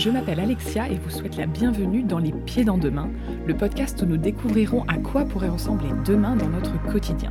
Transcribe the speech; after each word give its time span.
Je 0.00 0.08
m'appelle 0.08 0.40
Alexia 0.40 0.88
et 0.88 0.96
vous 0.96 1.10
souhaite 1.10 1.36
la 1.36 1.44
bienvenue 1.44 2.02
dans 2.02 2.18
Les 2.18 2.32
Pieds 2.32 2.64
dans 2.64 2.78
Demain, 2.78 3.10
le 3.46 3.54
podcast 3.54 4.00
où 4.00 4.06
nous 4.06 4.16
découvrirons 4.16 4.82
à 4.88 4.96
quoi 4.96 5.26
pourrait 5.26 5.50
ressembler 5.50 5.90
demain 6.06 6.36
dans 6.36 6.48
notre 6.48 6.82
quotidien. 6.90 7.30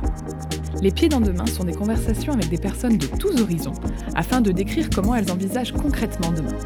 Les 0.80 0.92
Pieds 0.92 1.08
dans 1.08 1.20
Demain 1.20 1.46
sont 1.46 1.64
des 1.64 1.74
conversations 1.74 2.32
avec 2.32 2.48
des 2.48 2.58
personnes 2.58 2.96
de 2.96 3.08
tous 3.08 3.42
horizons 3.42 3.72
afin 4.14 4.40
de 4.40 4.52
décrire 4.52 4.88
comment 4.94 5.16
elles 5.16 5.32
envisagent 5.32 5.72
concrètement 5.72 6.30
demain. 6.30 6.56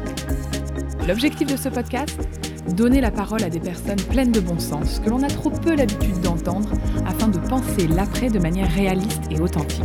L'objectif 1.07 1.51
de 1.51 1.57
ce 1.57 1.69
podcast? 1.69 2.15
Donner 2.75 3.01
la 3.01 3.09
parole 3.09 3.41
à 3.41 3.49
des 3.49 3.59
personnes 3.59 4.01
pleines 4.11 4.31
de 4.31 4.41
bon 4.41 4.59
sens 4.59 4.99
que 4.99 5.09
l'on 5.09 5.23
a 5.23 5.27
trop 5.27 5.49
peu 5.49 5.75
l'habitude 5.75 6.21
d'entendre 6.21 6.69
afin 7.07 7.29
de 7.29 7.39
penser 7.39 7.87
l'après 7.87 8.29
de 8.29 8.37
manière 8.37 8.71
réaliste 8.73 9.23
et 9.31 9.39
authentique. 9.39 9.81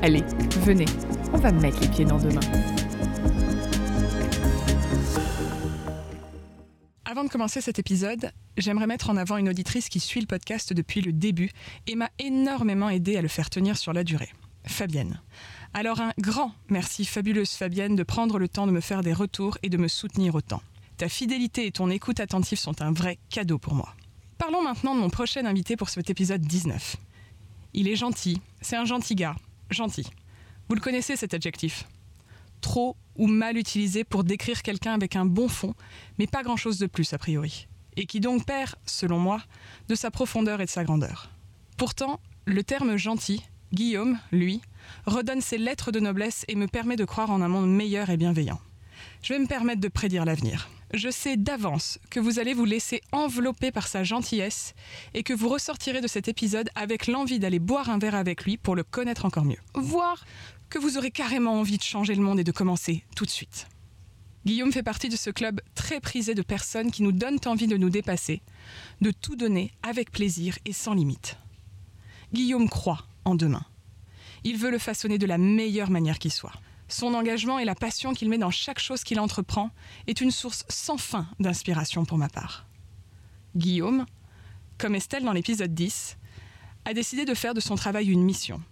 Allez, 0.00 0.24
venez, 0.64 0.86
on 1.34 1.36
va 1.36 1.52
mettre 1.52 1.82
les 1.82 1.88
pieds 1.88 2.06
dans 2.06 2.18
demain. 2.18 2.40
Avant 7.16 7.24
de 7.24 7.30
commencer 7.30 7.62
cet 7.62 7.78
épisode, 7.78 8.30
j'aimerais 8.58 8.86
mettre 8.86 9.08
en 9.08 9.16
avant 9.16 9.38
une 9.38 9.48
auditrice 9.48 9.88
qui 9.88 10.00
suit 10.00 10.20
le 10.20 10.26
podcast 10.26 10.74
depuis 10.74 11.00
le 11.00 11.14
début 11.14 11.50
et 11.86 11.94
m'a 11.94 12.10
énormément 12.18 12.90
aidé 12.90 13.16
à 13.16 13.22
le 13.22 13.28
faire 13.28 13.48
tenir 13.48 13.78
sur 13.78 13.94
la 13.94 14.04
durée. 14.04 14.28
Fabienne. 14.66 15.22
Alors 15.72 16.02
un 16.02 16.12
grand 16.18 16.52
merci 16.68 17.06
fabuleuse 17.06 17.52
Fabienne 17.52 17.96
de 17.96 18.02
prendre 18.02 18.38
le 18.38 18.48
temps 18.48 18.66
de 18.66 18.70
me 18.70 18.82
faire 18.82 19.00
des 19.00 19.14
retours 19.14 19.56
et 19.62 19.70
de 19.70 19.78
me 19.78 19.88
soutenir 19.88 20.34
autant. 20.34 20.60
Ta 20.98 21.08
fidélité 21.08 21.64
et 21.64 21.72
ton 21.72 21.88
écoute 21.88 22.20
attentive 22.20 22.58
sont 22.58 22.82
un 22.82 22.92
vrai 22.92 23.18
cadeau 23.30 23.56
pour 23.56 23.74
moi. 23.74 23.96
Parlons 24.36 24.62
maintenant 24.62 24.94
de 24.94 25.00
mon 25.00 25.08
prochain 25.08 25.46
invité 25.46 25.74
pour 25.74 25.88
cet 25.88 26.10
épisode 26.10 26.42
19. 26.42 26.96
Il 27.72 27.88
est 27.88 27.96
gentil, 27.96 28.42
c'est 28.60 28.76
un 28.76 28.84
gentil 28.84 29.14
gars, 29.14 29.36
gentil. 29.70 30.06
Vous 30.68 30.74
le 30.74 30.82
connaissez 30.82 31.16
cet 31.16 31.32
adjectif? 31.32 31.88
Trop 32.60 32.94
ou 33.18 33.26
mal 33.26 33.56
utilisé 33.56 34.04
pour 34.04 34.24
décrire 34.24 34.62
quelqu'un 34.62 34.94
avec 34.94 35.16
un 35.16 35.26
bon 35.26 35.48
fond, 35.48 35.74
mais 36.18 36.26
pas 36.26 36.42
grand-chose 36.42 36.78
de 36.78 36.86
plus 36.86 37.12
a 37.12 37.18
priori. 37.18 37.68
Et 37.96 38.06
qui 38.06 38.20
donc 38.20 38.44
perd, 38.44 38.74
selon 38.84 39.18
moi, 39.18 39.42
de 39.88 39.94
sa 39.94 40.10
profondeur 40.10 40.60
et 40.60 40.66
de 40.66 40.70
sa 40.70 40.84
grandeur. 40.84 41.30
Pourtant, 41.76 42.20
le 42.44 42.62
terme 42.62 42.96
gentil, 42.96 43.42
Guillaume, 43.72 44.18
lui, 44.32 44.60
redonne 45.06 45.40
ses 45.40 45.58
lettres 45.58 45.92
de 45.92 46.00
noblesse 46.00 46.44
et 46.48 46.54
me 46.54 46.66
permet 46.66 46.96
de 46.96 47.04
croire 47.04 47.30
en 47.30 47.42
un 47.42 47.48
monde 47.48 47.70
meilleur 47.70 48.10
et 48.10 48.16
bienveillant. 48.16 48.60
Je 49.22 49.32
vais 49.32 49.40
me 49.40 49.46
permettre 49.46 49.80
de 49.80 49.88
prédire 49.88 50.24
l'avenir. 50.24 50.68
Je 50.96 51.10
sais 51.10 51.36
d'avance 51.36 51.98
que 52.08 52.20
vous 52.20 52.38
allez 52.38 52.54
vous 52.54 52.64
laisser 52.64 53.02
envelopper 53.12 53.70
par 53.70 53.86
sa 53.86 54.02
gentillesse 54.02 54.74
et 55.12 55.22
que 55.22 55.34
vous 55.34 55.50
ressortirez 55.50 56.00
de 56.00 56.08
cet 56.08 56.26
épisode 56.26 56.70
avec 56.74 57.06
l'envie 57.06 57.38
d'aller 57.38 57.58
boire 57.58 57.90
un 57.90 57.98
verre 57.98 58.14
avec 58.14 58.44
lui 58.44 58.56
pour 58.56 58.74
le 58.74 58.82
connaître 58.82 59.26
encore 59.26 59.44
mieux. 59.44 59.58
Voire 59.74 60.24
que 60.70 60.78
vous 60.78 60.96
aurez 60.96 61.10
carrément 61.10 61.60
envie 61.60 61.76
de 61.76 61.82
changer 61.82 62.14
le 62.14 62.22
monde 62.22 62.40
et 62.40 62.44
de 62.44 62.50
commencer 62.50 63.04
tout 63.14 63.26
de 63.26 63.30
suite. 63.30 63.68
Guillaume 64.46 64.72
fait 64.72 64.82
partie 64.82 65.10
de 65.10 65.16
ce 65.16 65.28
club 65.28 65.60
très 65.74 66.00
prisé 66.00 66.34
de 66.34 66.40
personnes 66.40 66.90
qui 66.90 67.02
nous 67.02 67.12
donnent 67.12 67.40
envie 67.44 67.66
de 67.66 67.76
nous 67.76 67.90
dépasser, 67.90 68.40
de 69.02 69.10
tout 69.10 69.36
donner 69.36 69.72
avec 69.82 70.10
plaisir 70.10 70.58
et 70.64 70.72
sans 70.72 70.94
limite. 70.94 71.36
Guillaume 72.32 72.70
croit 72.70 73.04
en 73.26 73.34
demain. 73.34 73.66
Il 74.44 74.56
veut 74.56 74.70
le 74.70 74.78
façonner 74.78 75.18
de 75.18 75.26
la 75.26 75.36
meilleure 75.36 75.90
manière 75.90 76.18
qui 76.18 76.30
soit. 76.30 76.54
Son 76.88 77.14
engagement 77.14 77.58
et 77.58 77.64
la 77.64 77.74
passion 77.74 78.14
qu'il 78.14 78.28
met 78.28 78.38
dans 78.38 78.50
chaque 78.50 78.78
chose 78.78 79.02
qu'il 79.02 79.18
entreprend 79.18 79.70
est 80.06 80.20
une 80.20 80.30
source 80.30 80.64
sans 80.68 80.98
fin 80.98 81.26
d'inspiration 81.40 82.04
pour 82.04 82.18
ma 82.18 82.28
part. 82.28 82.66
Guillaume, 83.56 84.06
comme 84.78 84.94
Estelle 84.94 85.24
dans 85.24 85.32
l'épisode 85.32 85.74
10, 85.74 86.16
a 86.84 86.94
décidé 86.94 87.24
de 87.24 87.34
faire 87.34 87.54
de 87.54 87.60
son 87.60 87.74
travail 87.74 88.06
une 88.06 88.22
mission 88.22 88.62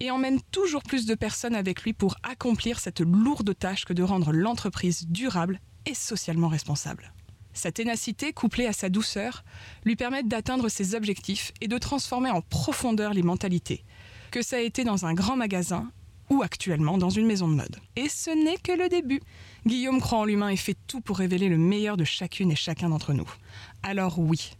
et 0.00 0.10
emmène 0.10 0.40
toujours 0.50 0.82
plus 0.82 1.06
de 1.06 1.14
personnes 1.14 1.54
avec 1.54 1.82
lui 1.82 1.92
pour 1.92 2.16
accomplir 2.22 2.80
cette 2.80 3.00
lourde 3.00 3.56
tâche 3.56 3.84
que 3.84 3.92
de 3.92 4.02
rendre 4.02 4.32
l'entreprise 4.32 5.06
durable 5.08 5.60
et 5.86 5.94
socialement 5.94 6.48
responsable. 6.48 7.12
Sa 7.54 7.72
ténacité, 7.72 8.34
couplée 8.34 8.66
à 8.66 8.74
sa 8.74 8.90
douceur, 8.90 9.42
lui 9.84 9.96
permettent 9.96 10.28
d'atteindre 10.28 10.68
ses 10.68 10.94
objectifs 10.94 11.52
et 11.62 11.68
de 11.68 11.78
transformer 11.78 12.30
en 12.30 12.42
profondeur 12.42 13.14
les 13.14 13.22
mentalités, 13.22 13.84
que 14.30 14.42
ça 14.42 14.56
a 14.56 14.60
été 14.60 14.84
dans 14.84 15.06
un 15.06 15.14
grand 15.14 15.36
magasin 15.36 15.90
ou 16.30 16.42
actuellement 16.42 16.98
dans 16.98 17.10
une 17.10 17.26
maison 17.26 17.48
de 17.48 17.54
mode. 17.54 17.76
Et 17.96 18.08
ce 18.08 18.30
n'est 18.30 18.58
que 18.58 18.72
le 18.72 18.88
début. 18.88 19.20
Guillaume 19.66 20.00
croit 20.00 20.20
en 20.20 20.24
l'humain 20.24 20.48
et 20.48 20.56
fait 20.56 20.76
tout 20.86 21.00
pour 21.00 21.18
révéler 21.18 21.48
le 21.48 21.58
meilleur 21.58 21.96
de 21.96 22.04
chacune 22.04 22.50
et 22.50 22.56
chacun 22.56 22.88
d'entre 22.88 23.12
nous. 23.12 23.28
Alors 23.82 24.18
oui, 24.18 24.52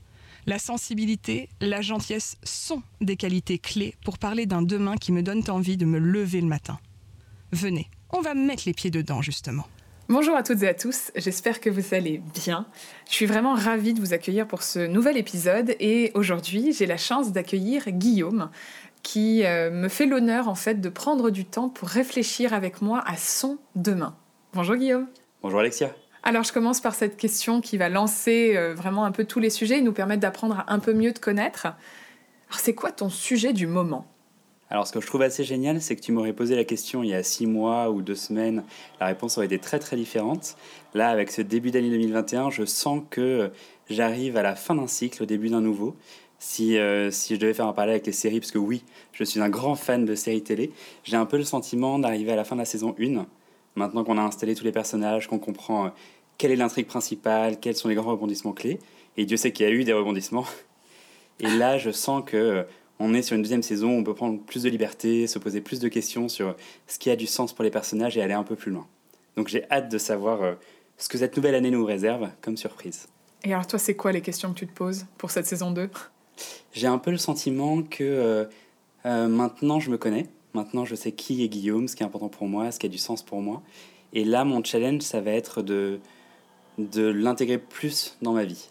la 0.47 0.59
sensibilité, 0.59 1.49
la 1.61 1.81
gentillesse 1.81 2.37
sont 2.45 2.83
des 3.01 3.17
qualités 3.17 3.59
clés 3.59 3.97
pour 4.05 4.19
parler 4.19 4.47
d'un 4.47 4.63
demain 4.63 4.97
qui 4.97 5.11
me 5.11 5.23
donne 5.23 5.43
envie 5.49 5.77
de 5.77 5.85
me 5.85 5.99
lever 5.99 6.41
le 6.41 6.47
matin. 6.47 6.79
Venez, 7.53 7.91
on 8.11 8.21
va 8.21 8.35
mettre 8.35 8.63
les 8.67 8.73
pieds 8.73 8.91
dedans 8.91 9.23
justement. 9.23 9.67
Bonjour 10.09 10.37
à 10.37 10.45
toutes 10.45 10.63
et 10.63 10.69
à 10.69 10.75
tous, 10.75 11.11
j'espère 11.17 11.61
que 11.61 11.69
vous 11.69 11.93
allez 11.93 12.23
bien. 12.33 12.69
Je 13.09 13.15
suis 13.15 13.27
vraiment 13.27 13.55
ravie 13.55 13.93
de 13.93 13.99
vous 13.99 14.15
accueillir 14.15 14.47
pour 14.47 14.63
ce 14.63 14.87
nouvel 14.87 15.17
épisode 15.17 15.75
et 15.81 16.13
aujourd'hui 16.15 16.73
j'ai 16.73 16.87
la 16.87 16.97
chance 16.97 17.33
d'accueillir 17.33 17.91
Guillaume 17.91 18.51
qui 19.07 19.45
euh, 19.45 19.71
me 19.71 19.89
fait 19.89 20.05
l'honneur 20.05 20.49
en 20.49 20.57
fait 20.57 20.81
de 20.81 20.89
prendre 20.89 21.31
du 21.31 21.45
temps 21.45 21.69
pour 21.69 21.87
réfléchir 21.87 22.53
avec 22.53 22.83
moi 22.83 23.05
à 23.07 23.17
son 23.17 23.57
demain. 23.77 24.17
Bonjour 24.53 24.75
Guillaume. 24.75 25.07
Bonjour 25.43 25.61
Alexia. 25.61 25.95
Alors 26.25 26.43
je 26.43 26.53
commence 26.53 26.81
par 26.81 26.97
cette 26.97 27.17
question 27.17 27.61
qui 27.61 27.79
va 27.79 27.89
lancer 27.89 28.57
euh, 28.57 28.75
vraiment 28.75 29.05
un 29.05 29.13
peu 29.13 29.25
tous 29.25 29.39
les 29.39 29.49
sujets 29.49 29.79
et 29.79 29.81
nous 29.81 29.93
permettre 29.93 30.23
d'apprendre 30.23 30.59
à 30.59 30.73
un 30.73 30.81
peu 30.81 30.93
mieux 30.93 31.13
te 31.13 31.21
connaître. 31.21 31.67
Alors 31.67 32.59
c'est 32.59 32.75
quoi 32.75 32.91
ton 32.91 33.09
sujet 33.09 33.53
du 33.53 33.69
moment? 33.69 34.09
Alors, 34.69 34.85
ce 34.85 34.93
que 34.93 35.01
je 35.01 35.07
trouve 35.07 35.23
assez 35.23 35.45
génial, 35.45 35.81
c'est 35.81 35.95
que 35.95 36.01
tu 36.01 36.11
m'aurais 36.11 36.33
posé 36.33 36.57
la 36.57 36.65
question 36.65 37.05
il 37.05 37.11
y 37.11 37.15
a 37.15 37.23
six 37.23 37.47
mois 37.47 37.91
ou 37.93 38.03
deux 38.03 38.17
semaines. 38.17 38.65
La 38.99 39.07
réponse 39.07 39.39
aurait 39.39 39.47
été 39.47 39.61
très 39.61 39.79
très 39.79 39.95
différente. 39.95 40.57
Là, 40.93 41.11
avec 41.11 41.31
ce 41.31 41.41
début 41.41 41.71
d'année 41.71 41.89
2021, 41.91 42.51
je 42.51 42.65
sens 42.65 43.03
que 43.09 43.53
j'arrive 43.89 44.37
à 44.37 44.43
la 44.43 44.57
fin 44.57 44.75
d'un 44.75 44.89
cycle, 44.89 45.23
au 45.23 45.27
début 45.27 45.51
d'un 45.51 45.61
nouveau. 45.61 45.95
Si, 46.39 46.77
euh, 46.77 47.11
si 47.11 47.35
je 47.35 47.41
devais 47.41 47.55
faire 47.55 47.67
un 47.67 47.73
parallèle 47.73 47.95
avec 47.95 48.07
les 48.07 48.13
séries, 48.13 48.41
parce 48.41 48.53
que 48.53 48.59
oui, 48.59 48.85
je 49.13 49.25
suis 49.25 49.41
un 49.41 49.49
grand 49.49 49.75
fan 49.75 50.05
de 50.05 50.15
séries 50.15 50.43
télé, 50.43 50.71
j'ai 51.05 51.17
un 51.17 51.27
peu 51.27 51.39
le 51.39 51.45
sentiment 51.45 51.99
d'arriver 51.99 52.33
à 52.33 52.37
la 52.37 52.45
fin 52.45 52.57
de 52.57 52.61
la 52.61 52.67
saison 52.67 52.95
1. 53.01 53.27
Maintenant 53.75 54.05
qu'on 54.05 54.19
a 54.19 54.23
installé 54.23 54.55
tous 54.55 54.65
les 54.65 54.73
personnages, 54.73 55.29
qu'on 55.29 55.39
comprend 55.39 55.87
euh, 55.87 55.91
quelle 56.39 56.51
est 56.51 56.57
l'intrigue 56.57 56.87
principale, 56.87 57.59
quels 57.59 57.77
sont 57.77 57.89
les 57.89 57.95
grands 57.95 58.11
rebondissements 58.11 58.53
clés, 58.53 58.79
et 59.17 59.25
Dieu 59.25 59.37
sait 59.37 59.53
qu'il 59.53 59.67
y 59.67 59.69
a 59.69 59.73
eu 59.73 59.85
des 59.85 59.93
rebondissements. 59.93 60.47
Et 61.41 61.49
là, 61.49 61.77
je 61.77 61.91
sens 61.91 62.23
que 62.25 62.37
euh, 62.37 62.63
on 62.99 63.13
est 63.13 63.21
sur 63.21 63.37
une 63.37 63.43
deuxième 63.43 63.63
saison, 63.63 63.91
on 63.91 64.05
peut 64.05 64.15
prendre 64.15 64.41
plus 64.41 64.63
de 64.63 64.71
liberté, 64.71 65.27
se 65.27 65.39
poser 65.39 65.61
plus 65.61 65.81
de 65.81 65.89
questions 65.89 66.29
sur 66.29 66.57
ce 66.87 66.99
qui 66.99 67.11
a 67.11 67.17
du 67.17 67.27
sens 67.27 67.53
pour 67.53 67.63
les 67.63 67.71
personnages 67.71 68.17
et 68.17 68.23
aller 68.23 68.33
un 68.33 68.43
peu 68.43 68.57
plus 68.57 68.73
loin. 68.73 68.87
Donc 69.37 69.49
j'ai 69.49 69.71
hâte 69.71 69.91
de 69.91 69.99
savoir 69.99 70.57
ce 70.97 71.11
que 71.11 71.19
cette 71.19 71.37
nouvelle 71.37 71.55
année 71.55 71.71
nous 71.71 71.85
réserve 71.85 72.31
comme 72.41 72.57
surprise. 72.57 73.07
Et 73.45 73.53
alors 73.53 73.67
toi, 73.67 73.79
c'est 73.79 73.95
quoi 73.95 74.13
les 74.13 74.23
questions 74.23 74.55
que 74.55 74.61
tu 74.61 74.67
te 74.67 74.73
poses 74.73 75.05
pour 75.19 75.31
cette 75.31 75.45
saison 75.45 75.71
2 75.71 75.91
j'ai 76.73 76.87
un 76.87 76.99
peu 76.99 77.11
le 77.11 77.17
sentiment 77.17 77.83
que 77.83 78.05
euh, 78.05 78.45
euh, 79.07 79.29
maintenant 79.29 79.81
je 79.81 79.91
me 79.91 79.99
connais, 79.99 80.27
maintenant 80.55 80.85
je 80.85 80.95
sais 80.95 81.13
qui 81.13 81.43
est 81.43 81.49
Guillaume, 81.49 81.89
ce 81.89 81.97
qui 81.97 82.03
est 82.03 82.07
important 82.07 82.29
pour 82.29 82.49
moi, 82.49 82.71
ce 82.71 82.79
qui 82.79 82.87
a 82.87 82.89
du 82.89 82.99
sens 82.99 83.23
pour 83.23 83.41
moi. 83.41 83.63
Et 84.13 84.25
là, 84.25 84.45
mon 84.45 84.63
challenge, 84.63 85.03
ça 85.03 85.21
va 85.21 85.33
être 85.33 85.63
de, 85.63 86.01
l'intégrer 86.79 87.59
plus 87.59 88.17
dans 88.23 88.33
ma 88.33 88.45
vie. 88.45 88.71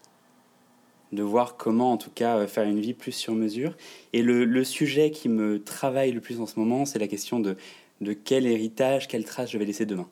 De 1.12 1.24
voir 1.24 1.56
comment, 1.56 1.92
en 1.92 1.98
tout 1.98 2.10
cas, 2.10 2.38
euh, 2.38 2.48
faire 2.48 2.64
une 2.64 2.80
vie 2.80 2.94
plus 2.94 3.12
sur 3.12 3.34
mesure. 3.34 3.76
Et 4.14 4.22
le, 4.22 4.44
le 4.44 4.64
sujet 4.64 5.12
qui 5.12 5.30
me 5.30 5.64
travaille 5.64 6.12
le 6.12 6.22
plus 6.22 6.42
en 6.42 6.46
ce 6.46 6.60
moment, 6.60 6.86
c'est 6.86 7.00
la 7.00 7.08
question 7.08 7.40
de, 7.40 7.58
de 8.02 8.14
quel 8.14 8.48
héritage, 8.48 9.08
quelle 9.08 9.26
trace 9.26 9.52
je 9.52 9.58
vais 9.58 9.66
laisser 9.66 9.86
demain. 9.86 10.10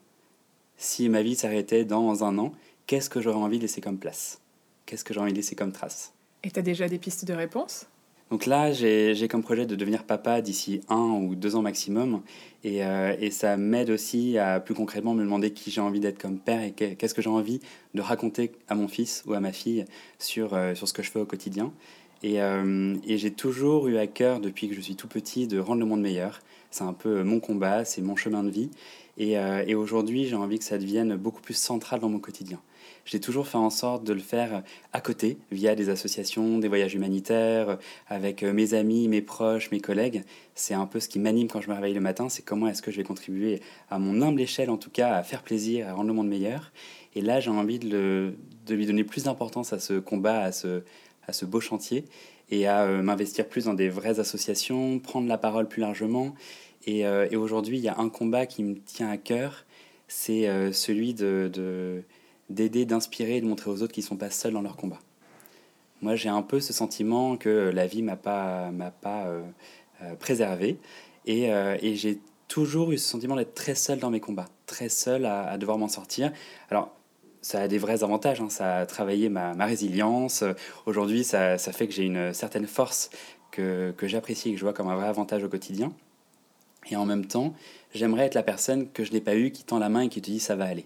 Si 0.78 1.10
ma 1.10 1.22
vie 1.22 1.36
s'arrêtait 1.36 1.86
dans 1.86 2.24
un 2.24 2.38
an, 2.38 2.52
qu'est-ce 2.88 3.10
que 3.10 3.22
j'aurais 3.22 3.38
envie 3.38 3.58
de 3.58 3.64
laisser 3.64 3.82
comme 3.82 3.98
place? 3.98 4.42
Qu'est-ce 4.86 5.04
que 5.04 5.14
j'aurais 5.14 5.26
envie 5.26 5.34
de 5.34 5.38
laisser 5.38 5.56
comme 5.56 5.72
trace? 5.72 6.13
Et 6.44 6.52
tu 6.52 6.60
as 6.60 6.64
déjà 6.64 6.88
des 6.88 6.98
pistes 6.98 7.26
de 7.26 7.34
réponse? 7.34 7.88
Donc 8.34 8.48
là, 8.48 8.72
j'ai 8.72 9.28
comme 9.28 9.44
projet 9.44 9.68
de 9.68 9.76
devenir 9.76 10.06
papa 10.06 10.42
d'ici 10.42 10.82
un 10.90 11.20
ou 11.22 11.36
deux 11.36 11.56
ans 11.56 11.62
maximum. 11.62 12.22
Et, 12.64 12.84
euh, 12.84 13.16
et 13.20 13.30
ça 13.30 13.58
m'aide 13.58 13.92
aussi 13.92 14.40
à 14.40 14.60
plus 14.60 14.74
concrètement 14.74 15.14
me 15.14 15.24
demander 15.24 15.52
qui 15.52 15.70
j'ai 15.70 15.82
envie 15.82 16.00
d'être 16.00 16.20
comme 16.20 16.40
père 16.40 16.64
et 16.64 16.72
qu'est-ce 16.72 17.14
que 17.14 17.22
j'ai 17.22 17.30
envie 17.30 17.60
de 17.94 18.02
raconter 18.02 18.52
à 18.70 18.74
mon 18.74 18.88
fils 18.88 19.24
ou 19.28 19.34
à 19.34 19.40
ma 19.40 19.52
fille 19.52 19.86
sur, 20.18 20.56
euh, 20.56 20.74
sur 20.74 20.88
ce 20.88 20.94
que 20.94 21.04
je 21.04 21.12
fais 21.12 21.20
au 21.20 21.26
quotidien. 21.26 21.72
Et, 22.24 22.42
euh, 22.42 22.96
et 23.06 23.20
j'ai 23.20 23.32
toujours 23.32 23.88
eu 23.88 23.98
à 23.98 24.08
cœur, 24.08 24.40
depuis 24.40 24.68
que 24.68 24.74
je 24.74 24.82
suis 24.82 24.96
tout 24.96 25.08
petit, 25.08 25.46
de 25.46 25.60
rendre 25.60 25.82
le 25.82 25.86
monde 25.86 26.02
meilleur. 26.02 26.40
C'est 26.72 26.86
un 26.86 26.94
peu 26.94 27.22
mon 27.24 27.40
combat, 27.40 27.86
c'est 27.86 28.02
mon 28.02 28.16
chemin 28.16 28.44
de 28.44 28.50
vie. 28.50 28.72
Et, 29.20 29.34
et 29.34 29.76
aujourd'hui, 29.76 30.26
j'ai 30.26 30.36
envie 30.36 30.58
que 30.58 30.66
ça 30.66 30.80
devienne 30.80 31.16
beaucoup 31.18 31.42
plus 31.42 31.54
central 31.54 32.00
dans 32.00 32.10
mon 32.10 32.18
quotidien 32.18 32.60
j'ai 33.06 33.20
toujours 33.20 33.48
fait 33.48 33.58
en 33.58 33.70
sorte 33.70 34.04
de 34.04 34.14
le 34.14 34.20
faire 34.20 34.64
à 34.94 35.02
côté, 35.02 35.38
via 35.52 35.76
des 35.76 35.90
associations, 35.90 36.58
des 36.58 36.68
voyages 36.68 36.96
humanitaires, 36.96 37.78
avec 38.08 38.44
euh, 38.44 38.54
mes 38.54 38.74
amis, 38.74 39.08
mes 39.08 39.22
proches, 39.22 39.72
mes 39.72 39.82
collègues. 39.82 40.24
C'est 40.56 40.74
un 40.74 40.86
peu 40.86 41.00
ce 41.00 41.10
qui 41.10 41.20
m'anime 41.20 41.48
quand 41.48 41.62
je 41.62 41.70
me 41.70 41.76
réveille 41.76 41.94
le 41.94 42.02
matin, 42.02 42.30
c'est 42.30 42.44
comment 42.44 42.68
est-ce 42.68 42.82
que 42.82 42.92
je 42.92 42.98
vais 42.98 43.04
contribuer 43.04 43.62
à 43.90 44.00
mon 44.00 44.22
humble 44.22 44.42
échelle, 44.42 44.70
en 44.70 44.78
tout 44.78 44.90
cas, 44.90 45.16
à 45.16 45.24
faire 45.24 45.44
plaisir, 45.44 45.88
à 45.90 45.94
rendre 45.94 46.08
le 46.08 46.14
monde 46.14 46.30
meilleur. 46.30 46.72
Et 47.16 47.22
là, 47.22 47.40
j'ai 47.40 47.50
envie 47.50 47.80
de, 47.80 48.34
lui 48.70 48.86
donner 48.86 49.04
plus 49.04 49.24
d'importance 49.24 49.74
à 49.74 49.80
ce 49.80 50.00
combat, 50.00 50.40
à 50.40 50.52
ce, 50.52 50.84
à 51.28 51.34
ce 51.34 51.46
beau 51.46 51.60
chantier, 51.60 52.06
et 52.50 52.68
à 52.68 52.84
euh, 52.84 53.02
m'investir 53.02 53.48
plus 53.48 53.66
dans 53.66 53.74
des 53.74 53.90
vraies 53.90 54.20
associations, 54.20 55.00
prendre 55.00 55.28
la 55.28 55.38
parole 55.38 55.68
plus 55.68 55.82
largement. 55.82 56.34
Et, 56.86 57.06
euh, 57.06 57.28
et 57.32 57.36
aujourd'hui, 57.36 57.78
il 57.78 57.84
y 57.84 57.90
a 57.90 57.98
un 58.00 58.10
combat 58.10 58.46
qui 58.46 58.64
me 58.64 58.76
tient 58.76 59.10
à 59.10 59.18
cœur, 59.18 59.66
c'est 60.08 60.48
celui 60.74 61.16
de, 61.16 62.04
d'aider, 62.50 62.86
d'inspirer 62.86 63.38
et 63.38 63.42
de 63.42 63.46
montrer 63.46 63.70
aux 63.70 63.82
autres 63.82 63.94
qu'ils 63.94 64.04
ne 64.04 64.10
sont 64.10 64.18
pas 64.18 64.30
seuls 64.30 64.54
dans 64.54 64.62
leur 64.62 64.76
combat. 64.76 65.00
Moi, 66.02 66.16
j'ai 66.16 66.30
un 66.30 66.42
peu 66.42 66.60
ce 66.60 66.74
sentiment 66.74 67.38
que 67.38 67.72
la 67.74 67.88
vie 67.88 68.02
m'a 68.02 68.18
pas, 68.18 68.72
m'a 68.72 68.92
pas 68.92 69.28
préservé 70.20 70.78
et, 71.26 71.44
et 71.46 71.96
j'ai 71.96 72.20
toujours 72.54 72.92
eu 72.92 73.00
ce 73.00 73.10
sentiment 73.10 73.36
d'être 73.36 73.56
très 73.56 73.74
seul 73.74 73.98
dans 73.98 74.12
mes 74.12 74.20
combats, 74.20 74.46
très 74.68 74.88
seul 74.88 75.26
à, 75.26 75.58
devoir 75.58 75.80
m'en 75.80 75.88
sortir. 75.88 76.32
Alors, 76.70 76.96
ça 77.42 77.62
a 77.62 77.68
des 77.68 77.80
vrais 77.80 78.04
avantages, 78.04 78.42
hein. 78.42 78.50
ça 78.50 78.78
a 78.78 78.86
travaillé 78.86 79.28
ma, 79.28 79.56
ma 79.56 79.66
résilience. 79.66 80.44
Aujourd'hui, 80.86 81.24
ça, 81.24 81.58
ça, 81.58 81.72
fait 81.72 81.88
que 81.88 81.94
j'ai 81.94 82.04
une 82.04 82.32
certaine 82.32 82.68
force 82.68 83.10
que, 83.50 83.92
que 83.98 84.08
j'apprécie 84.08 84.50
et 84.50 84.52
que 84.54 84.60
je 84.60 84.66
vois 84.66 84.74
comme 84.74 84.88
un 84.88 84.96
vrai 84.96 85.08
avantage 85.08 85.44
au 85.44 85.50
quotidien. 85.50 85.92
Et 86.92 86.96
en 86.96 87.06
même 87.06 87.26
temps, 87.26 87.56
j'aimerais 87.94 88.26
être 88.26 88.36
la 88.36 88.44
personne 88.44 88.88
que 88.92 89.04
je 89.04 89.14
n'ai 89.14 89.22
pas 89.22 89.36
eue 89.36 89.52
qui 89.52 89.64
tend 89.64 89.80
la 89.80 89.90
main 89.90 90.02
et 90.02 90.10
qui 90.10 90.22
te 90.22 90.30
dit 90.30 90.40
ça 90.40 90.56
va 90.56 90.66
aller. 90.66 90.86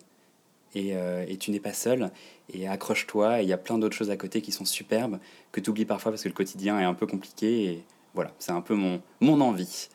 Et, 0.76 0.96
euh, 0.96 1.26
et 1.28 1.38
tu 1.38 1.52
n'es 1.52 1.60
pas 1.60 1.74
seul, 1.74 2.12
et 2.54 2.68
accroche-toi, 2.68 3.42
il 3.42 3.48
y 3.48 3.54
a 3.54 3.58
plein 3.58 3.78
d'autres 3.80 3.96
choses 3.96 4.12
à 4.12 4.18
côté 4.18 4.42
qui 4.42 4.52
sont 4.52 4.66
superbes, 4.66 5.18
que 5.52 5.60
tu 5.60 5.70
oublies 5.70 5.86
parfois 5.86 6.12
parce 6.12 6.24
que 6.24 6.30
le 6.30 6.34
quotidien 6.34 6.80
est 6.80 6.84
un 6.84 6.94
peu 6.94 7.08
compliqué, 7.08 7.64
et 7.66 7.84
voilà, 8.14 8.32
c'est 8.38 8.52
un 8.52 8.62
peu 8.62 8.76
mon, 8.76 9.02
mon 9.22 9.42
envie. 9.42 9.90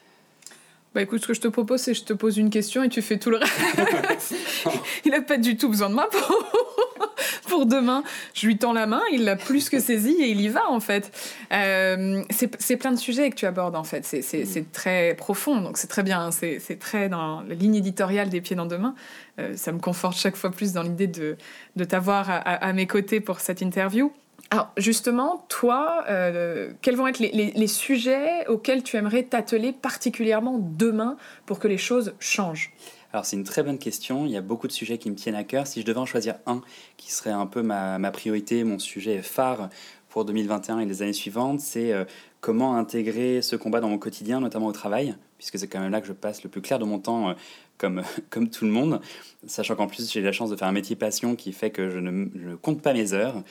Bah 0.95 1.01
écoute, 1.01 1.23
ce 1.23 1.29
que 1.29 1.35
je 1.35 1.41
te 1.41 1.49
propose, 1.49 1.81
c'est 1.81 1.93
que 1.93 1.99
je 1.99 2.05
te 2.05 2.13
pose 2.13 2.37
une 2.37 2.51
question 2.51 2.83
et 2.83 2.89
tu 2.89 3.01
fais 3.01 3.19
tout 3.19 3.31
le 3.31 3.39
reste. 3.39 4.35
il 5.05 5.13
n'a 5.13 5.23
pas 5.23 5.39
du 5.39 5.57
tout 5.57 5.69
besoin 5.69 5.89
de 5.89 5.95
moi 5.95 6.09
pour, 7.53 7.67
demain. 7.67 8.03
Je 8.35 8.47
lui 8.47 8.57
tends 8.57 8.73
la 8.73 8.87
main, 8.87 9.03
il 9.13 9.25
l'a 9.25 9.37
plus 9.37 9.69
que 9.69 9.79
saisi 9.79 10.17
et 10.21 10.31
il 10.31 10.41
y 10.41 10.49
va 10.49 10.69
en 10.71 10.81
fait. 10.81 11.13
Euh, 11.53 12.23
c'est 12.31 12.77
plein 12.77 12.93
de 12.93 12.99
sujets 12.99 13.29
que 13.31 13.37
tu 13.37 13.47
abordes 13.47 13.77
en 13.77 13.85
fait. 13.85 14.05
C'est 14.05 14.73
très 14.73 15.15
profond, 15.15 15.61
donc 15.61 15.77
c'est 15.77 15.87
très 15.87 16.03
bien. 16.03 16.31
C'est 16.31 16.79
très 16.79 17.09
dans 17.09 17.43
la 17.43 17.55
ligne 17.55 17.75
éditoriale 17.75 18.31
des 18.31 18.41
pieds 18.41 18.57
dans 18.57 18.67
deux 18.67 18.79
mains. 18.79 18.95
Euh, 19.39 19.55
ça 19.57 19.73
me 19.73 19.79
conforte 19.79 20.17
chaque 20.17 20.37
fois 20.37 20.51
plus 20.51 20.73
dans 20.73 20.83
l'idée 20.83 21.07
de, 21.07 21.37
de 21.77 21.85
t'avoir 21.85 22.27
à 22.29 22.73
mes 22.73 22.87
côtés 22.87 23.21
pour 23.21 23.41
cette 23.41 23.61
interview. 23.61 24.13
Alors 24.53 24.71
justement, 24.77 25.47
toi, 25.49 26.05
euh, 26.11 26.73
quels 26.83 26.95
vont 26.95 27.07
être 27.07 27.21
les, 27.21 27.67
sujets 27.67 28.47
auxquels 28.49 28.83
tu 28.83 28.99
aimerais 28.99 29.23
t'atteler 29.23 29.73
particulièrement 29.73 30.59
demain 30.61 31.17
pour 31.47 31.59
que 31.59 31.69
les 31.69 31.79
choses 31.79 32.13
changent? 32.21 32.71
Alors 33.13 33.27
c'est 33.27 33.37
une 33.37 33.45
très 33.45 33.63
bonne 33.63 33.79
question, 33.79 34.27
il 34.27 34.33
y 34.33 34.37
a 34.37 34.41
beaucoup 34.41 34.67
de 34.67 34.73
sujets 34.73 34.99
qui 34.99 35.11
me 35.11 35.17
tiennent 35.17 35.35
à 35.35 35.45
cœur. 35.45 35.67
Si 35.67 35.81
je 35.81 35.87
devais 35.87 35.99
en 35.99 36.07
choisir 36.07 36.37
un 36.47 36.63
qui 36.97 37.13
serait 37.13 37.31
un 37.31 37.47
peu 37.47 37.63
ma, 37.63 38.11
priorité, 38.11 38.65
mon 38.65 38.79
sujet 38.79 39.23
phare 39.23 39.69
pour 40.09 40.25
2021 40.25 40.81
et 40.81 40.87
les 40.87 41.03
années 41.03 41.13
suivantes, 41.13 41.61
c'est 41.61 41.93
euh, 41.93 42.05
comment 42.41 42.77
intégrer 42.77 43.43
ce 43.43 43.57
combat 43.57 43.81
dans 43.81 43.89
mon 43.89 43.99
quotidien, 43.99 44.41
notamment 44.41 44.67
au 44.67 44.73
travail, 44.73 45.15
puisque 45.39 45.59
c'est 45.59 45.69
quand 45.69 45.81
même 45.81 45.93
là 45.93 46.01
que 46.01 46.07
je 46.07 46.13
passe 46.13 46.43
le 46.43 46.51
plus 46.51 46.61
clair 46.61 46.79
de 46.79 46.85
mon 46.85 46.99
temps, 46.99 47.31
euh, 47.31 47.35
comme, 47.79 48.03
comme 48.31 48.49
tout 48.49 48.65
le 48.65 48.71
monde, 48.71 49.01
sachant 49.47 49.75
qu'en 49.75 49.87
plus 49.87 50.11
j'ai 50.11 50.21
la 50.23 50.33
chance 50.33 50.51
de 50.51 50.57
faire 50.57 50.69
un 50.69 50.73
métier 50.73 50.97
passion 50.97 51.37
qui 51.37 51.53
fait 51.53 51.71
que 51.71 51.91
je 51.91 51.99
ne, 51.99 52.29
je 52.35 52.49
ne 52.49 52.55
compte 52.57 52.83
pas 52.83 52.93
mes 52.93 53.13
heures. 53.13 53.43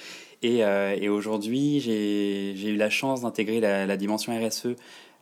Euh, 0.44 0.96
et, 1.00 1.10
aujourd'hui, 1.10 1.80
j'ai 1.80 2.70
eu 2.70 2.76
la 2.76 2.90
chance 2.90 3.22
d'intégrer 3.22 3.60
la, 3.60 3.98
dimension 3.98 4.34
RSE 4.34 4.76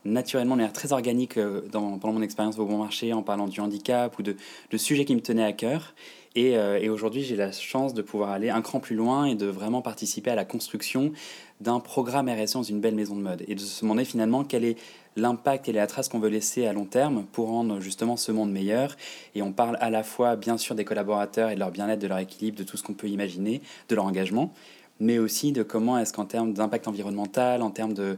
naturellement 0.04 0.54
de 0.54 0.60
manière 0.60 0.72
très 0.72 0.92
organique 0.92 1.36
euh, 1.36 1.62
pendant 1.70 2.12
mon 2.12 2.22
expérience 2.22 2.58
au 2.58 2.66
bon 2.66 2.78
marché 2.78 3.12
en 3.12 3.22
parlant 3.22 3.48
du 3.48 3.60
handicap 3.60 4.18
ou 4.18 4.22
de, 4.22 4.36
sujets 4.76 5.04
qui 5.04 5.14
me 5.14 5.20
tenaient 5.20 5.44
à 5.44 5.52
cœur. 5.52 5.94
Et, 6.36 6.56
euh, 6.56 6.78
et 6.80 6.88
aujourd'hui, 6.88 7.22
j'ai 7.22 7.34
la 7.36 7.50
chance 7.50 7.92
de 7.92 8.02
pouvoir 8.02 8.30
aller 8.30 8.50
un 8.50 8.62
cran 8.62 8.78
plus 8.78 8.94
loin 8.94 9.24
et 9.24 9.34
de 9.34 9.46
vraiment 9.46 9.82
participer 9.82 10.30
à 10.30 10.36
la 10.36 10.44
construction 10.44 11.12
d'un 11.60 11.80
programme 11.80 12.28
RSE 12.28 12.52
dans 12.54 12.62
une 12.62 12.80
belle 12.80 12.94
maison 12.94 13.16
de 13.16 13.22
mode 13.22 13.44
et 13.46 13.54
de 13.54 13.60
se 13.60 13.82
demander 13.82 14.04
finalement 14.04 14.44
quel 14.44 14.64
est 14.64 14.76
l'impact 15.16 15.68
et 15.68 15.72
la 15.72 15.86
trace 15.86 16.08
qu'on 16.08 16.20
veut 16.20 16.28
laisser 16.28 16.66
à 16.66 16.72
long 16.72 16.84
terme 16.84 17.24
pour 17.32 17.48
rendre 17.48 17.80
justement 17.80 18.16
ce 18.16 18.32
monde 18.32 18.50
meilleur. 18.50 18.96
Et 19.34 19.42
on 19.42 19.52
parle 19.52 19.76
à 19.80 19.90
la 19.90 20.02
fois 20.02 20.36
bien 20.36 20.56
sûr 20.56 20.74
des 20.74 20.84
collaborateurs 20.84 21.50
et 21.50 21.54
de 21.54 21.60
leur 21.60 21.70
bien-être, 21.70 21.98
de 21.98 22.06
leur 22.06 22.18
équilibre, 22.18 22.56
de 22.56 22.64
tout 22.64 22.76
ce 22.76 22.82
qu'on 22.82 22.94
peut 22.94 23.08
imaginer, 23.08 23.60
de 23.88 23.94
leur 23.94 24.04
engagement, 24.04 24.52
mais 25.00 25.18
aussi 25.18 25.52
de 25.52 25.62
comment 25.62 25.98
est-ce 25.98 26.12
qu'en 26.12 26.26
termes 26.26 26.52
d'impact 26.52 26.86
environnemental, 26.86 27.62
en 27.62 27.70
termes 27.70 27.94
de, 27.94 28.16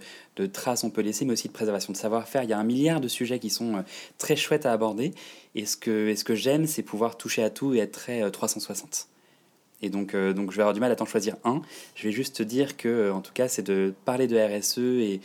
traces 0.52 0.82
on 0.84 0.90
peut 0.90 1.00
laisser, 1.00 1.25
mais 1.25 1.32
aussi 1.32 1.49
de 1.49 1.52
préservation 1.52 1.93
de 1.93 1.96
savoir-faire. 1.96 2.43
Il 2.43 2.50
y 2.50 2.52
a 2.52 2.58
un 2.58 2.64
milliard 2.64 3.00
de 3.00 3.08
sujets 3.08 3.38
qui 3.38 3.50
sont 3.50 3.76
euh, 3.76 3.82
très 4.19 4.37
chouettes 4.37 4.67
à 4.67 4.73
aborder. 4.73 5.12
Et 5.55 5.64
ce 5.64 5.76
que, 5.76 6.34
j'aime, 6.34 6.67
c'est 6.67 6.82
pouvoir 6.82 7.17
toucher 7.17 7.43
à 7.44 7.50
tout 7.50 7.75
et 7.75 7.79
être 7.79 7.93
très 7.93 8.29
360. 8.29 8.82
Euh, 8.82 9.87
et 9.87 9.90
donc, 9.90 10.14
euh, 10.14 10.32
donc 10.32 10.50
je 10.50 10.56
vais 10.56 10.62
avoir 10.62 10.75
du 10.75 10.81
mal 10.81 10.90
à 10.90 10.96
t'en 10.96 11.06
choisir 11.06 11.37
un. 11.44 11.62
Je 11.94 12.05
vais 12.05 12.12
juste 12.12 12.37
te 12.37 12.43
dire 12.43 12.76
que, 12.76 13.11
en 13.12 13.20
tout 13.20 13.32
cas, 13.32 13.49
c'est 13.49 13.62
de 13.62 13.94
parler 14.05 14.26
de 14.26 14.37
RSE 14.37 14.78
et, 14.78 15.20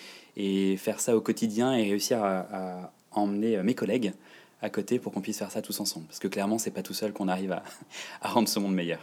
faire 0.77 0.99
ça 0.99 1.17
au 1.17 1.21
quotidien 1.21 1.73
et 1.73 1.83
réussir 1.83 2.23
à, 2.23 2.93
emmener 3.11 3.63
mes 3.63 3.73
collègues 3.73 4.13
à 4.61 4.69
côté 4.69 4.99
pour 4.99 5.11
qu'on 5.11 5.21
puisse 5.21 5.39
faire 5.39 5.49
ça 5.49 5.63
tous 5.63 5.79
ensemble. 5.79 6.05
Parce 6.05 6.19
que 6.19 6.27
clairement, 6.27 6.59
c'est 6.59 6.69
pas 6.69 6.83
tout 6.83 6.93
seul 6.93 7.13
qu'on 7.13 7.27
arrive 7.27 7.51
à 7.51 7.63
rendre 8.29 8.47
ce 8.47 8.59
monde 8.59 8.75
meilleur. 8.75 8.99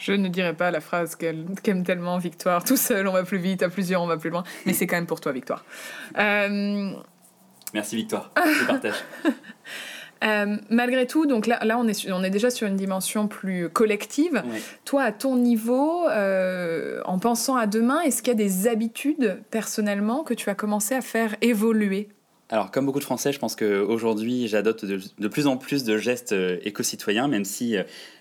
Je 0.00 0.12
ne 0.14 0.28
dirais 0.28 0.54
pas 0.54 0.70
la 0.70 0.80
phrase 0.80 1.14
qu'elle 1.14 1.44
aime 1.64 1.84
tellement, 1.84 2.18
Victoire. 2.18 2.64
Tout 2.64 2.78
seul, 2.78 3.06
on 3.06 3.12
va 3.12 3.22
plus 3.22 3.38
vite, 3.38 3.62
à 3.62 3.68
plusieurs, 3.68 4.02
on 4.02 4.06
va 4.06 4.16
plus 4.16 4.30
loin. 4.30 4.44
Mais 4.64 4.72
c'est 4.72 4.86
quand 4.86 4.96
même 4.96 5.06
pour 5.06 5.20
toi, 5.20 5.30
Victoire. 5.32 5.64
Euh, 6.18 6.92
Merci, 7.74 7.96
Victoire. 7.96 8.32
Je 8.36 8.66
partage. 8.66 8.94
Euh, 10.22 10.58
malgré 10.68 11.06
tout, 11.06 11.24
donc 11.24 11.46
là, 11.46 11.58
là 11.64 11.78
on, 11.78 11.88
est, 11.88 12.10
on 12.12 12.22
est 12.22 12.28
déjà 12.28 12.50
sur 12.50 12.66
une 12.66 12.76
dimension 12.76 13.26
plus 13.26 13.70
collective. 13.70 14.42
Toi, 14.84 15.04
à 15.04 15.12
ton 15.12 15.34
niveau, 15.34 16.06
euh, 16.10 17.00
en 17.06 17.18
pensant 17.18 17.56
à 17.56 17.66
demain, 17.66 18.02
est-ce 18.02 18.22
qu'il 18.22 18.30
y 18.32 18.36
a 18.36 18.38
des 18.38 18.68
habitudes 18.68 19.40
personnellement 19.50 20.22
que 20.22 20.34
tu 20.34 20.50
as 20.50 20.54
commencé 20.54 20.94
à 20.94 21.00
faire 21.00 21.36
évoluer? 21.40 22.10
Alors, 22.50 22.70
comme 22.72 22.84
beaucoup 22.84 22.98
de 22.98 23.04
Français, 23.04 23.32
je 23.32 23.38
pense 23.38 23.54
qu'aujourd'hui, 23.54 24.48
j'adopte 24.48 24.84
de, 24.84 25.00
de, 25.18 25.28
plus 25.28 25.46
en 25.46 25.56
plus 25.56 25.84
de 25.84 25.96
gestes 25.96 26.34
éco-citoyens, 26.64 27.28
même 27.28 27.44
si 27.44 27.76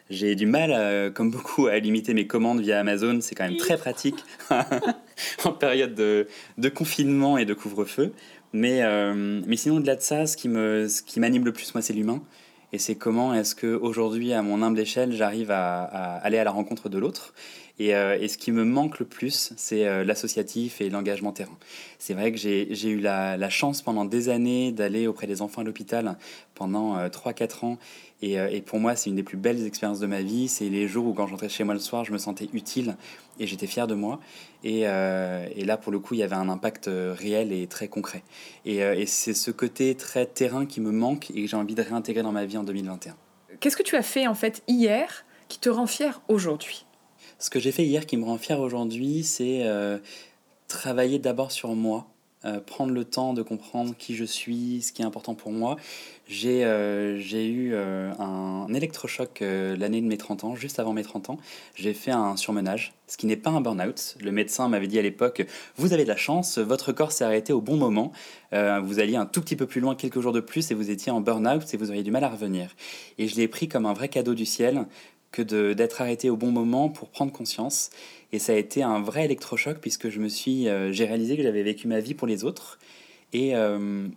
j'ai 0.10 0.36
du 0.36 0.46
mal, 0.46 0.72
euh, 0.74 1.12
comme 1.12 1.30
beaucoup, 1.32 1.68
à 1.68 1.78
limiter 1.78 2.14
mes 2.14 2.28
commandes 2.28 2.62
via 2.62 2.80
Amazon. 2.80 3.20
C'est 3.22 3.36
quand 3.36 3.48
même 3.48 3.58
très 3.58 3.78
pratique 3.78 4.18
en 5.46 5.52
période 5.52 5.94
de, 5.94 6.28
de, 6.58 6.70
confinement 6.70 7.38
et 7.38 7.46
de 7.46 7.54
couvre-feu. 7.54 8.14
Mais, 8.52 8.82
euh, 8.82 9.42
mais 9.46 9.56
sinon, 9.56 9.78
au-delà 9.78 9.96
de 9.96 10.02
ça, 10.02 10.26
ce 10.26 10.36
qui, 10.36 10.50
me, 10.50 10.88
ce 10.88 11.04
qui 11.04 11.20
m'anime 11.20 11.46
le 11.46 11.54
plus, 11.54 11.74
moi, 11.76 11.82
c'est 11.82 11.94
l'humain. 11.94 12.22
Et 12.74 12.80
c'est 12.80 12.96
comment 12.96 13.34
est-ce 13.34 13.56
qu'aujourd'hui, 13.56 14.34
à 14.34 14.42
mon 14.42 14.62
humble 14.62 14.80
échelle, 14.80 15.12
j'arrive 15.14 15.52
à, 15.52 15.84
à, 15.84 16.18
aller 16.18 16.38
à 16.38 16.44
la 16.44 16.52
rencontre 16.52 16.90
de 16.90 16.98
l'autre. 16.98 17.34
Et, 17.80 17.96
euh, 17.96 18.18
et, 18.20 18.28
ce 18.28 18.38
qui 18.38 18.52
me 18.52 18.66
manque 18.66 19.00
le 19.00 19.06
plus, 19.06 19.54
c'est 19.58 20.04
l'associatif 20.04 20.82
et 20.82 20.90
l'engagement 20.90 21.32
terrain. 21.32 21.58
C'est 21.98 22.14
vrai 22.14 22.32
que 22.32 22.38
j'ai 22.38 22.90
eu 22.90 23.00
la, 23.00 23.50
chance 23.50 23.82
pendant 23.82 24.06
des 24.06 24.30
années 24.30 24.72
d'aller 24.72 25.08
auprès 25.08 25.28
des 25.28 25.42
enfants 25.42 25.62
à 25.62 25.64
l'hôpital 25.64 26.18
pendant 26.54 26.98
3-4 27.08 27.66
ans 27.66 27.78
euh, 28.24 28.48
et, 28.52 28.62
pour 28.62 28.80
moi, 28.80 28.96
c'est 28.96 29.10
une 29.10 29.16
des 29.16 29.24
plus 29.24 29.38
belles 29.38 29.66
expériences 29.66 30.00
de 30.00 30.08
ma 30.08 30.22
vie. 30.22 30.48
C'est 30.48 30.70
les 30.70 30.88
jours 30.88 31.06
où, 31.06 31.14
quand 31.14 31.28
j'entrais 31.28 31.50
chez 31.50 31.64
moi 31.64 31.74
le 31.74 31.80
soir, 31.80 32.04
je 32.04 32.12
me 32.12 32.18
sentais 32.18 32.50
utile 32.54 32.98
et 33.40 33.48
j'étais 33.48 33.68
fier 33.68 33.88
de 33.88 33.96
moi. 33.96 34.20
Et, 34.64 34.82
euh, 34.86 35.48
et, 35.56 35.64
là, 35.64 35.78
pour 35.78 35.92
le 35.92 36.00
coup, 36.00 36.16
il 36.16 36.20
y 36.20 36.24
avait 36.24 36.36
un 36.36 36.50
impact 36.50 36.88
euh, 36.88 37.16
réel 37.18 37.54
et 37.54 37.68
très 37.68 37.88
concret. 37.88 38.24
Et, 38.66 38.78
et 38.78 39.06
c'est 39.06 39.34
ce 39.34 39.52
côté 39.52 39.96
très 39.96 40.26
terrain 40.26 40.66
qui 40.66 40.82
me 40.82 40.92
manque 40.92 41.32
et 41.32 41.44
que 41.44 41.48
j'ai 41.48 41.58
envie 41.58 41.76
de 41.76 41.82
réintégrer 41.82 42.24
dans 42.24 42.32
ma 42.32 42.46
vie 42.46 42.58
en 42.58 42.64
2021. 42.64 43.16
Qu'est-ce 43.60 43.78
que 43.78 43.84
tu 43.84 43.96
as 43.96 44.04
fait 44.04 44.28
en 44.28 44.36
fait 44.36 44.64
hier 44.68 45.26
qui 45.48 45.60
te 45.60 45.70
rend 45.70 45.88
fier 45.88 46.22
aujourd'hui? 46.28 46.86
Ce 47.40 47.50
que 47.50 47.60
j'ai 47.60 47.72
fait 47.72 47.86
hier 47.86 48.06
qui 48.06 48.18
me 48.18 48.26
rend 48.26 48.38
fier 48.38 48.60
aujourd'hui, 48.60 49.24
c'est 49.24 49.66
travailler 50.68 51.20
d'abord 51.20 51.52
sur 51.52 51.74
moi. 51.76 52.08
prendre 52.66 52.92
le 52.92 53.06
temps 53.06 53.34
de 53.34 53.42
comprendre 53.42 53.96
qui 53.98 54.16
je 54.16 54.26
suis, 54.26 54.82
ce 54.82 54.92
qui 54.92 55.02
est 55.02 55.06
important 55.06 55.36
pour 55.36 55.52
moi. 55.52 55.78
J'ai 56.30 56.64
euh, 56.64 57.18
eu 57.18 57.72
euh, 57.74 58.12
un 58.20 58.72
électrochoc 58.72 59.42
euh, 59.42 59.76
l'année 59.76 60.00
de 60.00 60.06
mes 60.06 60.16
30 60.16 60.44
ans, 60.44 60.56
juste 60.56 60.78
avant 60.78 60.94
mes 60.94 61.02
30 61.02 61.32
ans. 61.32 61.38
J'ai 61.74 61.96
fait 61.96 62.12
un 62.12 62.38
surmenage, 62.38 62.94
ce 63.08 63.18
qui 63.18 63.26
n'est 63.26 63.36
pas 63.36 63.50
un 63.50 63.62
burn-out. 63.62 64.16
Le 64.22 64.32
médecin 64.32 64.70
m'avait 64.70 64.86
dit 64.86 65.00
à 65.00 65.02
l'époque 65.02 65.44
Vous 65.76 65.92
avez 65.92 66.04
de 66.04 66.08
la 66.08 66.16
chance, 66.16 66.60
votre 66.60 66.92
corps 66.92 67.12
s'est 67.12 67.24
arrêté 67.24 67.52
au 67.52 67.62
bon 67.62 67.78
moment. 67.78 68.12
vous 68.52 69.00
alliez 69.00 69.16
un 69.16 69.26
tout 69.26 69.42
petit 69.42 69.56
peu 69.56 69.66
plus 69.66 69.82
loin, 69.82 69.96
quelques 69.96 70.22
jours 70.22 70.34
de 70.34 70.40
plus, 70.40 70.70
et 70.70 70.76
vous 70.76 70.92
étiez 70.92 71.12
en 71.12 71.20
burn-out 71.20 71.74
et 71.74 71.78
vous 71.78 71.90
auriez 71.90 72.04
du 72.04 72.12
mal 72.12 72.24
à 72.24 72.30
revenir. 72.30 72.76
Et 73.18 73.28
je 73.28 73.36
l'ai 73.36 73.48
pris 73.48 73.68
comme 73.68 73.88
un 73.88 73.94
vrai 73.94 74.08
cadeau 74.08 74.36
du 74.36 74.46
ciel 74.46 74.86
que 75.32 75.42
d'être 75.74 76.02
arrêté 76.02 76.30
au 76.30 76.38
bon 76.38 76.52
moment 76.52 76.90
pour 76.90 77.10
prendre 77.10 77.32
conscience. 77.32 77.90
Et 78.32 78.40
ça 78.40 78.54
a 78.54 78.56
été 78.56 78.84
un 78.84 79.02
vrai 79.02 79.26
électrochoc 79.26 79.78
puisque 79.80 80.10
je 80.10 80.20
me 80.20 80.28
suis, 80.28 80.68
j'ai 80.92 81.06
réalisé 81.06 81.38
que 81.38 81.44
j'avais 81.44 81.64
vécu 81.64 81.88
ma 81.88 82.00
vie 82.00 82.14
pour 82.14 82.28
les 82.28 82.44
autres 82.44 82.80
et, 83.34 83.54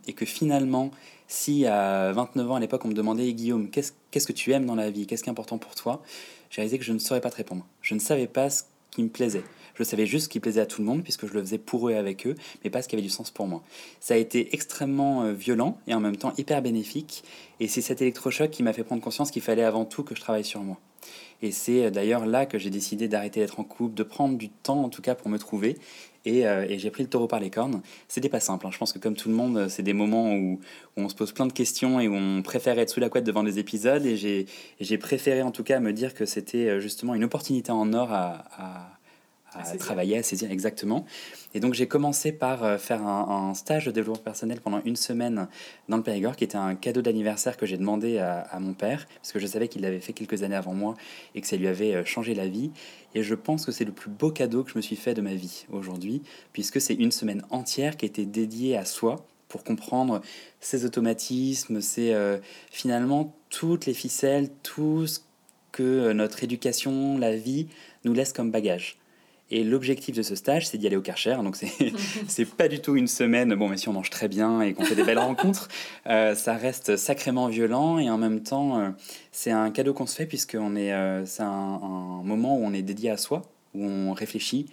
et 0.07 0.13
que 0.13 0.25
finalement 0.27 0.91
si 1.33 1.67
à 1.67 2.13
29 2.13 2.51
ans 2.51 2.57
à 2.57 2.61
l'époque 2.61 2.85
on 2.85 2.89
me 2.89 2.95
demandait 2.95 3.33
Guillaume, 3.33 3.71
qu'est-ce 3.71 4.27
que 4.27 4.33
tu 4.33 4.53
aimes 4.53 4.67
dans 4.67 4.75
la 4.75 4.91
vie, 4.91 5.07
qu'est-ce 5.07 5.23
qui 5.23 5.31
est 5.31 5.33
important 5.33 5.59
pour 5.59 5.75
toi, 5.75 6.03
j'ai 6.51 6.61
réalisé 6.61 6.79
que 6.79 6.85
je 6.85 6.93
ne 6.93 6.99
saurais 6.99 7.23
pas 7.23 7.31
te 7.31 7.37
répondre. 7.37 7.67
Je 7.81 7.95
ne 7.95 7.99
savais 7.99 8.27
pas 8.27 8.51
ce 8.51 8.65
qui 8.91 9.03
me 9.03 9.09
plaisait. 9.09 9.43
Je 9.83 9.89
savais 9.89 10.07
juste 10.07 10.27
ce 10.27 10.29
qui 10.29 10.39
plaisait 10.39 10.61
à 10.61 10.67
tout 10.67 10.81
le 10.81 10.87
monde, 10.87 11.03
puisque 11.03 11.27
je 11.27 11.35
le 11.35 11.41
faisais 11.41 11.59
pour 11.59 11.89
eux 11.89 11.93
et 11.93 11.97
avec 11.97 12.25
eux, 12.27 12.37
mais 12.63 12.71
pas 12.71 12.83
ce 12.83 12.89
qui 12.89 12.95
avait 12.95 13.03
du 13.03 13.11
sens 13.11 13.33
pour 13.33 13.49
moi. 13.49 13.65
Ça 13.99 14.15
a 14.15 14.17
été 14.17 14.55
extrêmement 14.55 15.25
euh, 15.25 15.33
violent 15.33 15.77
et 15.89 15.95
en 15.95 15.99
même 15.99 16.17
temps 16.17 16.33
hyper 16.39 16.63
bénéfique. 16.63 17.25
Et 17.59 17.67
c'est 17.67 17.81
cet 17.81 18.01
électrochoc 18.01 18.51
qui 18.51 18.63
m'a 18.63 18.73
fait 18.73 18.85
prendre 18.85 19.03
conscience 19.03 19.33
qu'il 19.33 19.43
fallait 19.43 19.65
avant 19.65 19.85
tout 19.85 20.05
que 20.05 20.15
je 20.15 20.21
travaille 20.21 20.45
sur 20.45 20.63
moi. 20.63 20.79
Et 21.43 21.51
c'est 21.51 21.87
euh, 21.87 21.91
d'ailleurs 21.91 22.27
là 22.27 22.47
que 22.47 22.59
j'ai 22.59 22.71
décidé 22.71 23.09
d'arrêter 23.09 23.41
d'être 23.41 23.59
en 23.59 23.65
couple, 23.65 23.95
de 23.95 24.05
prendre 24.05 24.39
du 24.39 24.51
temps 24.51 24.85
en 24.85 24.89
tout 24.89 25.03
cas 25.03 25.17
pour 25.17 25.29
me 25.29 25.39
trouver. 25.39 25.77
Et, 26.25 26.47
euh, 26.47 26.65
j'ai 26.79 26.91
pris 26.93 27.03
le 27.03 27.09
taureau 27.09 27.27
par 27.27 27.41
les 27.41 27.51
cornes. 27.51 27.83
C'était 28.07 28.29
pas 28.29 28.39
simple. 28.39 28.69
Hein. 28.69 28.71
Je 28.73 28.79
pense 28.79 28.93
que 28.93 29.01
comme 29.01 29.17
tout 29.17 29.29
le 29.29 29.35
monde, 29.35 29.67
c'est 29.69 29.83
des 29.83 29.95
moments 29.95 30.33
où, 30.33 30.61
on 30.97 31.09
se 31.09 31.17
pose 31.17 31.33
plein 31.33 31.47
de 31.47 31.53
questions 31.53 31.99
et 31.99 32.07
où 32.07 32.15
on 32.15 32.43
préfère 32.43 32.79
être 32.79 32.91
sous 32.91 33.01
la 33.01 33.09
couette 33.09 33.25
devant 33.25 33.43
des 33.43 33.59
épisodes. 33.59 34.07
Et 34.07 34.47
j'ai 34.81 34.99
préféré 34.99 35.43
en 35.43 35.51
tout 35.51 35.65
cas 35.65 35.81
me 35.81 35.93
dire 35.93 36.15
que 36.15 36.25
c'était 36.25 36.81
justement 36.81 37.17
une 37.17 37.25
opportunité 37.25 37.73
en 37.73 37.93
or 37.93 38.13
à 38.13 39.02
à, 39.55 39.77
travailler, 39.77 40.19
à 40.19 40.23
saisir 40.23 40.51
exactement. 40.51 41.05
Et 41.55 41.61
donc 41.61 41.75
j'ai 41.75 41.87
commencé 41.87 42.33
par 42.33 42.65
euh, 42.65 42.79
faire 42.79 43.07
un, 43.07 43.55
stage 43.55 43.87
de 43.87 43.91
développement 43.91 44.23
personnel 44.23 44.61
pendant 44.61 44.81
une 44.85 44.97
semaine 44.97 45.49
dans 45.89 45.97
le 45.97 46.03
Périgord, 46.03 46.37
qui 46.37 46.45
était 46.45 46.57
un 46.57 46.75
cadeau 46.75 47.03
d'anniversaire 47.03 47.57
que 47.57 47.67
j'ai 47.67 47.77
demandé 47.77 48.19
à, 48.19 48.59
mon 48.61 48.73
père, 48.73 49.07
parce 49.17 49.33
que 49.33 49.39
je 49.39 49.47
savais 49.47 49.69
qu'il 49.69 49.83
l'avait 49.83 50.01
fait 50.01 50.13
quelques 50.13 50.43
années 50.43 50.57
avant 50.57 50.75
moi 50.75 50.95
et 51.35 51.41
que 51.41 51.47
ça 51.47 51.57
lui 51.57 51.69
avait 51.69 51.95
euh, 51.95 52.05
changé 52.05 52.35
la 52.35 52.49
vie. 52.49 52.71
Et 53.15 53.23
je 53.23 53.35
pense 53.35 53.67
que 53.67 53.73
c'est 53.73 53.85
le 53.85 53.93
plus 53.93 54.11
beau 54.11 54.31
cadeau 54.31 54.65
que 54.65 54.71
je 54.71 54.77
me 54.77 54.83
suis 54.83 54.97
fait 54.97 55.15
de 55.15 55.21
ma 55.21 55.35
vie 55.35 55.67
aujourd'hui, 55.71 56.23
puisque 56.53 56.81
c'est 56.81 56.95
une 56.95 57.13
semaine 57.13 57.43
entière 57.51 57.97
qui 57.97 58.07
était 58.07 58.25
dédiée 58.25 58.77
à 58.77 58.85
soi 58.85 59.27
pour 59.49 59.65
comprendre 59.65 60.23
ses 60.61 60.87
automatismes, 60.87 61.83
c'est 61.83 62.15
euh, 62.15 62.39
finalement 62.71 63.37
toutes 63.51 63.85
les 63.85 63.93
ficelles, 63.93 64.49
tout 64.63 65.07
ce 65.07 65.21
que 65.73 66.13
notre 66.13 66.43
éducation, 66.43 67.19
la 67.19 67.37
vie 67.37 67.67
nous 68.05 68.15
laisse 68.15 68.33
comme 68.33 68.51
bagage. 68.51 68.99
Et 69.55 69.65
l'objectif 69.65 70.17
de 70.17 70.23
ce 70.23 70.35
stage, 70.35 70.67
c'est 70.67 70.79
d'y 70.79 70.87
aller 70.87 70.97
au 70.97 71.03
Karcher. 71.03 71.37
Donc, 71.45 71.57
c'est 72.27 72.45
pas 72.47 72.69
du 72.69 72.81
tout 72.81 72.97
une 72.97 73.07
semaine. 73.07 73.55
Bon, 73.55 73.69
mais 73.69 73.77
si 73.77 73.87
on 73.91 73.93
mange 73.93 74.09
très 74.09 74.27
bien 74.27 74.63
et 74.63 74.73
qu'on 74.73 74.83
fait 74.83 74.95
des 74.95 75.05
belles 75.05 75.19
rencontres, 75.19 75.69
euh, 76.07 76.35
ça 76.35 76.55
reste 76.55 76.97
sacrément 76.97 77.49
violent. 77.49 77.99
Et 77.99 78.09
en 78.09 78.17
même 78.17 78.43
temps, 78.43 78.79
euh, 78.79 78.89
c'est 79.31 79.51
un 79.51 79.71
cadeau 79.71 79.93
qu'on 79.93 80.07
se 80.07 80.17
fait, 80.17 80.25
puisque 80.25 80.55
est, 80.55 80.59
euh, 80.59 81.27
c'est 81.27 81.43
un, 81.43 82.23
moment 82.25 82.57
où 82.57 82.65
on 82.65 82.73
est 82.73 82.81
dédié 82.81 83.11
à 83.11 83.19
soi, 83.19 83.43
où 83.75 83.85
on 83.85 84.15
réfléchit, 84.15 84.71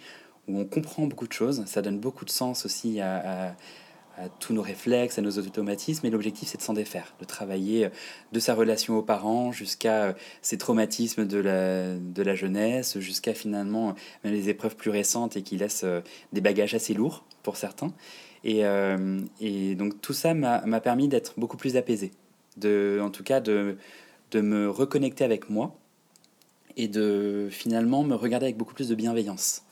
où 0.48 0.58
on 0.58 0.64
comprend 0.64 1.06
beaucoup 1.06 1.28
de 1.28 1.32
choses. 1.34 1.62
Ça 1.66 1.82
donne 1.82 1.98
beaucoup 1.98 2.24
de 2.24 2.30
sens 2.30 2.64
aussi 2.64 3.02
à 3.02 3.18
à 3.18 3.54
tous 4.28 4.52
nos 4.52 4.62
réflexes, 4.62 5.18
à 5.18 5.22
nos 5.22 5.38
automatismes. 5.38 6.06
Et 6.06 6.10
l'objectif, 6.10 6.48
c'est 6.48 6.58
de 6.58 6.62
s'en 6.62 6.74
défaire, 6.74 7.14
de 7.20 7.24
travailler 7.24 7.86
euh, 7.86 7.90
de 8.32 8.40
sa 8.40 8.54
relation 8.54 8.96
aux 8.96 9.02
parents 9.02 9.52
jusqu'à 9.52 10.04
euh, 10.04 10.12
ses 10.42 10.58
traumatismes 10.58 11.26
de 11.26 11.38
la, 11.38 11.94
de 11.94 12.22
la 12.22 12.34
jeunesse, 12.34 12.98
jusqu'à 12.98 13.34
finalement 13.34 13.94
même 14.24 14.32
les 14.32 14.48
épreuves 14.48 14.76
plus 14.76 14.90
récentes 14.90 15.36
et 15.36 15.42
qui 15.42 15.56
laissent 15.56 15.84
euh, 15.84 16.00
des 16.32 16.40
bagages 16.40 16.74
assez 16.74 16.94
lourds 16.94 17.24
pour 17.42 17.56
certains. 17.56 17.92
Et, 18.42 18.62
et 19.42 19.74
donc 19.74 20.00
tout 20.00 20.14
ça 20.14 20.32
m'a 20.32 20.80
permis 20.80 21.08
d'être 21.08 21.34
beaucoup 21.36 21.58
plus 21.58 21.76
apaisé, 21.76 22.10
de, 22.56 22.98
en 23.02 23.10
tout 23.10 23.22
cas 23.22 23.38
de, 23.38 23.76
de 24.30 24.40
me 24.40 24.70
reconnecter 24.70 25.24
avec 25.24 25.50
moi 25.50 25.76
et 26.78 26.88
de 26.88 27.48
finalement 27.50 28.02
me 28.02 28.14
regarder 28.14 28.46
avec 28.46 28.56
beaucoup 28.56 28.72
plus 28.72 28.88
de 28.88 28.94
bienveillance. 28.94 29.62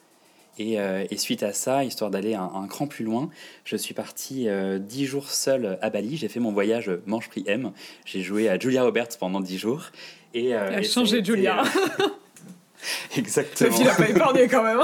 Euh, 0.60 1.06
et, 1.10 1.16
suite 1.16 1.42
à 1.42 1.52
ça, 1.52 1.84
histoire 1.84 2.10
d'aller 2.10 2.34
un, 2.34 2.66
cran 2.68 2.86
plus 2.86 3.04
loin, 3.04 3.30
je 3.64 3.76
suis 3.76 3.94
parti 3.94 4.48
euh, 4.48 4.78
dix 4.78 5.06
jours 5.06 5.30
seul 5.30 5.78
à 5.80 5.90
Bali. 5.90 6.16
J'ai 6.16 6.28
fait 6.28 6.40
mon 6.40 6.52
voyage 6.52 6.90
Manche 7.06 7.28
Prix 7.28 7.44
M. 7.46 7.72
J'ai 8.04 8.22
joué 8.22 8.48
à 8.48 8.58
Julia 8.58 8.82
Roberts 8.82 9.18
pendant 9.18 9.40
dix 9.40 9.58
jours. 9.58 9.90
Et, 10.34 10.54
euh, 10.54 10.78
a 10.78 10.82
changé 10.82 11.24
Julia. 11.24 11.62
Exactement. 13.16 13.78
Le 13.78 13.84
n'a 13.84 13.94
pas 13.94 14.08
épargné 14.08 14.48
quand 14.48 14.62
même. 14.62 14.80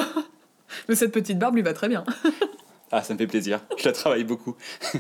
Mais 0.89 0.95
cette 0.95 1.13
petite 1.13 1.39
barbe 1.39 1.57
lui 1.57 1.63
va 1.63 1.73
très 1.73 1.89
bien. 1.89 2.05
ah, 2.93 3.03
ça 3.03 3.15
me 3.15 3.19
fait 3.19 3.27
plaisir. 3.27 3.61
Je 3.77 3.85
la 3.85 3.93
travaille 3.93 4.25
beaucoup. 4.25 4.57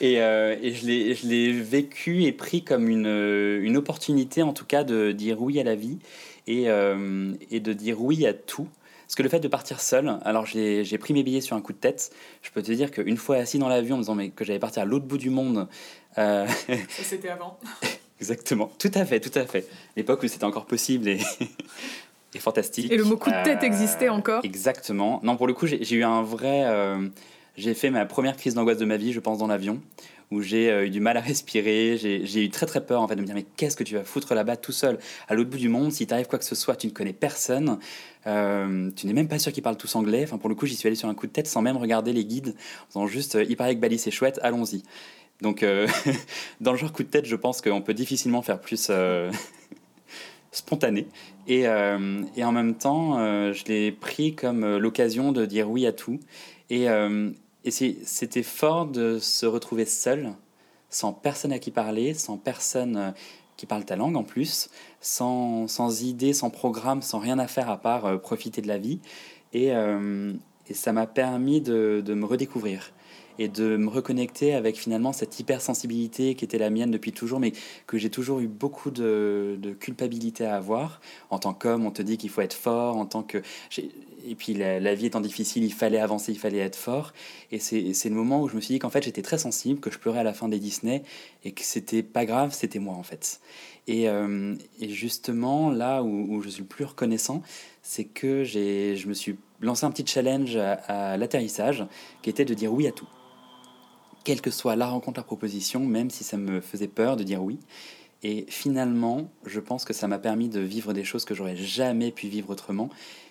Et, 0.00 0.14
et, 0.14 0.74
je 0.74 1.28
l'ai 1.28 1.52
vécu 1.52 2.24
et 2.24 2.32
pris 2.32 2.64
comme 2.64 2.88
une, 2.88 3.06
une, 3.06 3.76
opportunité, 3.76 4.42
en 4.42 4.52
tout 4.52 4.64
cas, 4.64 4.82
de 4.82 5.12
dire 5.12 5.40
oui 5.40 5.60
à 5.60 5.62
la 5.62 5.76
vie 5.76 6.00
et, 6.48 6.64
et 6.64 7.60
de 7.60 7.72
dire 7.72 8.02
oui 8.02 8.26
à 8.26 8.34
tout. 8.34 8.66
Parce 9.12 9.18
que 9.18 9.24
le 9.24 9.28
fait 9.28 9.40
de 9.40 9.48
partir 9.48 9.82
seul, 9.82 10.16
alors 10.24 10.46
j'ai 10.46 10.96
pris 10.98 11.12
mes 11.12 11.22
billets 11.22 11.42
sur 11.42 11.54
un 11.54 11.60
coup 11.60 11.74
de 11.74 11.78
tête. 11.78 12.12
Je 12.40 12.50
peux 12.50 12.62
te 12.62 12.72
dire 12.72 12.90
qu'une 12.90 13.18
fois 13.18 13.36
assis 13.36 13.58
dans 13.58 13.68
l'avion 13.68 13.96
en 13.96 13.98
me 13.98 14.02
disant 14.04 14.14
mais, 14.14 14.30
que 14.30 14.42
j'allais 14.42 14.58
partir 14.58 14.84
à 14.84 14.86
l'autre 14.86 15.04
bout 15.04 15.18
du 15.18 15.28
monde. 15.28 15.68
Euh... 16.16 16.46
C'était 16.88 17.28
avant. 17.28 17.58
Exactement, 18.20 18.72
tout 18.78 18.90
à 18.94 19.04
fait, 19.04 19.20
tout 19.20 19.38
à 19.38 19.44
fait. 19.44 19.68
L'époque 19.96 20.22
où 20.22 20.28
c'était 20.28 20.44
encore 20.44 20.64
possible 20.64 21.08
et, 21.08 21.18
et, 22.34 22.38
fantastique. 22.38 22.90
Et 22.90 22.96
le 22.96 23.04
mot 23.04 23.18
coup 23.18 23.28
de 23.28 23.44
tête 23.44 23.62
existait 23.62 24.08
euh, 24.08 24.14
encore 24.14 24.42
Exactement. 24.46 25.20
Non, 25.22 25.36
pour 25.36 25.46
le 25.46 25.52
coup, 25.52 25.66
j'ai 25.66 25.94
eu 25.94 26.04
un 26.04 26.22
vrai. 26.22 26.64
Euh, 26.64 27.06
j'ai 27.58 27.74
fait 27.74 27.90
ma 27.90 28.06
première 28.06 28.38
crise 28.38 28.54
d'angoisse 28.54 28.78
de 28.78 28.86
ma 28.86 28.96
vie, 28.96 29.12
je 29.12 29.20
pense, 29.20 29.36
dans 29.36 29.46
l'avion, 29.46 29.82
où 30.32 30.40
j'ai 30.40 30.70
euh, 30.70 30.86
eu 30.86 30.90
du 30.90 31.00
mal 31.00 31.16
à 31.16 31.20
respirer. 31.32 31.96
J'ai 31.98 32.44
eu 32.44 32.48
très 32.48 32.66
très 32.66 32.84
peur 32.84 33.02
en 33.02 33.06
fait 33.06 33.14
de 33.14 33.20
me 33.20 33.26
dire 33.26 33.34
mais 33.34 33.44
qu'est-ce 33.56 33.76
que 33.76 33.84
tu 33.84 33.94
vas 33.94 34.02
foutre 34.02 34.34
là-bas 34.34 34.56
tout 34.56 34.72
seul? 34.72 34.98
À 35.28 35.34
l'autre 35.34 35.50
bout 35.50 35.58
du 35.58 35.68
monde 35.68 35.92
Si 35.92 36.06
t'arrive 36.06 36.26
quoi 36.26 36.38
que 36.38 36.44
ce 36.44 36.54
soit, 36.54 36.74
tu 36.74 36.86
ne 36.86 36.92
connais 36.92 37.12
personne. 37.12 37.78
Euh, 38.26 38.90
tu 38.96 39.06
n'es 39.06 39.12
même 39.12 39.28
pas 39.28 39.38
sûr 39.38 39.52
qu'ils 39.52 39.62
parlent 39.62 39.76
tous 39.76 39.94
anglais. 39.94 40.22
Enfin 40.24 40.38
pour 40.38 40.48
le 40.48 40.54
coup, 40.54 40.66
j'y 40.66 40.74
suis 40.74 40.86
allé 40.86 40.96
sur 40.96 41.08
un 41.08 41.14
coup 41.14 41.26
de 41.26 41.32
tête 41.32 41.46
sans 41.46 41.62
même 41.62 41.76
regarder 41.76 42.12
les 42.12 42.24
guides, 42.24 42.54
en 42.94 43.04
disant 43.04 43.06
juste 43.06 43.36
euh, 43.36 43.44
il 43.48 43.56
paraît 43.56 43.74
que 43.76 43.80
Bali 43.80 43.98
c'est 43.98 44.10
chouette, 44.10 44.40
allons-y. 44.42 44.82
Donc 45.42 45.64
dans 46.60 46.72
le 46.72 46.78
genre 46.78 46.92
coup 46.92 47.02
de 47.02 47.08
tête, 47.08 47.26
je 47.26 47.36
pense 47.36 47.60
qu'on 47.60 47.82
peut 47.82 47.94
difficilement 47.94 48.42
faire 48.42 48.60
plus 48.60 48.92
spontané. 50.52 51.08
Et, 51.48 51.62
et, 51.62 52.44
en 52.44 52.52
même 52.52 52.76
temps, 52.76 53.18
je 53.52 53.64
l'ai 53.64 53.90
pris 53.90 54.36
comme 54.36 54.76
l'occasion 54.76 55.32
de 55.32 55.44
dire 55.44 55.68
oui 55.68 55.84
à 55.84 55.92
tout. 55.92 56.20
Et, 56.70 56.86
et 57.64 57.70
c'était 57.70 58.42
fort 58.42 58.86
de 58.86 59.18
se 59.18 59.46
retrouver 59.46 59.84
seul, 59.86 60.32
sans 60.90 61.12
personne 61.12 61.52
à 61.52 61.58
qui 61.58 61.70
parler, 61.70 62.14
sans 62.14 62.36
personne 62.36 62.96
euh, 62.96 63.10
qui 63.56 63.66
parle 63.66 63.84
ta 63.84 63.96
langue 63.96 64.16
en 64.16 64.24
plus, 64.24 64.68
sans, 65.00 66.02
idée, 66.02 66.32
sans 66.32 66.50
programme, 66.50 67.02
sans 67.02 67.18
rien 67.18 67.38
à 67.38 67.46
faire 67.46 67.70
à 67.70 67.78
part 67.78 68.06
euh, 68.06 68.16
profiter 68.18 68.60
de 68.62 68.68
la 68.68 68.78
vie. 68.78 69.00
Et, 69.52 69.72
euh, 69.72 70.32
ça 70.72 70.92
m'a 70.92 71.06
permis 71.06 71.60
de, 71.60 72.02
de, 72.04 72.14
me 72.14 72.24
redécouvrir 72.24 72.92
et 73.38 73.48
de 73.48 73.76
me 73.76 73.88
reconnecter 73.88 74.54
avec 74.54 74.76
finalement 74.76 75.12
cette 75.12 75.38
hypersensibilité 75.38 76.34
qui 76.34 76.44
était 76.44 76.56
la 76.56 76.70
mienne 76.70 76.90
depuis 76.90 77.12
toujours, 77.12 77.40
mais 77.40 77.52
que 77.86 77.98
j'ai 77.98 78.08
toujours 78.10 78.40
eu 78.40 78.46
beaucoup 78.46 78.90
de, 78.90 79.58
de, 79.60 79.72
culpabilité 79.72 80.46
à 80.46 80.56
avoir. 80.56 81.00
En 81.30 81.38
tant 81.38 81.52
qu'homme, 81.52 81.84
on 81.84 81.90
te 81.90 82.00
dit 82.00 82.16
qu'il 82.16 82.30
faut 82.30 82.40
être 82.40 82.54
fort, 82.54 82.96
en 82.96 83.06
tant 83.06 83.22
que 83.22 83.42
et 84.26 84.34
puis 84.34 84.54
la, 84.54 84.94
vie 84.94 85.06
étant 85.06 85.20
difficile, 85.20 85.64
il 85.64 85.72
fallait 85.72 85.98
avancer, 85.98 86.32
il 86.32 86.38
fallait 86.38 86.58
être 86.58 86.76
fort. 86.76 87.12
Et 87.50 87.58
c'est 87.58 88.08
le 88.08 88.14
moment 88.14 88.42
où 88.42 88.48
je 88.48 88.56
me 88.56 88.60
suis 88.60 88.74
dit 88.74 88.78
qu'en 88.78 88.90
fait 88.90 89.02
j'étais 89.02 89.22
très 89.22 89.38
sensible, 89.38 89.80
que 89.80 89.90
je 89.90 89.98
pleurais 89.98 90.20
à 90.20 90.24
la 90.24 90.32
fin 90.32 90.48
des 90.48 90.58
Disney 90.58 91.02
et 91.44 91.52
que 91.52 91.62
c'était 91.62 92.02
pas 92.02 92.24
grave, 92.24 92.52
c'était 92.52 92.78
moi 92.78 92.94
en 92.94 93.02
fait. 93.02 93.40
Et, 93.86 94.08
euh, 94.08 94.54
justement, 94.80 95.70
là 95.70 96.02
où, 96.02 96.40
je 96.42 96.48
suis 96.48 96.62
le 96.62 96.68
plus 96.68 96.84
reconnaissant, 96.84 97.42
c'est 97.82 98.04
que 98.04 98.44
je 98.44 99.08
me 99.08 99.14
suis 99.14 99.36
lancé 99.60 99.84
un 99.84 99.90
petit 99.90 100.06
challenge 100.06 100.56
à 100.56 101.16
l'atterrissage 101.16 101.84
qui 102.22 102.30
était 102.30 102.44
de 102.44 102.54
dire 102.54 102.72
oui 102.72 102.86
à 102.86 102.92
tout. 102.92 103.08
Quelle 104.24 104.40
que 104.40 104.52
soit 104.52 104.76
la 104.76 104.86
rencontre, 104.86 105.18
la 105.18 105.24
proposition, 105.24 105.80
même 105.80 106.10
si 106.10 106.22
ça 106.22 106.36
me 106.36 106.60
faisait 106.60 106.86
peur 106.86 107.16
de 107.16 107.24
dire 107.24 107.42
oui. 107.42 107.58
Et 108.22 108.46
finalement, 108.48 109.32
je 109.46 109.58
pense 109.58 109.84
que 109.84 109.92
ça 109.92 110.06
m'a 110.06 110.18
permis 110.18 110.48
de 110.48 110.60
vivre 110.60 110.92
des 110.92 111.04
choses 111.04 111.24
que 111.24 111.34
j'aurais 111.34 111.56
jamais 111.56 112.12
pu 112.12 112.28
vivre 112.28 112.50
autrement. 112.50 112.88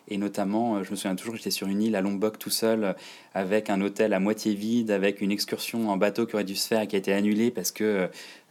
Et 0.07 0.17
notamment, 0.17 0.75
euh, 0.75 0.83
je 0.83 0.91
me 0.91 0.95
souviens 0.95 1.15
toujours, 1.15 1.36
j'étais 1.38 1.51
sur 1.51 1.67
une 1.67 1.81
île 1.81 1.95
à 1.95 2.01
Lombok 2.01 2.38
tout 2.38 2.50
seul, 2.50 2.95
avec 3.33 3.69
un 3.69 3.79
hôtel 3.81 4.13
à 4.13 4.19
moitié 4.19 4.53
vide, 4.53 4.91
avec 4.91 5.21
une 5.21 5.31
excursion 5.31 5.89
en 5.89 5.98
bateau 5.98 6.25
qui 6.25 6.36
aurait 6.36 6.43
dû 6.43 6.55
se 6.55 6.67
faire 6.67 6.81
et 6.81 6.88
qui 6.88 6.95
a 6.95 7.00
été 7.00 7.13
annulée 7.13 7.51
parce 7.51 7.71
que 7.71 7.83
euh, 7.83 8.07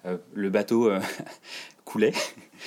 euh, 0.06 0.16
le 0.32 0.49
bateau 0.49 0.90
coulait. 1.90 2.12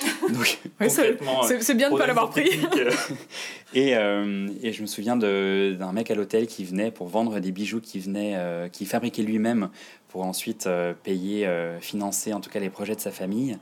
c'est 0.88 1.74
bien 1.74 1.88
de 1.88 1.94
ne 1.94 1.98
pas 1.98 2.06
l'avoir 2.06 2.30
pris. 2.30 2.50
et, 3.74 3.90
et, 3.90 4.72
je 4.72 4.82
me 4.82 4.86
souviens 4.86 5.16
d'un 5.16 5.92
mec 5.92 6.10
à 6.10 6.14
l'hôtel 6.16 6.48
qui 6.48 6.64
venait 6.64 6.90
pour 6.90 7.06
vendre 7.06 7.38
des 7.38 7.52
bijoux 7.52 7.80
qui 7.80 8.00
venait, 8.00 8.36
qui 8.72 8.86
fabriquait 8.86 9.22
lui-même 9.22 9.70
pour 10.14 10.24
ensuite 10.24 10.68
euh, 10.68 10.94
payer, 11.02 11.44
euh, 11.44 11.80
financer 11.80 12.32
en 12.32 12.40
tout 12.40 12.48
cas 12.48 12.60
les 12.60 12.70
projets 12.70 12.94
de 12.94 13.00
sa 13.00 13.10
famille, 13.10 13.58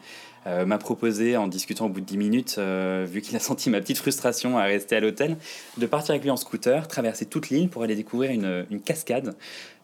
euh, 0.47 0.67
m'a 0.67 0.77
proposé 0.77 1.35
en 1.39 1.49
discutant 1.49 1.87
au 1.87 1.89
bout 1.89 2.03
de 2.03 2.05
10 2.05 2.19
minutes, 2.19 2.59
vu 2.59 3.23
qu'il 3.23 3.35
a 3.37 3.39
senti 3.41 3.71
ma 3.71 3.81
petite 3.81 3.97
frustration 3.97 4.59
à 4.59 4.65
rester 4.65 4.97
à 4.97 5.01
l'hôtel, 5.01 5.39
de 5.79 5.87
partir 5.87 6.11
avec 6.11 6.25
lui 6.25 6.31
en 6.31 6.37
scooter, 6.37 6.87
traverser 6.89 7.25
toute 7.25 7.49
l'île 7.49 7.71
pour 7.71 7.85
aller 7.85 7.97
découvrir 7.97 8.33
une, 8.33 8.67
une 8.71 8.83
cascade 8.83 9.35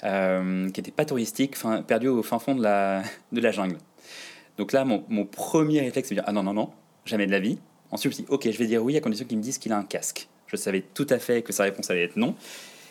qui 0.03 0.07
n'était 0.07 0.91
pas 0.91 1.07
touristique, 1.07 1.57
fin, 1.57 1.81
perdue 1.81 2.09
au 2.09 2.23
fin 2.23 2.39
fond 2.39 2.55
de 2.55 2.63
la, 2.63 3.03
de 3.33 3.41
la 3.41 3.51
jungle. 3.51 3.79
Donc 4.59 4.73
là, 4.73 4.85
mon, 4.85 5.05
mon 5.09 5.25
premier 5.25 5.81
réflexe, 5.81 6.09
c'est 6.09 6.15
de 6.15 6.21
dire 6.21 6.29
Ah 6.29 6.33
non, 6.33 6.43
non, 6.43 6.53
non, 6.53 6.71
jamais 7.05 7.27
de 7.27 7.33
la 7.33 7.41
vie. 7.41 7.59
Ensuite, 7.91 8.17
je 8.17 8.23
me 8.23 8.31
Ok, 8.31 8.51
je 8.51 8.59
vais 8.59 8.67
dire 8.67 8.85
oui 8.85 8.97
à 8.97 9.01
condition 9.01 9.27
qu'il 9.27 9.39
me 9.39 9.43
dise 9.43 9.59
qu'il 9.59 9.73
a 9.73 9.79
un 9.79 9.85
casque. 9.85 10.29
Je 10.47 10.57
savais 10.57 10.83
tout 10.95 11.07
à 11.11 11.19
fait 11.19 11.43
que 11.43 11.53
sa 11.53 11.63
réponse 11.63 11.91
allait 11.91 12.05
être 12.05 12.17
non. 12.17 12.35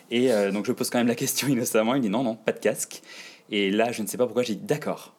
Et 0.09 0.29
donc 0.53 0.65
je 0.65 0.71
pose 0.71 0.89
quand 0.89 0.99
même 0.99 1.07
la 1.07 1.15
question 1.23 1.47
innocemment. 1.47 1.95
Il 1.95 2.01
dit 2.01 2.09
non, 2.09 2.23
non, 2.23 2.35
pas 2.35 2.53
de 2.53 2.59
casque. 2.59 3.01
Et 3.49 3.71
là, 3.71 3.91
je 3.91 4.01
ne 4.01 4.07
sais 4.07 4.17
pas 4.17 4.25
pourquoi, 4.25 4.43
j'ai 4.43 4.55
dit 4.55 4.65
d'accord. 4.65 5.13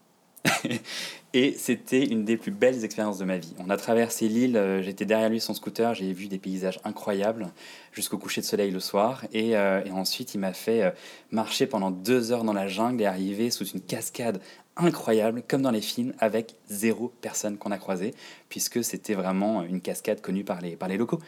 et 1.34 1.52
c'était 1.52 2.04
une 2.04 2.24
des 2.24 2.36
plus 2.36 2.50
belles 2.50 2.84
expériences 2.84 3.18
de 3.18 3.24
ma 3.24 3.38
vie. 3.38 3.54
On 3.58 3.70
a 3.70 3.76
traversé 3.76 4.28
l'île, 4.28 4.56
euh, 4.56 4.82
j'étais 4.82 5.04
derrière 5.04 5.28
lui 5.28 5.40
son 5.40 5.54
scooter, 5.54 5.94
j'ai 5.94 6.12
vu 6.12 6.28
des 6.28 6.38
paysages 6.38 6.80
incroyables 6.84 7.48
jusqu'au 7.92 8.18
coucher 8.18 8.40
de 8.40 8.46
soleil 8.46 8.70
le 8.70 8.80
soir. 8.80 9.24
Et, 9.32 9.56
euh, 9.56 9.82
ensuite, 9.92 10.34
il 10.34 10.38
m'a 10.38 10.52
fait 10.52 10.82
euh, 10.82 10.90
marcher 11.30 11.66
pendant 11.66 11.90
deux 11.90 12.32
heures 12.32 12.44
dans 12.44 12.52
la 12.52 12.68
jungle 12.68 13.02
et 13.02 13.06
arriver 13.06 13.50
sous 13.50 13.66
une 13.66 13.80
cascade 13.80 14.40
incroyable, 14.78 15.42
comme 15.46 15.62
dans 15.62 15.70
les 15.70 15.80
films, 15.80 16.14
avec 16.18 16.54
zéro 16.68 17.12
personne 17.20 17.58
qu'on 17.58 17.70
a 17.70 17.78
croisé, 17.78 18.14
puisque 18.48 18.82
c'était 18.82 19.14
vraiment 19.14 19.62
une 19.62 19.80
cascade 19.80 20.20
connue 20.20 20.44
par 20.44 20.60
les, 20.60 20.76
par 20.76 20.88
les 20.88 20.96
locaux. 20.96 21.20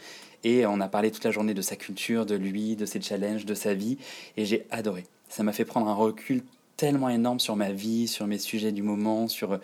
Et 0.44 0.64
on 0.64 0.80
a 0.80 0.88
parlé 0.88 1.10
toute 1.10 1.24
la 1.24 1.30
journée 1.30 1.52
de 1.52 1.62
sa 1.62 1.76
culture, 1.76 2.24
de 2.24 2.34
lui, 2.34 2.76
de 2.76 2.86
ses 2.86 3.00
challenges, 3.00 3.44
de 3.44 3.54
sa 3.54 3.74
vie, 3.74 3.98
et 4.36 4.44
j'ai 4.46 4.66
adoré. 4.70 5.04
Ça 5.28 5.42
m'a 5.42 5.52
fait 5.52 5.64
prendre 5.64 5.88
un 5.88 5.94
recul 5.94 6.42
tellement 6.76 7.10
énorme 7.10 7.40
sur 7.40 7.56
ma 7.56 7.72
vie, 7.72 8.08
sur 8.08 8.26
mes 8.26 8.38
sujets 8.38 8.72
du 8.72 8.82
moment, 8.82 9.28
sur... 9.28 9.52
Euh, 9.52 9.58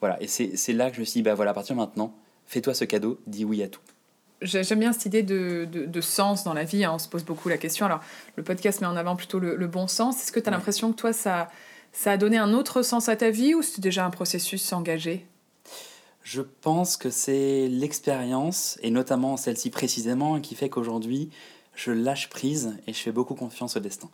voilà, 0.00 0.22
et 0.22 0.26
c'est 0.26 0.72
là 0.72 0.90
que 0.90 0.96
je 0.96 1.00
me 1.00 1.04
suis 1.04 1.20
dit, 1.20 1.22
bah 1.22 1.34
voilà, 1.34 1.52
à 1.52 1.54
partir 1.54 1.74
de 1.74 1.80
maintenant, 1.80 2.14
fais-toi 2.46 2.74
ce 2.74 2.84
cadeau, 2.84 3.18
dis 3.26 3.44
oui 3.44 3.62
à 3.62 3.68
tout. 3.68 3.80
J'aime 4.42 4.80
bien 4.80 4.92
cette 4.92 5.06
idée 5.06 5.22
de, 5.22 5.66
de, 5.66 6.00
sens 6.02 6.44
dans 6.44 6.52
la 6.52 6.64
vie, 6.64 6.84
hein. 6.84 6.92
on 6.94 6.98
se 6.98 7.08
pose 7.08 7.24
beaucoup 7.24 7.48
la 7.48 7.56
question. 7.56 7.86
Alors, 7.86 8.00
le 8.36 8.42
podcast 8.42 8.82
met 8.82 8.86
en 8.86 8.96
avant 8.96 9.16
plutôt 9.16 9.38
le, 9.38 9.66
bon 9.66 9.86
sens. 9.86 10.22
Est-ce 10.22 10.30
que 10.30 10.40
tu 10.40 10.48
as 10.48 10.50
l'impression 10.50 10.92
que 10.92 10.96
toi, 10.96 11.14
ça, 11.14 11.48
ça 11.96 12.12
a 12.12 12.16
donné 12.18 12.36
un 12.36 12.52
autre 12.52 12.82
sens 12.82 13.08
à 13.08 13.16
ta 13.16 13.30
vie 13.30 13.54
ou 13.54 13.62
c'est 13.62 13.80
déjà 13.80 14.04
un 14.04 14.10
processus 14.10 14.70
engagé? 14.74 15.26
Je 16.22 16.42
pense 16.42 16.98
que 16.98 17.08
c'est 17.08 17.68
l'expérience, 17.68 18.78
et 18.82 18.90
notamment 18.90 19.38
celle-ci 19.38 19.70
précisément, 19.70 20.38
qui 20.40 20.54
fait 20.54 20.68
qu'aujourd'hui, 20.68 21.30
je 21.74 21.92
lâche 21.92 22.28
prise 22.28 22.76
et 22.86 22.92
je 22.92 22.98
fais 22.98 23.12
beaucoup 23.12 23.34
confiance 23.34 23.76
au 23.76 23.80
destin. 23.80 24.10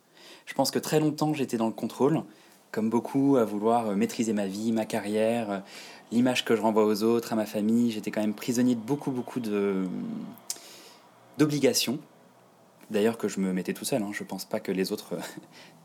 Je 0.47 0.55
pense 0.55 0.71
que 0.71 0.79
très 0.79 1.01
longtemps, 1.01 1.35
j'étais 1.35 1.57
dans 1.57 1.67
le 1.67 1.73
contrôle, 1.73 2.23
comme 2.71 2.89
beaucoup, 2.89 3.37
à 3.37 3.45
vouloir 3.45 3.89
euh, 3.89 3.97
maîtriser 3.97 4.33
ma 4.33 4.47
vie, 4.47 4.71
ma 4.71 4.85
carrière, 4.85 5.51
euh, 5.51 5.59
l'image 6.13 6.45
que 6.45 6.55
je 6.55 6.63
renvoie 6.63 6.85
aux 6.87 7.03
autres, 7.03 7.33
à 7.33 7.37
ma 7.37 7.47
famille. 7.47 7.91
J'étais 7.91 8.13
quand 8.13 8.21
même 8.21 8.35
prisonnier 8.35 8.77
de 8.77 8.81
beaucoup, 8.81 9.11
beaucoup 9.11 9.41
de 9.41 9.89
d'obligations. 11.37 11.99
D'ailleurs 12.91 13.19
que 13.19 13.27
je 13.27 13.41
me 13.41 13.53
mettais 13.53 13.73
tout 13.73 13.85
seul. 13.85 14.03
Hein. 14.03 14.11
Je 14.13 14.23
pense 14.23 14.45
pas 14.45 14.61
que 14.61 14.71
les 14.71 14.93
autres 14.93 15.17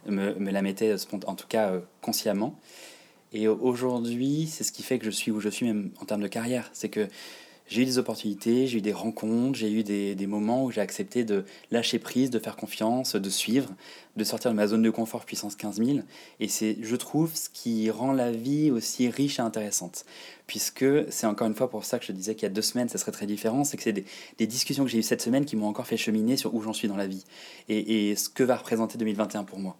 me, 0.07 0.51
la 0.51 0.61
mettaient, 0.61 0.95
en 1.25 1.35
tout 1.35 1.47
cas 1.47 1.69
euh, 1.69 1.79
consciemment. 2.01 2.59
Et 3.33 3.47
aujourd'hui, 3.47 4.47
c'est 4.47 4.63
ce 4.63 4.71
qui 4.71 4.83
fait 4.83 4.99
que 4.99 5.05
je 5.05 5.11
suis 5.11 5.31
où 5.31 5.39
je 5.39 5.49
suis, 5.49 5.65
même 5.65 5.91
en 6.01 6.05
termes 6.05 6.21
de 6.21 6.27
carrière. 6.27 6.69
C'est 6.73 6.89
que 6.89 7.07
j'ai 7.67 7.81
eu 7.81 7.85
des 7.85 7.97
opportunités, 7.97 8.65
j'ai 8.67 8.77
eu 8.77 8.81
des 8.81 8.93
rencontres, 8.93 9.57
j'ai 9.57 9.69
eu 9.69 9.83
des, 9.83 10.15
des, 10.15 10.27
moments 10.27 10.63
où 10.63 10.71
j'ai 10.71 10.79
accepté 10.79 11.25
de 11.25 11.43
lâcher 11.69 11.99
prise, 11.99 12.29
de 12.29 12.39
faire 12.39 12.55
confiance, 12.55 13.15
de 13.15 13.29
suivre, 13.29 13.69
de 14.15 14.23
sortir 14.23 14.51
de 14.51 14.55
ma 14.55 14.67
zone 14.67 14.81
de 14.81 14.89
confort 14.89 15.25
puissance 15.25 15.55
15 15.55 15.83
000. 15.83 15.99
Et 16.39 16.47
c'est, 16.47 16.77
je 16.81 16.95
trouve, 16.95 17.35
ce 17.35 17.49
qui 17.49 17.89
rend 17.91 18.13
la 18.13 18.31
vie 18.31 18.71
aussi 18.71 19.09
riche 19.09 19.39
et 19.39 19.41
intéressante. 19.41 20.05
Puisque 20.47 20.85
c'est 21.09 21.27
encore 21.27 21.47
une 21.47 21.55
fois 21.55 21.69
pour 21.69 21.83
ça 21.83 21.99
que 21.99 22.05
je 22.05 22.13
disais 22.13 22.35
qu'il 22.35 22.43
y 22.43 22.51
a 22.51 22.53
deux 22.53 22.61
semaines, 22.61 22.87
ça 22.87 22.97
serait 22.97 23.11
très 23.11 23.27
différent. 23.27 23.65
C'est 23.65 23.75
que 23.75 23.83
c'est 23.83 23.93
des, 23.93 24.05
des, 24.37 24.47
discussions 24.47 24.85
que 24.85 24.89
j'ai 24.89 24.99
eues 24.99 25.03
cette 25.03 25.21
semaine 25.21 25.43
qui 25.43 25.57
m'ont 25.57 25.67
encore 25.67 25.87
fait 25.87 25.97
cheminer 25.97 26.37
sur 26.37 26.55
où 26.55 26.61
j'en 26.61 26.73
suis 26.73 26.87
dans 26.87 26.97
la 26.97 27.07
vie 27.07 27.25
et, 27.67 28.11
et 28.11 28.15
ce 28.15 28.29
que 28.29 28.43
va 28.43 28.55
représenter 28.55 28.97
2021 28.97 29.43
pour 29.43 29.59
moi. 29.59 29.77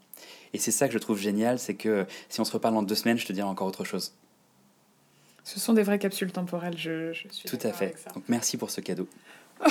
Et 0.54 0.58
c'est 0.58 0.72
ça 0.72 0.88
que 0.88 0.94
je 0.94 1.00
trouve 1.00 1.20
génial, 1.20 1.60
c'est 1.60 1.76
que 1.76 2.06
si 2.30 2.40
on 2.40 2.46
se 2.46 2.52
reparle 2.52 2.74
dans 2.74 2.84
deux 2.84 2.96
semaines, 2.96 3.18
je 3.18 3.26
te 3.26 3.34
dirai 3.34 3.48
encore 3.48 3.68
autre 3.68 3.84
chose. 3.84 4.14
Ce 5.44 5.60
sont 5.60 5.74
des 5.74 5.84
vraies 5.84 6.00
capsules 6.00 6.32
temporelles, 6.32 6.78
je, 6.78 7.14
je 7.14 7.28
suis 7.30 7.48
Tout 7.48 7.60
à 7.64 7.72
fait. 7.72 7.96
Donc 8.14 8.24
merci 8.28 8.58
pour 8.58 8.70
ce 8.70 8.82
cadeau. 8.82 9.08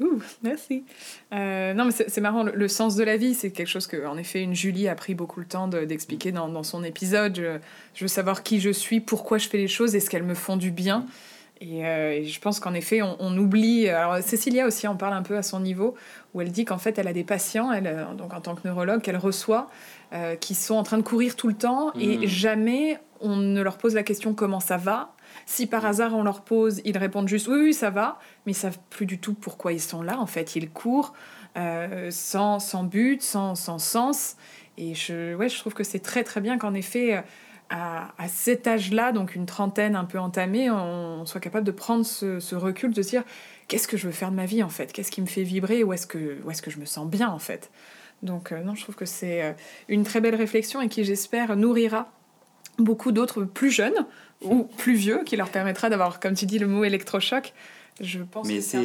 Ouh, 0.00 0.20
merci. 0.42 0.84
Euh, 1.32 1.72
non, 1.72 1.84
mais 1.84 1.92
c'est 1.92 2.20
marrant, 2.20 2.42
le, 2.42 2.68
sens 2.68 2.96
de 2.96 3.04
la 3.04 3.16
vie, 3.16 3.34
c'est 3.34 3.52
quelque 3.52 3.68
chose 3.68 3.86
que, 3.86 4.06
en 4.06 4.18
effet, 4.18 4.42
une 4.42 4.54
Julie 4.54 4.88
a 4.88 4.96
pris 4.96 5.14
beaucoup 5.14 5.38
le 5.38 5.46
temps 5.46 5.68
d'expliquer 5.68 6.32
dans, 6.32 6.48
dans, 6.48 6.64
son 6.64 6.82
épisode. 6.82 7.60
Je, 7.94 8.00
veux 8.00 8.08
savoir 8.08 8.42
qui 8.42 8.60
je 8.60 8.70
suis, 8.70 9.00
pourquoi 9.00 9.38
je 9.38 9.48
fais 9.48 9.58
les 9.58 9.68
choses, 9.68 9.94
est-ce 9.94 10.10
qu'elles 10.10 10.24
me 10.24 10.34
font 10.34 10.56
du 10.56 10.72
bien? 10.72 11.06
Et, 11.64 11.86
euh, 11.86 12.24
je 12.24 12.40
pense 12.40 12.60
qu'en 12.60 12.74
effet, 12.74 13.00
on, 13.02 13.36
oublie. 13.38 13.88
Alors, 13.88 14.18
Cécilia 14.22 14.66
aussi 14.66 14.86
en 14.86 14.96
parle 14.96 15.14
un 15.14 15.22
peu 15.22 15.36
à 15.36 15.42
son 15.42 15.60
niveau, 15.60 15.94
où 16.34 16.40
elle 16.40 16.50
dit 16.50 16.64
qu'en 16.64 16.78
fait, 16.78 16.98
elle 16.98 17.08
a 17.08 17.12
des 17.12 17.24
patients, 17.24 17.72
elle, 17.72 17.86
euh, 17.86 18.14
donc 18.14 18.34
en 18.34 18.40
tant 18.40 18.54
que 18.54 18.66
neurologue, 18.66 19.00
qu'elle 19.00 19.16
reçoit, 19.16 19.68
qui 20.38 20.54
sont 20.54 20.76
en 20.76 20.84
train 20.84 20.98
de 20.98 21.02
courir 21.02 21.34
tout 21.34 21.48
le 21.48 21.54
temps, 21.54 21.92
et 21.94 22.18
mmh. 22.18 22.26
jamais 22.26 23.00
on 23.20 23.34
ne 23.34 23.60
leur 23.60 23.78
pose 23.78 23.94
la 23.94 24.04
question 24.04 24.32
comment 24.32 24.60
ça 24.60 24.76
va? 24.76 25.12
Si 25.44 25.66
par 25.66 25.84
hasard 25.84 26.14
on 26.14 26.22
leur 26.22 26.42
pose, 26.42 26.80
ils 26.84 26.96
répondent 26.96 27.26
juste 27.26 27.48
oui, 27.48 27.58
oui, 27.60 27.74
ça 27.74 27.90
va, 27.90 28.20
mais 28.46 28.52
ils 28.52 28.56
savent 28.56 28.78
plus 28.90 29.06
du 29.06 29.18
tout 29.18 29.34
pourquoi 29.34 29.72
ils 29.72 29.80
sont 29.80 30.02
là. 30.02 30.20
En 30.20 30.26
fait, 30.26 30.54
ils 30.54 30.70
courent 30.70 31.14
euh, 31.56 32.12
sans, 32.12 32.60
sans, 32.60 32.84
but, 32.84 33.22
sans, 33.22 33.56
sans, 33.56 33.78
sens. 33.80 34.36
Et 34.78 34.94
je, 34.94 35.34
ouais, 35.34 35.48
je 35.48 35.58
trouve 35.58 35.74
que 35.74 35.84
c'est 35.84 35.98
très 35.98 36.22
très 36.22 36.40
bien 36.40 36.58
qu'en 36.58 36.74
effet, 36.74 37.24
à, 37.70 38.12
à 38.18 38.28
cet 38.28 38.66
âge-là, 38.66 39.12
donc 39.12 39.34
une 39.34 39.46
trentaine 39.46 39.96
un 39.96 40.04
peu 40.04 40.18
entamée, 40.18 40.70
on, 40.70 41.26
soit 41.26 41.40
capable 41.40 41.66
de 41.66 41.72
prendre 41.72 42.04
ce, 42.04 42.54
recul, 42.54 42.92
de 42.92 43.02
se 43.02 43.08
dire 43.08 43.24
qu'est-ce 43.68 43.88
que 43.88 43.96
je 43.96 44.06
veux 44.06 44.12
faire 44.12 44.30
de 44.30 44.36
ma 44.36 44.46
vie 44.46 44.62
en 44.62 44.68
fait? 44.68 44.92
Qu'est-ce 44.92 45.10
qui 45.10 45.20
me 45.20 45.26
fait 45.26 45.42
vibrer? 45.42 45.84
Où 45.84 45.92
est-ce 45.92 46.06
que, 46.06 46.38
où 46.44 46.50
est 46.50 46.60
que 46.60 46.70
je 46.70 46.78
me 46.78 46.84
sens 46.84 47.08
bien 47.08 47.28
en 47.28 47.38
fait? 47.38 47.70
Donc 48.22 48.52
euh, 48.52 48.62
non, 48.62 48.74
je 48.74 48.82
trouve 48.82 48.94
que 48.94 49.06
c'est 49.06 49.42
euh, 49.42 49.52
une 49.88 50.04
très 50.04 50.20
belle 50.20 50.34
réflexion 50.34 50.80
et 50.80 50.88
qui 50.88 51.04
j'espère 51.04 51.56
nourrira 51.56 52.10
beaucoup 52.78 53.12
d'autres 53.12 53.44
plus 53.44 53.70
jeunes 53.70 54.06
ou 54.42 54.64
plus 54.64 54.94
vieux 54.94 55.22
qui 55.24 55.36
leur 55.36 55.48
permettra 55.48 55.88
d'avoir, 55.88 56.20
comme 56.20 56.34
tu 56.34 56.46
dis, 56.46 56.58
le 56.58 56.66
mot 56.66 56.84
électrochoc. 56.84 57.52
Je 58.00 58.20
pense 58.20 58.48
mais 58.48 58.60
c'est 58.60 58.78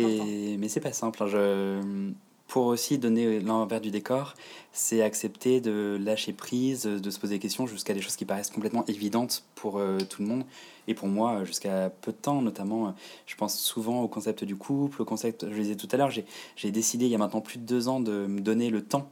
Mais 0.58 0.69
c'est 0.69 0.80
pas 0.80 0.93
simple. 0.93 1.23
Hein. 1.23 1.27
Je... 1.27 2.12
Pour 2.49 2.65
aussi 2.65 2.97
donner 2.97 3.39
l'envers 3.39 3.79
du 3.79 3.91
décor, 3.91 4.33
c'est 4.73 5.03
accepter 5.03 5.62
de 5.62 5.99
lâcher 6.03 6.33
prise, 6.33 6.81
de 6.81 7.09
se 7.12 7.19
poser 7.19 7.35
des 7.35 7.39
questions 7.39 7.67
jusqu'à 7.67 7.93
des 7.93 8.01
choses 8.01 8.15
qui 8.15 8.25
paraissent 8.25 8.49
complètement 8.49 8.83
évidentes 8.88 9.45
pour 9.53 9.77
euh, 9.77 9.99
tout 9.99 10.23
le 10.23 10.27
monde. 10.27 10.43
Et 10.88 10.95
pour 10.95 11.07
moi, 11.07 11.43
jusqu'à 11.45 11.91
peu 12.01 12.12
de 12.12 12.17
temps, 12.17 12.41
notamment, 12.41 12.95
je 13.27 13.35
pense 13.35 13.59
souvent 13.59 14.01
au 14.01 14.07
concept 14.07 14.43
du 14.43 14.55
couple, 14.55 15.03
au 15.03 15.05
concept, 15.05 15.45
je 15.47 15.53
le 15.53 15.62
disais 15.62 15.75
tout 15.75 15.88
à 15.91 15.97
l'heure, 15.97 16.09
j'ai 16.09 16.71
décidé 16.71 17.05
il 17.05 17.12
y 17.12 17.15
a 17.15 17.19
maintenant 17.19 17.41
plus 17.41 17.59
de 17.59 17.65
deux 17.65 17.88
ans 17.88 17.99
de 17.99 18.25
me 18.25 18.41
donner 18.41 18.71
le 18.71 18.83
temps 18.83 19.12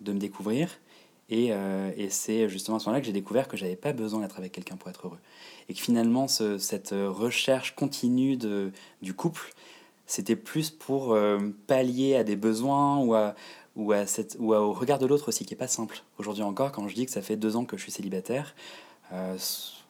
de 0.00 0.12
me 0.12 0.20
découvrir 0.20 0.78
et, 1.28 1.48
euh, 1.50 1.90
et 1.96 2.08
c'est 2.08 2.48
justement 2.48 2.76
à 2.76 2.80
ce 2.80 2.84
moment-là 2.84 3.00
que 3.00 3.06
j'ai 3.06 3.12
découvert 3.12 3.48
que 3.48 3.56
j'avais 3.56 3.74
pas 3.74 3.92
besoin 3.92 4.20
d'être 4.20 4.38
avec 4.38 4.52
quelqu'un 4.52 4.76
pour 4.76 4.90
être 4.90 5.08
heureux. 5.08 5.18
Et 5.68 5.74
que 5.74 5.80
finalement, 5.80 6.28
ce, 6.28 6.58
cette 6.58 6.90
recherche 6.92 7.74
continue 7.74 8.36
du 8.36 9.14
couple, 9.14 9.52
c'était 10.06 10.36
plus 10.36 10.70
pour 10.70 11.12
euh, 11.12 11.38
pallier 11.66 12.16
à 12.16 12.24
des 12.24 12.36
besoins 12.36 12.98
ou, 12.98 13.14
à, 13.14 13.34
ou, 13.74 13.92
à 13.92 14.06
cette, 14.06 14.36
ou 14.38 14.54
au 14.54 14.72
regard 14.72 14.98
de 14.98 15.06
l'autre 15.06 15.28
aussi, 15.28 15.44
qui 15.44 15.54
est 15.54 15.58
pas 15.58 15.68
simple. 15.68 16.02
Aujourd'hui 16.18 16.42
encore, 16.42 16.72
quand 16.72 16.88
je 16.88 16.94
dis 16.94 17.06
que 17.06 17.12
ça 17.12 17.22
fait 17.22 17.36
deux 17.36 17.56
ans 17.56 17.64
que 17.64 17.76
je 17.76 17.82
suis 17.82 17.92
célibataire, 17.92 18.54
euh, 19.12 19.36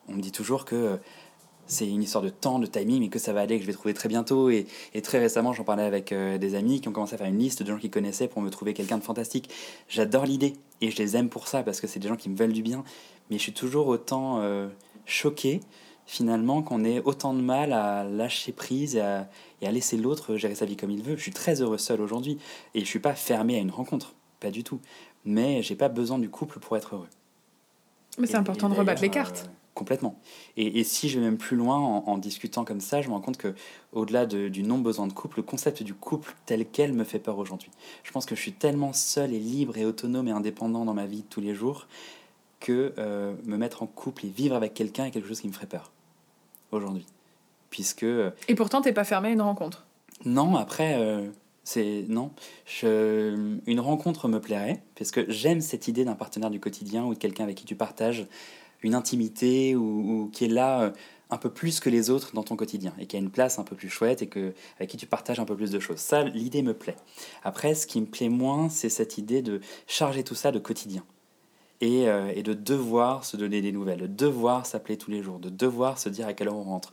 on 0.08 0.14
me 0.14 0.22
dit 0.22 0.32
toujours 0.32 0.64
que 0.64 0.98
c'est 1.66 1.88
une 1.88 2.02
histoire 2.02 2.22
de 2.22 2.28
temps, 2.28 2.58
de 2.58 2.66
timing, 2.66 3.00
mais 3.00 3.08
que 3.08 3.18
ça 3.18 3.32
va 3.32 3.40
aller, 3.40 3.56
que 3.56 3.62
je 3.62 3.66
vais 3.66 3.72
trouver 3.72 3.94
très 3.94 4.08
bientôt. 4.08 4.50
Et, 4.50 4.66
et 4.94 5.02
très 5.02 5.18
récemment, 5.18 5.52
j'en 5.52 5.64
parlais 5.64 5.82
avec 5.82 6.12
euh, 6.12 6.38
des 6.38 6.54
amis 6.54 6.80
qui 6.80 6.88
ont 6.88 6.92
commencé 6.92 7.14
à 7.14 7.18
faire 7.18 7.26
une 7.26 7.38
liste 7.38 7.62
de 7.62 7.68
gens 7.70 7.78
qu'ils 7.78 7.90
connaissaient 7.90 8.28
pour 8.28 8.40
me 8.40 8.50
trouver 8.50 8.72
quelqu'un 8.72 8.98
de 8.98 9.02
fantastique. 9.02 9.50
J'adore 9.88 10.26
l'idée 10.26 10.54
et 10.80 10.90
je 10.90 10.96
les 10.96 11.16
aime 11.16 11.28
pour 11.28 11.48
ça 11.48 11.62
parce 11.62 11.80
que 11.80 11.86
c'est 11.86 11.98
des 11.98 12.08
gens 12.08 12.16
qui 12.16 12.30
me 12.30 12.36
veulent 12.36 12.52
du 12.52 12.62
bien. 12.62 12.84
Mais 13.30 13.38
je 13.38 13.42
suis 13.42 13.52
toujours 13.52 13.88
autant 13.88 14.40
euh, 14.40 14.68
choqué 15.04 15.60
finalement 16.06 16.62
qu'on 16.62 16.84
ait 16.84 17.00
autant 17.04 17.34
de 17.34 17.40
mal 17.40 17.72
à 17.72 18.04
lâcher 18.04 18.52
prise 18.52 18.96
et 18.96 19.00
à, 19.00 19.28
et 19.60 19.66
à 19.66 19.72
laisser 19.72 19.96
l'autre 19.96 20.36
gérer 20.36 20.54
sa 20.54 20.64
vie 20.64 20.76
comme 20.76 20.90
il 20.90 21.02
veut. 21.02 21.16
Je 21.16 21.22
suis 21.22 21.32
très 21.32 21.60
heureux 21.60 21.78
seul 21.78 22.00
aujourd'hui 22.00 22.38
et 22.74 22.80
je 22.80 22.86
suis 22.86 23.00
pas 23.00 23.14
fermé 23.14 23.56
à 23.56 23.58
une 23.58 23.70
rencontre, 23.70 24.14
pas 24.40 24.50
du 24.50 24.64
tout. 24.64 24.80
Mais 25.24 25.62
j'ai 25.62 25.74
pas 25.74 25.88
besoin 25.88 26.18
du 26.18 26.30
couple 26.30 26.60
pour 26.60 26.76
être 26.76 26.94
heureux. 26.94 27.08
Mais 28.18 28.26
c'est 28.26 28.36
important 28.36 28.68
de 28.68 28.74
rebattre 28.74 29.02
les 29.02 29.10
cartes. 29.10 29.46
Euh, 29.46 29.52
complètement. 29.74 30.18
Et, 30.56 30.80
et, 30.80 30.84
si 30.84 31.08
je 31.08 31.18
vais 31.18 31.24
même 31.24 31.36
plus 31.36 31.56
loin 31.56 31.76
en, 31.76 32.16
discutant 32.16 32.64
comme 32.64 32.80
ça, 32.80 33.02
je 33.02 33.08
me 33.08 33.12
rends 33.12 33.20
compte 33.20 33.36
que 33.36 33.54
au-delà 33.92 34.24
de, 34.24 34.48
du 34.48 34.62
non-besoin 34.62 35.06
de 35.06 35.12
couple, 35.12 35.38
le 35.38 35.42
concept 35.42 35.82
du 35.82 35.92
couple 35.92 36.34
tel 36.46 36.64
quel 36.66 36.94
me 36.94 37.04
fait 37.04 37.18
peur 37.18 37.38
aujourd'hui. 37.38 37.70
Je 38.02 38.10
pense 38.10 38.24
que 38.24 38.34
je 38.34 38.40
suis 38.40 38.54
tellement 38.54 38.94
seul 38.94 39.34
et 39.34 39.38
libre 39.38 39.76
et 39.76 39.84
autonome 39.84 40.28
et 40.28 40.30
indépendant 40.30 40.86
dans 40.86 40.94
ma 40.94 41.06
vie 41.06 41.22
de 41.22 41.28
tous 41.28 41.42
les 41.42 41.54
jours 41.54 41.88
que 42.58 42.94
euh, 42.96 43.34
me 43.44 43.58
mettre 43.58 43.82
en 43.82 43.86
couple 43.86 44.24
et 44.24 44.30
vivre 44.30 44.56
avec 44.56 44.72
quelqu'un 44.72 45.04
est 45.04 45.10
quelque 45.10 45.28
chose 45.28 45.40
qui 45.40 45.48
me 45.48 45.52
ferait 45.52 45.66
peur 45.66 45.92
aujourd'hui. 46.72 47.06
Puisque... 47.70 48.04
Euh, 48.04 48.30
et 48.48 48.54
pourtant, 48.54 48.80
t'es 48.80 48.92
pas 48.92 49.04
fermé 49.04 49.28
à 49.28 49.32
une 49.32 49.42
rencontre 49.42 49.86
Non, 50.24 50.56
après... 50.56 50.96
Euh, 50.98 51.28
c'est 51.66 52.04
non, 52.08 52.30
je, 52.64 53.58
une 53.66 53.80
rencontre 53.80 54.28
me 54.28 54.40
plairait 54.40 54.84
parce 54.96 55.10
que 55.10 55.28
j'aime 55.28 55.60
cette 55.60 55.88
idée 55.88 56.04
d'un 56.04 56.14
partenaire 56.14 56.48
du 56.48 56.60
quotidien 56.60 57.04
ou 57.04 57.14
de 57.14 57.18
quelqu'un 57.18 57.42
avec 57.42 57.56
qui 57.56 57.64
tu 57.64 57.74
partages 57.74 58.28
une 58.82 58.94
intimité 58.94 59.74
ou, 59.74 60.30
qui 60.32 60.44
est 60.44 60.48
là 60.48 60.82
euh, 60.82 60.90
un 61.28 61.38
peu 61.38 61.50
plus 61.50 61.80
que 61.80 61.90
les 61.90 62.08
autres 62.08 62.32
dans 62.34 62.44
ton 62.44 62.54
quotidien 62.54 62.94
et 63.00 63.06
qui 63.06 63.16
a 63.16 63.18
une 63.18 63.30
place 63.30 63.58
un 63.58 63.64
peu 63.64 63.74
plus 63.74 63.88
chouette 63.88 64.22
et 64.22 64.28
que, 64.28 64.54
avec 64.76 64.90
qui 64.90 64.96
tu 64.96 65.06
partages 65.06 65.40
un 65.40 65.44
peu 65.44 65.56
plus 65.56 65.72
de 65.72 65.80
choses. 65.80 65.98
Ça, 65.98 66.22
l'idée 66.22 66.62
me 66.62 66.72
plaît. 66.72 66.94
Après, 67.42 67.74
ce 67.74 67.88
qui 67.88 68.00
me 68.00 68.06
plaît 68.06 68.28
moins, 68.28 68.68
c'est 68.68 68.88
cette 68.88 69.18
idée 69.18 69.42
de 69.42 69.60
charger 69.88 70.22
tout 70.22 70.36
ça 70.36 70.52
de 70.52 70.60
quotidien. 70.60 71.02
Et, 71.82 72.08
euh, 72.08 72.32
et, 72.34 72.42
de 72.42 72.54
devoir 72.54 73.24
se 73.24 73.36
donner 73.36 73.60
des 73.60 73.70
nouvelles, 73.70 74.00
de 74.00 74.06
devoir 74.06 74.64
s'appeler 74.64 74.96
tous 74.96 75.10
les 75.10 75.22
jours, 75.22 75.38
de 75.38 75.50
devoir 75.50 75.98
se 75.98 76.08
dire 76.08 76.26
à 76.26 76.32
quelle 76.32 76.48
heure 76.48 76.56
on 76.56 76.62
rentre. 76.62 76.92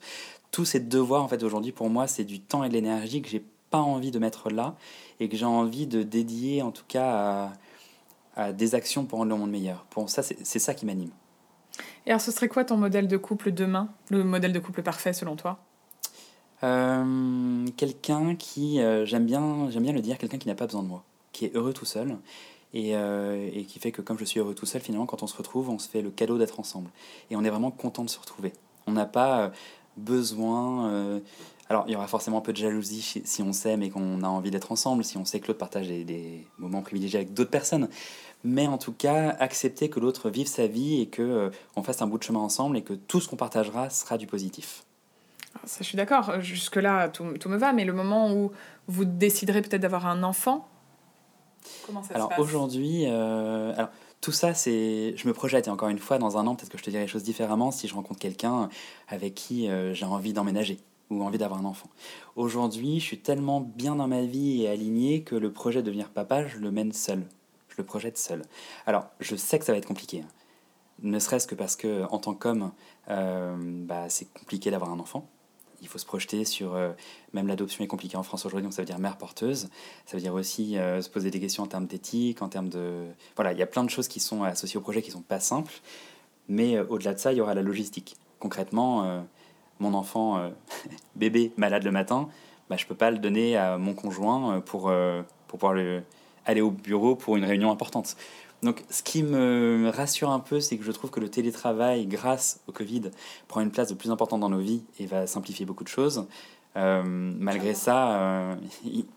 Tous 0.51 0.65
ces 0.65 0.81
devoirs, 0.81 1.23
en 1.23 1.29
fait, 1.29 1.41
aujourd'hui, 1.43 1.71
pour 1.71 1.89
moi, 1.89 2.05
c'est 2.05 2.25
du 2.25 2.41
temps 2.41 2.65
et 2.65 2.69
de 2.69 2.73
l'énergie 2.73 3.21
que 3.21 3.29
j'ai 3.29 3.45
pas 3.69 3.79
envie 3.79 4.11
de 4.11 4.19
mettre 4.19 4.49
là 4.49 4.75
et 5.21 5.29
que 5.29 5.37
j'ai 5.37 5.45
envie 5.45 5.87
de 5.87 6.03
dédier, 6.03 6.61
en 6.61 6.71
tout 6.71 6.83
cas, 6.87 7.53
à, 8.35 8.43
à, 8.47 8.51
des 8.51 8.75
actions 8.75 9.05
pour 9.05 9.19
rendre 9.19 9.31
le 9.31 9.37
monde 9.37 9.51
meilleur. 9.51 9.85
Pour 9.89 10.09
ça, 10.09 10.21
c'est 10.21 10.59
ça 10.59 10.73
qui 10.73 10.85
m'anime. 10.85 11.11
Et 12.05 12.09
alors, 12.09 12.21
ce 12.21 12.31
serait 12.31 12.49
quoi 12.49 12.65
ton 12.65 12.77
modèle 12.77 13.07
de 13.07 13.17
couple 13.17 13.51
demain? 13.51 13.89
Le 14.09 14.23
modèle 14.23 14.51
de 14.51 14.59
couple 14.59 14.83
parfait 14.83 15.13
selon 15.13 15.37
toi? 15.37 15.59
Euh, 16.63 17.65
Quelqu'un 17.77 18.35
qui, 18.35 18.81
euh, 18.81 19.05
j'aime 19.05 19.25
bien, 19.25 19.69
j'aime 19.69 19.83
bien 19.83 19.93
le 19.93 20.01
dire, 20.01 20.17
quelqu'un 20.17 20.37
qui 20.37 20.47
n'a 20.47 20.55
pas 20.55 20.65
besoin 20.65 20.83
de 20.83 20.87
moi, 20.87 21.03
qui 21.31 21.45
est 21.45 21.55
heureux 21.55 21.73
tout 21.73 21.85
seul. 21.85 22.17
Et, 22.73 22.95
euh, 22.95 23.49
et, 23.53 23.65
qui 23.65 23.79
fait 23.79 23.91
que 23.91 24.01
comme 24.01 24.17
je 24.17 24.25
suis 24.25 24.39
heureux 24.39 24.55
tout 24.55 24.65
seul, 24.65 24.81
finalement, 24.81 25.05
quand 25.05 25.21
on 25.21 25.27
se 25.27 25.37
retrouve, 25.37 25.69
on 25.69 25.77
se 25.77 25.87
fait 25.87 26.01
le 26.01 26.09
cadeau 26.09 26.37
d'être 26.37 26.59
ensemble. 26.59 26.89
Et 27.29 27.35
on 27.35 27.43
est 27.43 27.49
vraiment 27.49 27.69
content 27.69 28.03
de 28.03 28.09
se 28.09 28.19
retrouver. 28.19 28.51
On 28.87 28.93
n'a 28.93 29.05
pas 29.05 29.51
besoin... 29.95 31.21
alors, 31.69 31.85
il 31.87 31.93
y 31.93 31.95
aura 31.95 32.07
forcément 32.07 32.39
un 32.39 32.41
peu 32.41 32.51
de 32.51 32.57
jalousie 32.57 33.21
si 33.23 33.43
on 33.43 33.53
s'aime 33.53 33.83
et 33.83 33.91
qu'on 33.91 34.23
a 34.23 34.27
envie 34.27 34.49
d'être 34.49 34.71
ensemble, 34.71 35.03
si 35.03 35.17
on 35.17 35.25
sait 35.25 35.39
que 35.39 35.47
l'autre 35.47 35.59
partage 35.59 35.87
des, 35.87 36.47
moments 36.57 36.81
privilégiés 36.81 37.19
avec 37.19 37.33
d'autres 37.35 37.51
personnes 37.51 37.89
mais 38.43 38.67
en 38.67 38.77
tout 38.77 38.91
cas 38.91 39.35
accepter 39.39 39.89
que 39.89 39.99
l'autre 39.99 40.29
vive 40.29 40.47
sa 40.47 40.67
vie 40.67 41.01
et 41.01 41.07
que 41.07 41.21
euh, 41.21 41.49
on 41.75 41.83
fasse 41.83 42.01
un 42.01 42.07
bout 42.07 42.17
de 42.17 42.23
chemin 42.23 42.39
ensemble 42.39 42.77
et 42.77 42.81
que 42.81 42.93
tout 42.93 43.21
ce 43.21 43.29
qu'on 43.29 43.35
partagera 43.35 43.89
sera 43.89 44.17
du 44.17 44.27
positif. 44.27 44.83
Ça, 45.65 45.77
je 45.79 45.85
suis 45.85 45.95
d'accord. 45.95 46.41
Jusque 46.41 46.75
là, 46.75 47.07
tout, 47.09 47.25
tout, 47.39 47.47
me 47.47 47.57
va. 47.57 47.73
Mais 47.73 47.85
le 47.85 47.93
moment 47.93 48.33
où 48.33 48.51
vous 48.87 49.05
déciderez 49.05 49.61
peut-être 49.61 49.81
d'avoir 49.81 50.07
un 50.07 50.23
enfant, 50.23 50.67
comment 51.85 52.03
ça 52.03 52.15
alors, 52.15 52.27
se 52.27 52.35
passe 52.35 52.39
aujourd'hui, 52.39 53.05
euh, 53.05 53.73
alors 53.75 53.89
tout 54.21 54.31
ça, 54.31 54.53
c'est, 54.53 55.15
je 55.17 55.27
me 55.27 55.33
projette. 55.33 55.67
Et 55.67 55.69
encore 55.69 55.89
une 55.89 55.99
fois, 55.99 56.17
dans 56.17 56.37
un 56.37 56.47
an, 56.47 56.55
peut-être 56.55 56.69
que 56.69 56.77
je 56.77 56.83
te 56.83 56.89
dirai 56.89 57.03
les 57.03 57.09
choses 57.09 57.23
différemment 57.23 57.71
si 57.71 57.87
je 57.87 57.93
rencontre 57.93 58.19
quelqu'un 58.19 58.69
avec 59.09 59.35
qui 59.35 59.67
euh, 59.67 59.93
j'ai 59.93 60.05
envie 60.05 60.31
d'emménager 60.31 60.79
ou 61.09 61.23
envie 61.23 61.37
d'avoir 61.37 61.59
un 61.59 61.65
enfant. 61.65 61.89
Aujourd'hui, 62.35 62.99
je 62.99 63.05
suis 63.05 63.19
tellement 63.19 63.59
bien 63.59 63.95
dans 63.95 64.07
ma 64.07 64.21
vie 64.21 64.63
et 64.63 64.69
aligné 64.69 65.23
que 65.23 65.35
le 65.35 65.51
projet 65.51 65.81
de 65.81 65.87
devenir 65.87 66.09
papa, 66.09 66.47
je 66.47 66.57
le 66.57 66.71
mène 66.71 66.93
seul 66.93 67.23
je 67.73 67.81
le 67.81 67.85
projette 67.85 68.17
seul. 68.17 68.43
Alors, 68.85 69.07
je 69.19 69.35
sais 69.35 69.59
que 69.59 69.65
ça 69.65 69.71
va 69.71 69.77
être 69.77 69.87
compliqué, 69.87 70.21
hein. 70.21 70.27
ne 71.01 71.17
serait-ce 71.19 71.47
que 71.47 71.55
parce 71.55 71.75
que 71.75 72.03
en 72.11 72.19
tant 72.19 72.33
qu'homme, 72.33 72.71
euh, 73.09 73.55
bah, 73.57 74.09
c'est 74.09 74.31
compliqué 74.33 74.69
d'avoir 74.71 74.91
un 74.91 74.99
enfant. 74.99 75.27
Il 75.83 75.87
faut 75.87 75.99
se 75.99 76.05
projeter 76.05 76.45
sur, 76.45 76.73
euh, 76.73 76.91
même 77.33 77.47
l'adoption 77.47 77.83
est 77.83 77.87
compliquée 77.87 78.17
en 78.17 78.23
France 78.23 78.45
aujourd'hui, 78.45 78.63
donc 78.63 78.73
ça 78.73 78.81
veut 78.81 78.85
dire 78.87 78.97
mère 78.97 79.17
porteuse. 79.17 79.69
Ça 80.05 80.17
veut 80.17 80.21
dire 80.21 80.33
aussi 80.33 80.77
euh, 80.77 81.01
se 81.01 81.09
poser 81.09 81.29
des 81.29 81.39
questions 81.39 81.63
en 81.63 81.67
termes 81.67 81.85
d'éthique, 81.85 82.41
en 82.41 82.49
termes 82.49 82.69
de... 82.69 83.05
Voilà, 83.35 83.51
il 83.51 83.59
y 83.59 83.61
a 83.61 83.67
plein 83.67 83.83
de 83.83 83.89
choses 83.89 84.07
qui 84.07 84.19
sont 84.19 84.43
associées 84.43 84.77
au 84.77 84.81
projet 84.81 85.01
qui 85.01 85.11
sont 85.11 85.21
pas 85.21 85.39
simples. 85.39 85.73
Mais 86.49 86.79
au-delà 86.79 87.13
de 87.13 87.19
ça, 87.19 87.31
il 87.31 87.37
y 87.37 87.41
aura 87.41 87.53
la 87.53 87.61
logistique. 87.61 88.17
Concrètement, 88.39 89.23
mon 89.79 89.93
enfant 89.93 90.51
bébé 91.15 91.53
malade 91.55 91.83
le 91.83 91.91
matin, 91.91 92.27
bah, 92.69 92.75
je 92.75 92.85
peux 92.85 92.95
pas 92.95 93.11
le 93.11 93.17
donner 93.17 93.55
à 93.55 93.77
mon 93.77 93.93
conjoint 93.93 94.59
pour, 94.59 94.91
pour 95.47 95.59
pouvoir 95.59 95.73
le 95.73 96.03
aller 96.45 96.61
au 96.61 96.71
bureau 96.71 97.15
pour 97.15 97.37
une 97.37 97.45
réunion 97.45 97.71
importante. 97.71 98.15
Donc 98.63 98.83
ce 98.89 99.03
qui 99.03 99.23
me 99.23 99.91
rassure 99.93 100.29
un 100.29 100.39
peu, 100.39 100.59
c'est 100.59 100.77
que 100.77 100.83
je 100.83 100.91
trouve 100.91 101.11
que 101.11 101.19
le 101.19 101.29
télétravail, 101.29 102.05
grâce 102.07 102.61
au 102.67 102.71
Covid, 102.71 103.11
prend 103.47 103.61
une 103.61 103.71
place 103.71 103.89
de 103.89 103.93
plus 103.93 104.09
importante 104.09 104.39
dans 104.39 104.49
nos 104.49 104.59
vies 104.59 104.83
et 104.99 105.05
va 105.05 105.27
simplifier 105.27 105.65
beaucoup 105.65 105.83
de 105.83 105.89
choses. 105.89 106.25
Euh, 106.75 107.03
malgré 107.05 107.73
ça, 107.73 108.19
euh, 108.19 108.55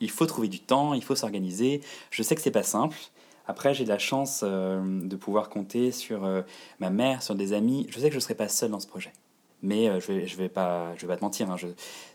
il 0.00 0.10
faut 0.10 0.26
trouver 0.26 0.48
du 0.48 0.60
temps, 0.60 0.94
il 0.94 1.02
faut 1.02 1.14
s'organiser. 1.14 1.80
Je 2.10 2.22
sais 2.22 2.34
que 2.34 2.40
c'est 2.40 2.50
pas 2.50 2.62
simple. 2.62 2.96
Après, 3.48 3.74
j'ai 3.74 3.84
la 3.84 3.98
chance 3.98 4.40
euh, 4.42 4.82
de 5.06 5.16
pouvoir 5.16 5.48
compter 5.48 5.92
sur 5.92 6.28
ma 6.80 6.90
mère, 6.90 7.22
sur 7.22 7.34
des 7.34 7.52
amis. 7.52 7.86
Je 7.90 7.98
sais 8.00 8.06
que 8.06 8.12
je 8.12 8.18
ne 8.18 8.22
serai 8.22 8.34
pas 8.34 8.48
seul 8.48 8.70
dans 8.70 8.80
ce 8.80 8.88
projet. 8.88 9.12
Mais 9.62 9.86
je 10.00 10.12
ne 10.12 10.18
vais, 10.18 10.26
je 10.26 10.36
vais, 10.36 10.48
pas, 10.48 10.94
je 10.96 11.02
vais 11.02 11.06
pas 11.06 11.16
te 11.16 11.24
mentir, 11.24 11.50
hein. 11.50 11.56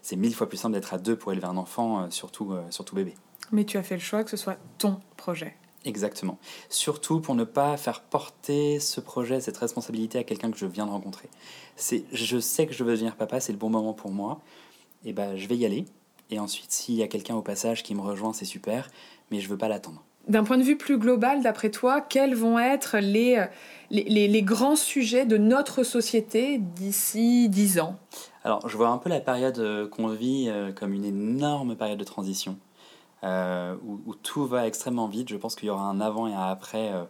c'est 0.04 0.16
mille 0.16 0.36
fois 0.36 0.48
plus 0.48 0.58
simple 0.58 0.76
d'être 0.76 0.94
à 0.94 1.00
deux 1.00 1.16
pour 1.16 1.32
élever 1.32 1.48
un 1.48 1.58
enfant, 1.58 2.10
surtout, 2.12 2.54
surtout 2.70 2.96
bébé. 2.96 3.16
Mais 3.52 3.66
tu 3.66 3.78
as 3.78 3.84
fait 3.84 3.96
le 3.96 4.02
choix 4.02 4.24
que 4.24 4.30
ce 4.30 4.38
soit 4.38 4.58
ton 4.78 5.00
projet. 5.18 5.58
Exactement. 5.84 6.38
Surtout 6.70 7.22
pour 7.22 7.34
ne 7.34 7.44
pas 7.44 7.76
faire 7.76 8.02
porter 8.02 8.80
ce 8.80 9.02
projet, 9.02 9.42
cette 9.42 9.58
responsabilité 9.58 10.20
à 10.20 10.24
quelqu'un 10.24 10.52
que 10.52 10.58
je 10.58 10.68
viens 10.68 10.86
de 10.86 10.92
rencontrer. 10.92 11.28
C'est, 11.76 12.04
je 12.12 12.40
sais 12.40 12.68
que 12.68 12.74
je 12.74 12.84
veux 12.84 12.92
devenir 12.92 13.16
papa, 13.16 13.40
c'est 13.40 13.52
le 13.52 13.58
bon 13.58 13.70
moment 13.70 13.94
pour 13.94 14.12
moi. 14.12 14.42
Et 15.06 15.14
ben, 15.14 15.36
je 15.36 15.48
vais 15.48 15.58
y 15.58 15.66
aller. 15.66 15.86
Et 16.30 16.40
ensuite, 16.40 16.72
s'il 16.72 16.96
y 16.96 17.04
a 17.04 17.08
quelqu'un 17.08 17.36
au 17.36 17.42
passage 17.42 17.82
qui 17.82 17.96
me 17.96 18.02
rejoint, 18.02 18.34
c'est 18.34 18.46
super. 18.46 18.90
Mais 19.32 19.40
je 19.40 19.50
veux 19.50 19.58
pas 19.58 19.68
l'attendre. 19.68 20.04
D'un 20.28 20.44
point 20.44 20.60
de 20.60 20.64
vue 20.64 20.78
plus 20.78 21.00
global, 21.00 21.42
d'après 21.42 21.72
toi, 21.72 22.00
quels 22.00 22.36
vont 22.36 22.60
être 22.60 22.98
les, 23.00 23.44
les, 23.90 24.28
les, 24.28 24.42
grands 24.44 24.76
sujets 24.76 25.26
de 25.26 25.38
notre 25.38 25.84
société 25.84 26.60
d'ici 26.60 27.50
10 27.50 27.80
ans? 27.80 27.98
Alors, 28.44 28.70
je 28.70 28.78
vois 28.78 28.90
un 28.90 29.00
peu 29.00 29.10
la 29.10 29.20
période 29.20 29.58
euh, 29.58 29.88
qu'on 29.88 30.10
vit 30.10 30.46
euh, 30.48 30.72
comme 30.72 30.94
une 30.94 31.06
énorme 31.06 31.76
période 31.76 31.98
de 31.98 32.04
transition. 32.04 32.58
Euh, 33.24 33.76
où, 33.86 34.16
tout 34.16 34.46
va 34.46 34.66
extrêmement 34.66 35.08
vite. 35.08 35.30
Je 35.30 35.38
pense 35.38 35.56
qu'il 35.56 35.68
y 35.68 35.70
aura 35.70 35.84
un 35.84 36.02
avant 36.02 36.28
et 36.28 36.34
un 36.34 36.50
après 36.50 36.92
euh, 36.92 37.04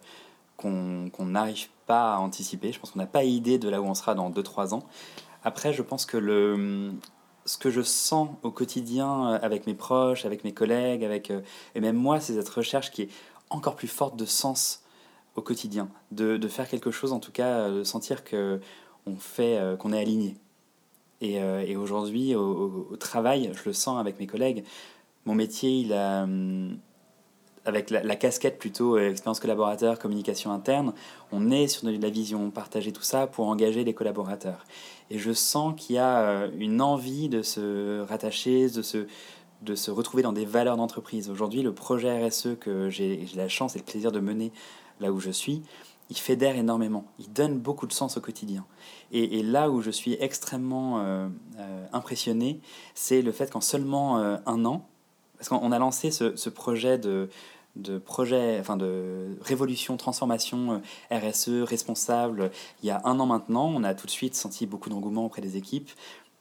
qu'on 0.58 1.26
n'arrive 1.26 1.69
pas 1.88 2.15
à 2.15 2.17
anticiper. 2.17 2.71
Je 2.71 2.80
pense 2.80 2.91
qu'on 2.91 3.00
n'a 3.00 3.06
pas 3.06 3.24
idée 3.24 3.58
de 3.58 3.69
là 3.69 3.82
où 3.82 3.86
on 3.86 3.93
sera 3.93 4.13
dans 4.13 4.30
2-3 4.30 4.74
ans. 4.74 4.84
Après, 5.43 5.74
je 5.74 5.82
pense 5.82 6.06
que 6.06 6.17
le, 6.17 6.91
ce 7.45 7.58
que 7.58 7.69
je 7.69 7.82
sens 7.82 8.30
au 8.43 8.52
quotidien 8.52 9.30
euh, 9.30 9.39
avec 9.41 9.67
mes 9.67 9.74
proches, 9.74 10.26
avec 10.26 10.43
mes 10.43 10.54
collègues, 10.54 11.06
avec, 11.06 11.32
et 11.76 11.80
même 11.80 11.95
moi, 11.95 12.19
c'est 12.19 12.34
cette 12.34 12.50
recherche 12.50 12.91
qui 12.91 13.04
est 13.04 13.10
encore 13.50 13.76
plus 13.76 13.88
forte 13.88 14.17
de 14.17 14.26
sens 14.26 14.84
au 15.36 15.41
quotidien, 15.41 15.88
de, 16.12 16.45
faire 16.50 16.67
quelque 16.67 16.91
chose, 16.91 17.13
en 17.13 17.19
tout 17.19 17.32
cas, 17.32 17.69
de 17.69 17.86
sentir 17.86 18.26
que 18.26 18.60
on 19.06 19.15
fait, 19.15 19.60
qu'on 19.80 19.93
est 19.93 20.00
aligné. 20.00 20.36
Et, 21.21 21.76
aujourd'hui, 21.78 22.36
au, 22.36 22.88
au, 22.91 22.97
travail, 22.97 23.52
je 23.54 23.62
le 23.65 23.74
sens 23.74 23.97
avec 23.97 24.19
mes 24.19 24.28
collègues, 24.28 24.65
mon 25.26 25.36
métier, 25.36 25.80
il 25.80 25.94
a, 25.94 26.24
hum, 26.24 26.78
avec 27.66 27.90
la, 27.90 28.16
casquette 28.16 28.58
plutôt 28.58 28.98
euh, 28.98 29.10
expérience 29.10 29.40
collaborateur, 29.40 30.00
communication 30.00 30.52
interne, 30.52 30.94
on 31.32 31.52
est 31.52 31.68
sur 31.68 31.86
de 31.86 32.02
la 32.02 32.10
vision, 32.10 32.50
partager 32.50 32.92
tout 32.92 33.04
ça 33.04 33.28
pour 33.28 33.48
engager 33.48 33.84
les 33.84 33.94
collaborateurs. 33.94 34.66
Et 35.10 35.20
je 35.20 35.32
sens 35.32 35.74
qu'il 35.78 35.98
y 35.98 36.00
a 36.00 36.22
euh, 36.22 36.50
une 36.58 36.82
envie 36.82 37.30
de 37.30 37.42
se 37.42 38.02
rattacher, 38.02 38.70
de 38.70 38.82
se, 38.82 39.06
de 39.62 39.76
se 39.76 39.92
retrouver 39.92 40.24
dans 40.24 40.34
des 40.34 40.46
valeurs 40.46 40.78
d'entreprise. 40.78 41.30
Aujourd'hui, 41.30 41.62
le 41.62 41.74
projet 41.74 42.28
RSE 42.28 42.58
que 42.60 42.90
j'ai 42.90 43.28
la 43.36 43.48
chance 43.48 43.76
et 43.76 43.80
le 43.80 43.86
plaisir 43.86 44.12
de 44.12 44.20
mener 44.20 44.52
là 45.00 45.12
où 45.12 45.20
je 45.20 45.32
suis, 45.32 45.62
il 46.10 46.18
fédère 46.18 46.58
énormément, 46.58 47.06
il 47.20 47.32
donne 47.32 47.58
beaucoup 47.58 47.88
de 47.88 47.94
sens 47.94 48.18
au 48.18 48.22
quotidien. 48.22 48.66
Et, 49.14 49.42
là 49.44 49.70
où 49.70 49.82
je 49.82 49.92
suis 49.92 50.18
extrêmement 50.20 51.00
euh, 51.00 51.30
impressionné, 51.94 52.60
c'est 52.96 53.22
le 53.22 53.32
fait 53.32 53.50
qu'en 53.50 53.62
seulement 53.62 54.18
un 54.18 54.66
an, 54.66 54.90
parce 55.41 55.49
qu'on 55.49 55.71
a 55.71 55.80
lancé 55.80 56.12
ce, 56.12 56.49
projet 56.49 56.99
de, 56.99 57.27
révolution, 59.41 59.97
transformation 59.97 60.84
euh, 61.12 61.17
RSE, 61.17 61.63
responsable, 61.63 62.51
il 62.84 62.89
y 62.89 62.91
a 62.91 63.01
un 63.06 63.19
an 63.19 63.25
maintenant. 63.25 63.65
On 63.65 63.84
a 63.84 63.95
tout 63.95 64.06
de 64.06 64.12
suite 64.12 64.36
senti 64.36 64.67
beaucoup 64.67 64.91
d'engouement 64.91 65.25
auprès 65.25 65.41
des 65.41 65.58
équipes, 65.58 65.89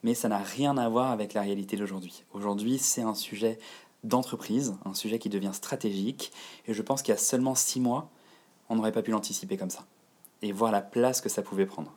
mais 0.03 0.13
ça 0.13 0.29
n'a 0.29 0.37
rien 0.37 0.77
à 0.77 0.87
voir 0.87 1.09
avec 1.09 1.33
la 1.33 1.41
réalité 1.41 1.77
d'aujourd'hui. 1.77 2.25
Aujourd'hui, 2.33 2.77
c'est 2.77 3.01
un 3.01 3.15
sujet 3.15 3.57
d'entreprise, 4.03 4.75
un 4.85 4.93
sujet 4.93 5.17
qui 5.17 5.29
devient 5.29 5.53
stratégique, 5.53 6.31
et 6.67 6.75
je 6.75 6.81
pense 6.83 7.01
qu'il 7.01 7.11
y 7.11 7.15
a 7.15 7.19
seulement 7.19 7.55
six 7.55 7.79
mois, 7.79 8.07
on 8.69 8.75
n'aurait 8.75 8.91
pas 8.91 9.01
pu 9.01 9.09
l'anticiper 9.09 9.57
comme 9.57 9.71
ça, 9.71 9.83
et 10.43 10.51
voir 10.51 10.71
la 10.71 10.81
place 10.83 11.21
que 11.21 11.29
ça 11.29 11.41
pouvait 11.41 11.65
prendre. 11.65 11.91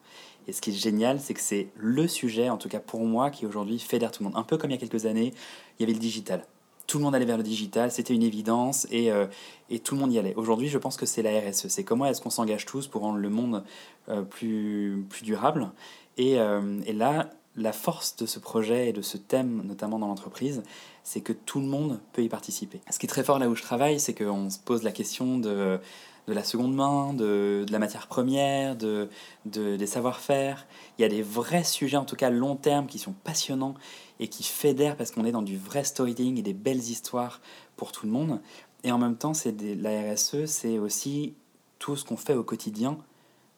Et 0.48 0.54
ce 0.54 0.62
qui 0.62 0.70
est 0.70 0.74
génial, 0.74 1.20
c'est 1.20 1.34
que 1.34 1.40
c'est 1.42 1.68
le 1.76 2.08
sujet, 2.08 2.48
en 2.48 2.56
tout 2.56 2.70
cas 2.70 2.80
pour 2.80 3.04
moi, 3.04 3.28
qui 3.28 3.44
aujourd'hui 3.44 3.78
fédère 3.78 4.10
tout 4.10 4.22
le 4.22 4.30
monde. 4.30 4.38
Un 4.38 4.42
peu 4.42 4.56
comme 4.56 4.70
il 4.70 4.74
y 4.74 4.76
a 4.78 4.80
quelques 4.80 5.04
années, 5.04 5.34
il 5.78 5.82
y 5.82 5.84
avait 5.84 5.92
le 5.92 5.98
digital 5.98 6.46
tout 6.86 6.98
le 6.98 7.04
monde 7.04 7.14
allait 7.14 7.24
vers 7.24 7.36
le 7.36 7.42
digital, 7.42 7.90
c'était 7.90 8.14
une 8.14 8.22
évidence 8.22 8.86
et, 8.90 9.10
euh, 9.10 9.26
et, 9.70 9.78
tout 9.78 9.94
le 9.94 10.00
monde 10.00 10.12
y 10.12 10.18
allait. 10.18 10.34
Aujourd'hui, 10.34 10.68
je 10.68 10.78
pense 10.78 10.96
que 10.96 11.06
c'est 11.06 11.22
la 11.22 11.30
RSE. 11.40 11.68
C'est 11.68 11.84
comment 11.84 12.06
est-ce 12.06 12.20
qu'on 12.20 12.30
s'engage 12.30 12.66
tous 12.66 12.86
pour 12.86 13.02
rendre 13.02 13.18
le 13.18 13.30
monde 13.30 13.64
euh, 14.08 14.22
plus, 14.22 15.04
plus 15.08 15.22
durable. 15.22 15.70
Et, 16.16 16.38
euh, 16.38 16.80
et, 16.86 16.92
là, 16.92 17.30
la 17.56 17.72
force 17.72 18.16
de 18.16 18.26
ce 18.26 18.38
projet 18.38 18.88
et 18.88 18.92
de 18.92 19.02
ce 19.02 19.16
thème, 19.16 19.62
notamment 19.64 19.98
dans 19.98 20.08
l'entreprise, 20.08 20.62
c'est 21.04 21.20
que 21.20 21.32
tout 21.32 21.60
le 21.60 21.66
monde 21.66 22.00
peut 22.12 22.22
y 22.22 22.28
participer. 22.28 22.80
Ce 22.90 22.98
qui 22.98 23.06
est 23.06 23.08
très 23.08 23.24
fort 23.24 23.38
là 23.38 23.48
où 23.48 23.54
je 23.54 23.62
travaille, 23.62 24.00
c'est 24.00 24.14
qu'on 24.14 24.50
se 24.50 24.58
pose 24.58 24.82
la 24.82 24.92
question 24.92 25.38
de 25.38 25.78
de 26.26 26.32
la 26.32 26.44
seconde 26.44 26.74
main, 26.74 27.12
de, 27.12 27.66
la 27.70 27.78
matière 27.78 28.06
première, 28.06 28.76
de, 28.76 29.08
de 29.46 29.76
des 29.76 29.86
savoir-faire. 29.86 30.66
Il 30.98 31.02
y 31.02 31.04
a 31.04 31.08
des 31.08 31.22
vrais 31.22 31.64
sujets, 31.64 31.96
en 31.96 32.04
tout 32.04 32.16
cas 32.16 32.30
long 32.30 32.56
terme, 32.56 32.86
qui 32.86 32.98
sont 32.98 33.12
passionnants 33.12 33.74
et 34.20 34.28
qui 34.28 34.42
fédèrent 34.42 34.96
parce 34.96 35.10
qu'on 35.10 35.24
est 35.24 35.32
dans 35.32 35.42
du 35.42 35.58
vrai 35.58 35.84
storytelling 35.84 36.38
et 36.38 36.42
des 36.42 36.54
belles 36.54 36.78
histoires 36.78 37.40
pour 37.76 37.92
tout 37.92 38.06
le 38.06 38.12
monde. 38.12 38.40
Et 38.84 38.92
en 38.92 38.98
même 38.98 39.16
temps, 39.16 39.34
c'est 39.34 39.54
la 39.60 40.12
RSE, 40.12 40.46
c'est 40.46 40.78
aussi 40.78 41.34
tout 41.78 41.96
ce 41.96 42.04
qu'on 42.04 42.16
fait 42.16 42.34
au 42.34 42.44
quotidien 42.44 42.98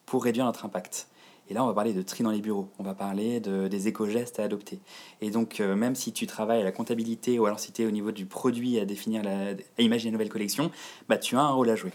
pour 0.05 0.23
réduire 0.23 0.45
notre 0.45 0.65
impact. 0.65 1.07
Et 1.49 1.53
là, 1.53 1.63
on 1.63 1.67
va 1.67 1.73
parler 1.73 1.93
de 1.93 2.01
tri 2.01 2.23
dans 2.23 2.31
les 2.31 2.41
bureaux, 2.41 2.69
on 2.77 2.83
va 2.83 2.93
parler 2.93 3.39
de, 3.39 3.69
des 3.69 3.87
éco-gestes 3.87 4.39
à 4.39 4.43
adopter. 4.43 4.79
Et 5.21 5.29
donc, 5.29 5.61
euh, 5.61 5.75
même 5.75 5.95
si 5.95 6.11
tu 6.11 6.27
travailles 6.27 6.59
à 6.59 6.63
la 6.63 6.73
comptabilité 6.73 7.39
ou 7.39 7.45
alors 7.45 7.59
si 7.59 7.71
tu 7.71 7.83
es 7.83 7.85
au 7.85 7.91
niveau 7.91 8.11
du 8.11 8.25
produit 8.25 8.79
à 8.79 8.85
définir, 8.85 9.23
la, 9.23 9.51
à 9.51 9.81
imaginer 9.81 10.09
une 10.09 10.13
nouvelle 10.13 10.29
collection, 10.29 10.71
bah, 11.07 11.17
tu 11.17 11.37
as 11.37 11.41
un 11.41 11.51
rôle 11.51 11.69
à 11.69 11.75
jouer. 11.75 11.93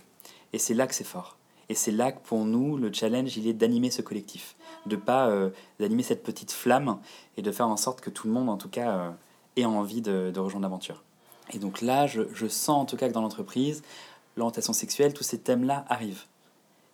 Et 0.53 0.59
c'est 0.59 0.75
là 0.75 0.87
que 0.87 0.95
c'est 0.95 1.05
fort. 1.05 1.37
Et 1.69 1.75
c'est 1.75 1.91
là 1.91 2.13
que 2.13 2.21
pour 2.27 2.45
nous, 2.45 2.77
le 2.77 2.93
challenge, 2.93 3.37
il 3.37 3.47
est 3.47 3.55
d'animer 3.55 3.91
ce 3.91 4.03
collectif, 4.03 4.57
de 4.87 4.97
pas 4.97 5.29
euh, 5.29 5.51
d'animer 5.81 6.03
cette 6.03 6.23
petite 6.23 6.53
flamme 6.53 6.99
et 7.37 7.43
de 7.43 7.53
faire 7.53 7.69
en 7.69 7.77
sorte 7.77 8.01
que 8.01 8.11
tout 8.11 8.27
le 8.27 8.33
monde, 8.33 8.51
en 8.51 8.57
tout 8.57 8.69
cas, 8.69 8.91
euh, 8.91 9.11
ait 9.57 9.65
envie 9.65 10.03
de, 10.03 10.33
rejoindre 10.37 10.65
l'aventure. 10.65 11.03
Et 11.53 11.59
donc 11.59 11.81
là, 11.81 12.07
je, 12.07 12.49
sens 12.49 12.83
en 12.83 12.85
tout 12.85 12.97
cas 12.97 13.09
que 13.09 13.15
dans 13.15 13.23
l'entreprise, 13.23 13.83
l'orientation 14.37 14.73
sexuelle, 14.73 15.15
tous 15.15 15.25
ces 15.25 15.39
thèmes-là 15.39 15.85
arrivent. 15.89 16.25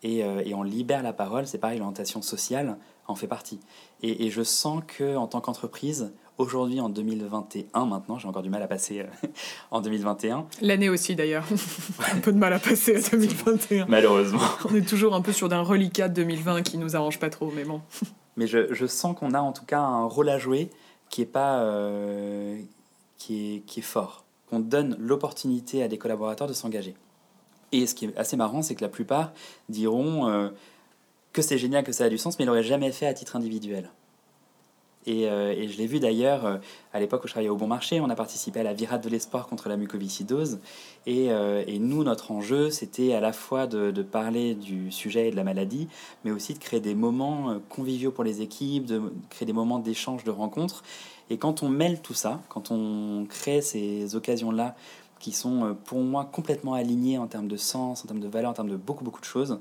et, 0.02 0.18
et 0.18 0.54
on 0.54 0.62
libère 0.62 1.02
la 1.02 1.12
parole. 1.12 1.46
C'est 1.46 1.58
pareil, 1.58 1.78
l'orientation 1.78 2.22
sociale 2.22 2.78
en 3.08 3.14
fait 3.14 3.26
partie. 3.26 3.58
Et, 4.02 4.26
et 4.26 4.30
je 4.30 4.42
sens 4.42 4.82
que 4.86 5.16
en 5.16 5.26
tant 5.26 5.40
qu'entreprise, 5.40 6.12
aujourd'hui 6.38 6.80
en 6.80 6.88
2021 6.88 7.86
maintenant, 7.86 8.18
j'ai 8.18 8.28
encore 8.28 8.42
du 8.42 8.50
mal 8.50 8.62
à 8.62 8.66
passer 8.66 9.04
en 9.70 9.80
2021. 9.80 10.46
L'année 10.62 10.88
aussi 10.88 11.14
d'ailleurs, 11.14 11.44
un 12.12 12.20
peu 12.20 12.32
de 12.32 12.38
mal 12.38 12.52
à 12.52 12.58
passer 12.58 12.96
en 12.96 13.10
2021. 13.10 13.86
Malheureusement. 13.86 14.40
On 14.70 14.74
est 14.74 14.88
toujours 14.88 15.14
un 15.14 15.20
peu 15.20 15.32
sur 15.32 15.48
d'un 15.48 15.62
reliquat 15.62 16.08
de 16.08 16.14
2020 16.14 16.62
qui 16.62 16.78
nous 16.78 16.96
arrange 16.96 17.18
pas 17.18 17.30
trop, 17.30 17.52
mais 17.54 17.64
bon. 17.64 17.82
Mais 18.36 18.46
je, 18.46 18.72
je 18.72 18.86
sens 18.86 19.16
qu'on 19.18 19.34
a 19.34 19.40
en 19.40 19.52
tout 19.52 19.64
cas 19.64 19.80
un 19.80 20.04
rôle 20.04 20.28
à 20.28 20.38
jouer 20.38 20.70
qui 21.10 21.22
est 21.22 21.26
pas 21.26 21.60
qui, 23.18 23.56
est, 23.56 23.60
qui 23.66 23.80
est 23.80 23.82
fort, 23.82 24.24
qu'on 24.48 24.60
donne 24.60 24.96
l'opportunité 24.98 25.82
à 25.82 25.88
des 25.88 25.98
collaborateurs 25.98 26.46
de 26.46 26.52
s'engager. 26.52 26.94
Et 27.72 27.86
ce 27.86 27.94
qui 27.94 28.06
est 28.06 28.16
assez 28.16 28.36
marrant, 28.36 28.62
c'est 28.62 28.74
que 28.74 28.80
la 28.80 28.88
plupart 28.88 29.32
diront 29.68 30.28
euh, 30.28 30.48
que 31.32 31.42
c'est 31.42 31.58
génial, 31.58 31.84
que 31.84 31.92
ça 31.92 32.04
a 32.04 32.08
du 32.08 32.16
sens, 32.16 32.38
mais 32.38 32.44
ils 32.44 32.46
l'auraient 32.46 32.62
jamais 32.62 32.92
fait 32.92 33.06
à 33.06 33.12
titre 33.12 33.36
individuel. 33.36 33.90
Et, 35.08 35.28
euh, 35.28 35.52
et 35.56 35.68
je 35.68 35.78
l'ai 35.78 35.86
vu 35.86 35.98
d'ailleurs 35.98 36.46
euh, 36.46 36.56
à 36.92 37.00
l'époque 37.00 37.24
où 37.24 37.26
je 37.26 37.32
travaillais 37.32 37.50
au 37.50 37.56
Bon 37.56 37.66
Marché, 37.66 38.00
on 38.00 38.08
a 38.10 38.14
participé 38.14 38.60
à 38.60 38.62
la 38.62 38.74
virade 38.74 39.02
de 39.02 39.08
l'espoir 39.08 39.48
contre 39.48 39.68
la 39.68 39.76
mucoviscidose. 39.76 40.60
Et, 41.06 41.28
et 41.28 41.78
nous, 41.78 42.04
notre 42.04 42.32
enjeu, 42.32 42.68
c'était 42.68 43.14
à 43.14 43.20
la 43.20 43.32
fois 43.32 43.66
de, 43.66 43.90
de, 43.90 44.02
parler 44.02 44.54
du 44.54 44.92
sujet 44.92 45.28
et 45.28 45.30
de 45.30 45.36
la 45.36 45.44
maladie, 45.44 45.88
mais 46.22 46.30
aussi 46.30 46.52
de 46.52 46.58
créer 46.58 46.80
des 46.80 46.94
moments 46.94 47.58
conviviaux 47.70 48.10
pour 48.10 48.24
les 48.24 48.42
équipes, 48.42 48.84
de 48.84 49.00
créer 49.30 49.46
des 49.46 49.54
moments 49.54 49.78
d'échange, 49.78 50.24
de 50.24 50.30
rencontres. 50.30 50.82
Et 51.30 51.38
quand 51.38 51.62
on 51.62 51.68
mêle 51.68 52.00
tout 52.00 52.14
ça, 52.14 52.40
quand 52.48 52.70
on 52.70 53.26
crée 53.28 53.60
ces 53.60 54.14
occasions-là 54.14 54.74
qui 55.18 55.32
sont 55.32 55.64
euh, 55.64 55.72
pour 55.72 56.00
moi 56.00 56.28
complètement 56.30 56.74
alignées 56.74 57.18
en 57.18 57.26
termes 57.26 57.48
de 57.48 57.56
sens, 57.56 58.04
en 58.04 58.06
termes 58.06 58.20
de 58.20 58.28
valeur, 58.28 58.50
en 58.50 58.54
termes 58.54 58.70
de 58.70 58.76
beaucoup 58.76 59.04
beaucoup 59.04 59.20
de 59.20 59.26
choses, 59.26 59.58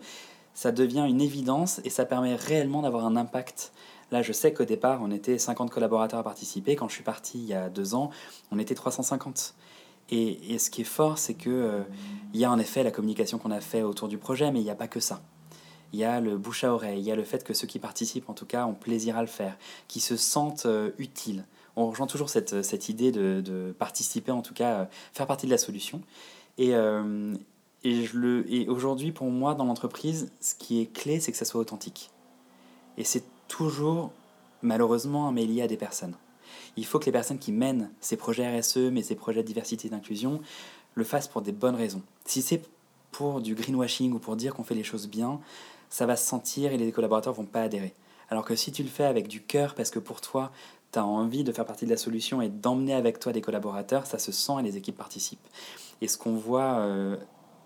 ça 0.53 0.71
devient 0.71 1.05
une 1.07 1.21
évidence 1.21 1.81
et 1.83 1.89
ça 1.89 2.05
permet 2.05 2.35
réellement 2.35 2.81
d'avoir 2.81 3.05
un 3.05 3.15
impact. 3.15 3.71
Là, 4.11 4.21
je 4.21 4.31
sais 4.31 4.53
qu'au 4.53 4.65
départ, 4.65 4.99
on 5.01 5.11
était 5.11 5.37
50 5.37 5.69
collaborateurs 5.69 6.19
à 6.19 6.23
participer. 6.23 6.75
Quand 6.75 6.87
je 6.87 6.93
suis 6.93 7.03
parti 7.03 7.39
il 7.39 7.45
y 7.45 7.53
a 7.53 7.69
deux 7.69 7.95
ans, 7.95 8.09
on 8.51 8.59
était 8.59 8.75
350. 8.75 9.55
Et, 10.09 10.53
et 10.53 10.59
ce 10.59 10.69
qui 10.69 10.81
est 10.81 10.85
fort, 10.85 11.17
c'est 11.17 11.33
que 11.33 11.49
euh, 11.49 11.83
il 12.33 12.39
y 12.39 12.45
a 12.45 12.51
en 12.51 12.57
effet 12.59 12.83
la 12.83 12.91
communication 12.91 13.37
qu'on 13.37 13.51
a 13.51 13.59
fait 13.59 13.83
autour 13.83 14.07
du 14.07 14.17
projet, 14.17 14.51
mais 14.51 14.61
il 14.61 14.63
n'y 14.63 14.69
a 14.69 14.75
pas 14.75 14.87
que 14.87 15.01
ça. 15.01 15.21
Il 15.93 15.99
y 15.99 16.05
a 16.05 16.21
le 16.21 16.37
bouche 16.37 16.63
à 16.63 16.73
oreille, 16.73 16.99
il 16.99 17.05
y 17.05 17.11
a 17.11 17.15
le 17.15 17.23
fait 17.23 17.43
que 17.43 17.53
ceux 17.53 17.67
qui 17.67 17.79
participent, 17.79 18.29
en 18.29 18.33
tout 18.33 18.45
cas, 18.45 18.65
ont 18.65 18.73
plaisir 18.73 19.17
à 19.17 19.21
le 19.21 19.27
faire, 19.27 19.57
qui 19.87 19.99
se 19.99 20.15
sentent 20.15 20.65
euh, 20.65 20.91
utiles 20.97 21.45
on 21.77 21.91
rejoint 21.91 22.07
toujours 22.07 22.29
cette, 22.29 22.63
cette 22.63 22.89
idée 22.89 23.11
de, 23.11 23.73
participer, 23.77 24.31
en 24.31 24.41
tout 24.41 24.55
cas, 24.55 24.89
faire 25.13 25.27
partie 25.27 25.45
de 25.45 25.51
la 25.51 25.59
solution. 25.59 26.01
Et, 26.57 26.73
euh, 26.73 27.35
et 27.83 28.67
aujourd'hui, 28.67 29.11
pour 29.11 29.29
moi, 29.29 29.53
dans 29.53 29.63
l'entreprise, 29.63 30.31
ce 30.41 30.55
qui 30.55 30.81
est 30.81 30.91
clé, 30.91 31.19
c'est 31.19 31.31
que 31.31 31.37
ça 31.37 31.45
soit 31.45 31.61
authentique. 31.61 32.09
Et 32.97 33.03
c'est 33.03 33.23
toujours, 33.47 34.11
malheureusement, 34.61 35.31
mais 35.31 35.45
lié 35.45 35.61
à 35.61 35.67
des 35.67 35.77
personnes. 35.77 36.15
Il 36.75 36.85
faut 36.85 36.99
que 36.99 37.05
les 37.05 37.11
personnes 37.11 37.39
qui 37.39 37.51
mènent 37.51 37.89
ces 38.01 38.17
projets 38.17 38.59
RSE, 38.59 38.91
mais 38.91 39.01
ces 39.01 39.15
projets 39.15 39.41
de 39.41 39.47
diversité 39.47 39.87
et 39.87 39.91
d'inclusion, 39.91 40.41
le 40.95 41.03
fassent 41.03 41.27
pour 41.27 41.41
des 41.41 41.51
bonnes 41.51 41.75
raisons. 41.75 42.01
Si 42.25 42.41
c'est 42.41 42.61
pour 43.11 43.41
du 43.41 43.55
greenwashing 43.55 44.13
ou 44.13 44.19
pour 44.19 44.35
dire 44.35 44.53
qu'on 44.53 44.63
fait 44.63 44.75
les 44.75 44.83
choses 44.83 45.07
bien, 45.07 45.39
ça 45.89 46.05
va 46.05 46.15
se 46.15 46.27
sentir 46.27 46.71
et 46.71 46.77
les 46.77 46.91
collaborateurs 46.91 47.33
vont 47.33 47.45
pas 47.45 47.61
adhérer. 47.61 47.93
Alors 48.29 48.43
que 48.43 48.55
si 48.55 48.71
tu 48.71 48.83
le 48.83 48.89
fais 48.89 49.05
avec 49.05 49.27
du 49.27 49.41
cœur, 49.41 49.73
parce 49.73 49.89
que 49.89 49.99
pour 49.99 50.21
toi, 50.21 50.51
tu 50.91 50.99
as 50.99 51.05
envie 51.05 51.43
de 51.43 51.51
faire 51.51 51.65
partie 51.65 51.85
de 51.85 51.91
la 51.91 51.97
solution 51.97 52.41
et 52.41 52.49
d'emmener 52.49 52.93
avec 52.93 53.19
toi 53.19 53.31
des 53.31 53.41
collaborateurs, 53.41 54.05
ça 54.05 54.19
se 54.19 54.31
sent 54.31 54.53
et 54.59 54.63
les 54.63 54.77
équipes 54.77 54.97
participent. 54.97 55.47
Et 56.01 56.07
ce 56.07 56.17
qu'on 56.17 56.35
voit 56.35 56.79
euh, 56.79 57.15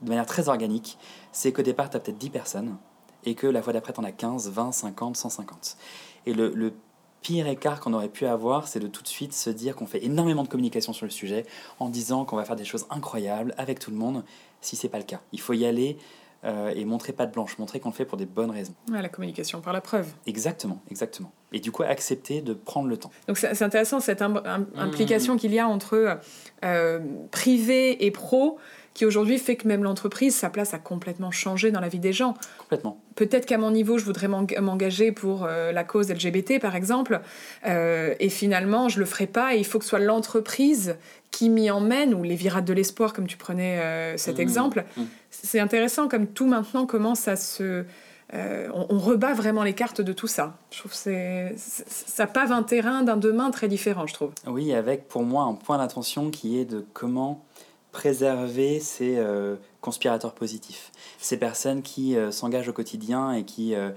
de 0.01 0.09
manière 0.09 0.25
très 0.25 0.49
organique, 0.49 0.97
c'est 1.31 1.51
qu'au 1.51 1.63
départ, 1.63 1.89
tu 1.89 1.97
as 1.97 1.99
peut-être 1.99 2.17
10 2.17 2.29
personnes 2.29 2.77
et 3.25 3.35
que 3.35 3.47
la 3.47 3.61
fois 3.61 3.73
d'après, 3.73 3.93
tu 3.93 3.99
en 3.99 4.03
as 4.03 4.11
15, 4.11 4.49
20, 4.49 4.71
50, 4.71 5.17
150. 5.17 5.77
Et 6.25 6.33
le, 6.33 6.51
le 6.55 6.73
pire 7.21 7.47
écart 7.47 7.79
qu'on 7.79 7.93
aurait 7.93 8.09
pu 8.09 8.25
avoir, 8.25 8.67
c'est 8.67 8.79
de 8.79 8.87
tout 8.87 9.03
de 9.03 9.07
suite 9.07 9.33
se 9.33 9.49
dire 9.49 9.75
qu'on 9.75 9.85
fait 9.85 10.03
énormément 10.03 10.43
de 10.43 10.47
communication 10.47 10.93
sur 10.93 11.05
le 11.05 11.11
sujet 11.11 11.45
en 11.79 11.89
disant 11.89 12.25
qu'on 12.25 12.35
va 12.35 12.45
faire 12.45 12.55
des 12.55 12.65
choses 12.65 12.85
incroyables 12.89 13.53
avec 13.57 13.79
tout 13.79 13.91
le 13.91 13.97
monde, 13.97 14.23
si 14.59 14.75
c'est 14.75 14.89
pas 14.89 14.97
le 14.97 15.03
cas. 15.03 15.21
Il 15.31 15.39
faut 15.39 15.53
y 15.53 15.65
aller 15.65 15.97
euh, 16.43 16.73
et 16.75 16.85
montrer 16.85 17.13
pas 17.13 17.27
de 17.27 17.31
blanche, 17.31 17.59
montrer 17.59 17.79
qu'on 17.79 17.89
le 17.89 17.93
fait 17.93 18.05
pour 18.05 18.17
des 18.17 18.25
bonnes 18.25 18.49
raisons. 18.49 18.73
Ouais, 18.91 19.01
la 19.01 19.09
communication 19.09 19.61
par 19.61 19.73
la 19.73 19.81
preuve. 19.81 20.07
Exactement, 20.25 20.81
exactement. 20.89 21.31
Et 21.51 21.59
du 21.59 21.71
coup, 21.71 21.83
accepter 21.83 22.41
de 22.41 22.53
prendre 22.53 22.87
le 22.87 22.97
temps. 22.97 23.11
Donc 23.27 23.37
c'est 23.37 23.61
intéressant 23.61 23.99
cette 23.99 24.23
im 24.23 24.41
im 24.45 24.65
implication 24.75 25.35
mmh. 25.35 25.37
qu'il 25.37 25.53
y 25.53 25.59
a 25.59 25.67
entre 25.67 26.19
euh, 26.65 26.99
privé 27.29 28.03
et 28.05 28.09
pro 28.09 28.57
qui 28.93 29.05
aujourd'hui 29.05 29.39
fait 29.39 29.55
que 29.55 29.67
même 29.67 29.83
l'entreprise, 29.83 30.35
sa 30.35 30.49
place 30.49 30.73
a 30.73 30.79
complètement 30.79 31.31
changé 31.31 31.71
dans 31.71 31.79
la 31.79 31.87
vie 31.87 31.99
des 31.99 32.13
gens. 32.13 32.35
Complètement. 32.57 32.99
Peut-être 33.15 33.45
qu'à 33.45 33.57
mon 33.57 33.71
niveau, 33.71 33.97
je 33.97 34.05
voudrais 34.05 34.27
m'engager 34.27 35.11
pour 35.11 35.45
euh, 35.45 35.71
la 35.71 35.83
cause 35.83 36.09
LGBT, 36.09 36.59
par 36.59 36.75
exemple, 36.75 37.21
euh, 37.65 38.13
et 38.19 38.29
finalement, 38.29 38.89
je 38.89 38.99
le 38.99 39.05
ferai 39.05 39.27
pas, 39.27 39.55
et 39.55 39.59
il 39.59 39.65
faut 39.65 39.79
que 39.79 39.85
ce 39.85 39.89
soit 39.91 39.99
l'entreprise 39.99 40.95
qui 41.29 41.49
m'y 41.49 41.71
emmène, 41.71 42.13
ou 42.13 42.23
les 42.23 42.35
virades 42.35 42.65
de 42.65 42.73
l'espoir, 42.73 43.13
comme 43.13 43.27
tu 43.27 43.37
prenais 43.37 43.79
euh, 43.79 44.17
cet 44.17 44.37
mmh. 44.37 44.41
exemple. 44.41 44.85
Mmh. 44.97 45.03
C'est 45.29 45.59
intéressant 45.59 46.09
comme 46.09 46.27
tout 46.27 46.47
maintenant 46.47 46.85
commence 46.85 47.27
à 47.27 47.35
se... 47.35 47.85
On, 48.33 48.85
on, 48.89 48.97
rebat 48.97 49.33
vraiment 49.33 49.61
les 49.61 49.73
cartes 49.73 49.99
de 49.99 50.13
tout 50.13 50.27
ça. 50.27 50.55
Je 50.71 50.79
trouve 50.79 50.93
que 50.93 51.49
ça 51.57 52.27
pave 52.27 52.53
un 52.53 52.63
terrain 52.63 53.03
d'un 53.03 53.17
demain 53.17 53.51
très 53.51 53.67
différent, 53.67 54.07
je 54.07 54.13
trouve. 54.13 54.31
Oui, 54.47 54.73
avec 54.73 55.09
pour 55.09 55.23
moi 55.23 55.43
un 55.43 55.53
point 55.53 55.77
d'attention 55.77 56.29
qui 56.29 56.57
est 56.57 56.63
de 56.63 56.85
comment 56.93 57.43
préserver 57.91 58.79
ces 58.79 59.17
euh, 59.17 59.55
conspirateurs 59.81 60.33
positifs, 60.33 60.91
ces 61.19 61.37
personnes 61.37 61.81
qui 61.81 62.15
euh, 62.15 62.31
s'engagent 62.31 62.69
au 62.69 62.73
quotidien 62.73 63.33
et 63.33 63.43
qui 63.43 63.75
euh, 63.75 63.91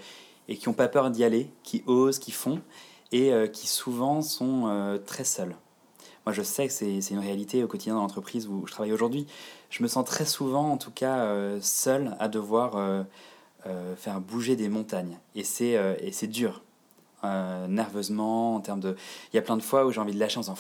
et 0.48 0.58
n'ont 0.66 0.72
pas 0.72 0.88
peur 0.88 1.10
d'y 1.10 1.24
aller, 1.24 1.50
qui 1.62 1.82
osent, 1.86 2.18
qui 2.18 2.30
font, 2.30 2.60
et 3.12 3.32
qui 3.50 3.66
souvent 3.66 4.20
sont 4.20 4.98
très 5.06 5.24
seuls. 5.24 5.56
Moi, 6.26 6.34
je 6.34 6.42
sais 6.42 6.66
que 6.66 6.72
c'est 6.72 7.10
une 7.10 7.18
réalité 7.18 7.64
au 7.64 7.66
quotidien 7.66 7.94
dans 7.94 8.02
l'entreprise 8.02 8.46
où 8.46 8.66
je 8.66 8.72
travaille 8.72 8.92
aujourd'hui. 8.92 9.26
Je 9.70 9.82
me 9.82 9.88
sens 9.88 10.04
très 10.04 10.26
souvent, 10.26 10.70
en 10.70 10.76
tout 10.76 10.90
cas, 10.90 11.58
seul 11.62 12.14
à 12.18 12.28
devoir 12.28 13.06
faire 13.96 14.20
bouger 14.20 14.54
des 14.54 14.68
montagnes. 14.68 15.18
Et 15.34 15.44
c'est 15.44 16.26
dur, 16.26 16.62
nerveusement, 17.22 18.56
en 18.56 18.60
termes 18.60 18.80
de... 18.80 18.96
Il 19.32 19.36
y 19.36 19.38
a 19.38 19.42
plein 19.42 19.56
de 19.56 19.62
fois 19.62 19.86
où 19.86 19.92
j'ai 19.92 20.00
envie 20.00 20.12
de 20.12 20.20
lâcher 20.20 20.36
en 20.36 20.42
disant, 20.42 20.58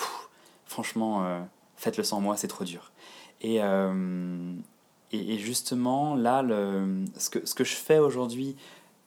franchement, 0.64 1.44
faites-le 1.76 2.04
sans 2.04 2.22
moi, 2.22 2.38
c'est 2.38 2.48
trop 2.48 2.64
dur. 2.64 2.90
Et, 3.44 3.62
euh, 3.62 4.54
et, 5.12 5.34
et, 5.34 5.38
justement, 5.38 6.14
là, 6.14 6.40
le, 6.40 7.04
ce, 7.18 7.28
que, 7.28 7.46
ce 7.46 7.54
que 7.54 7.62
je 7.62 7.74
fais 7.74 7.98
aujourd'hui, 7.98 8.56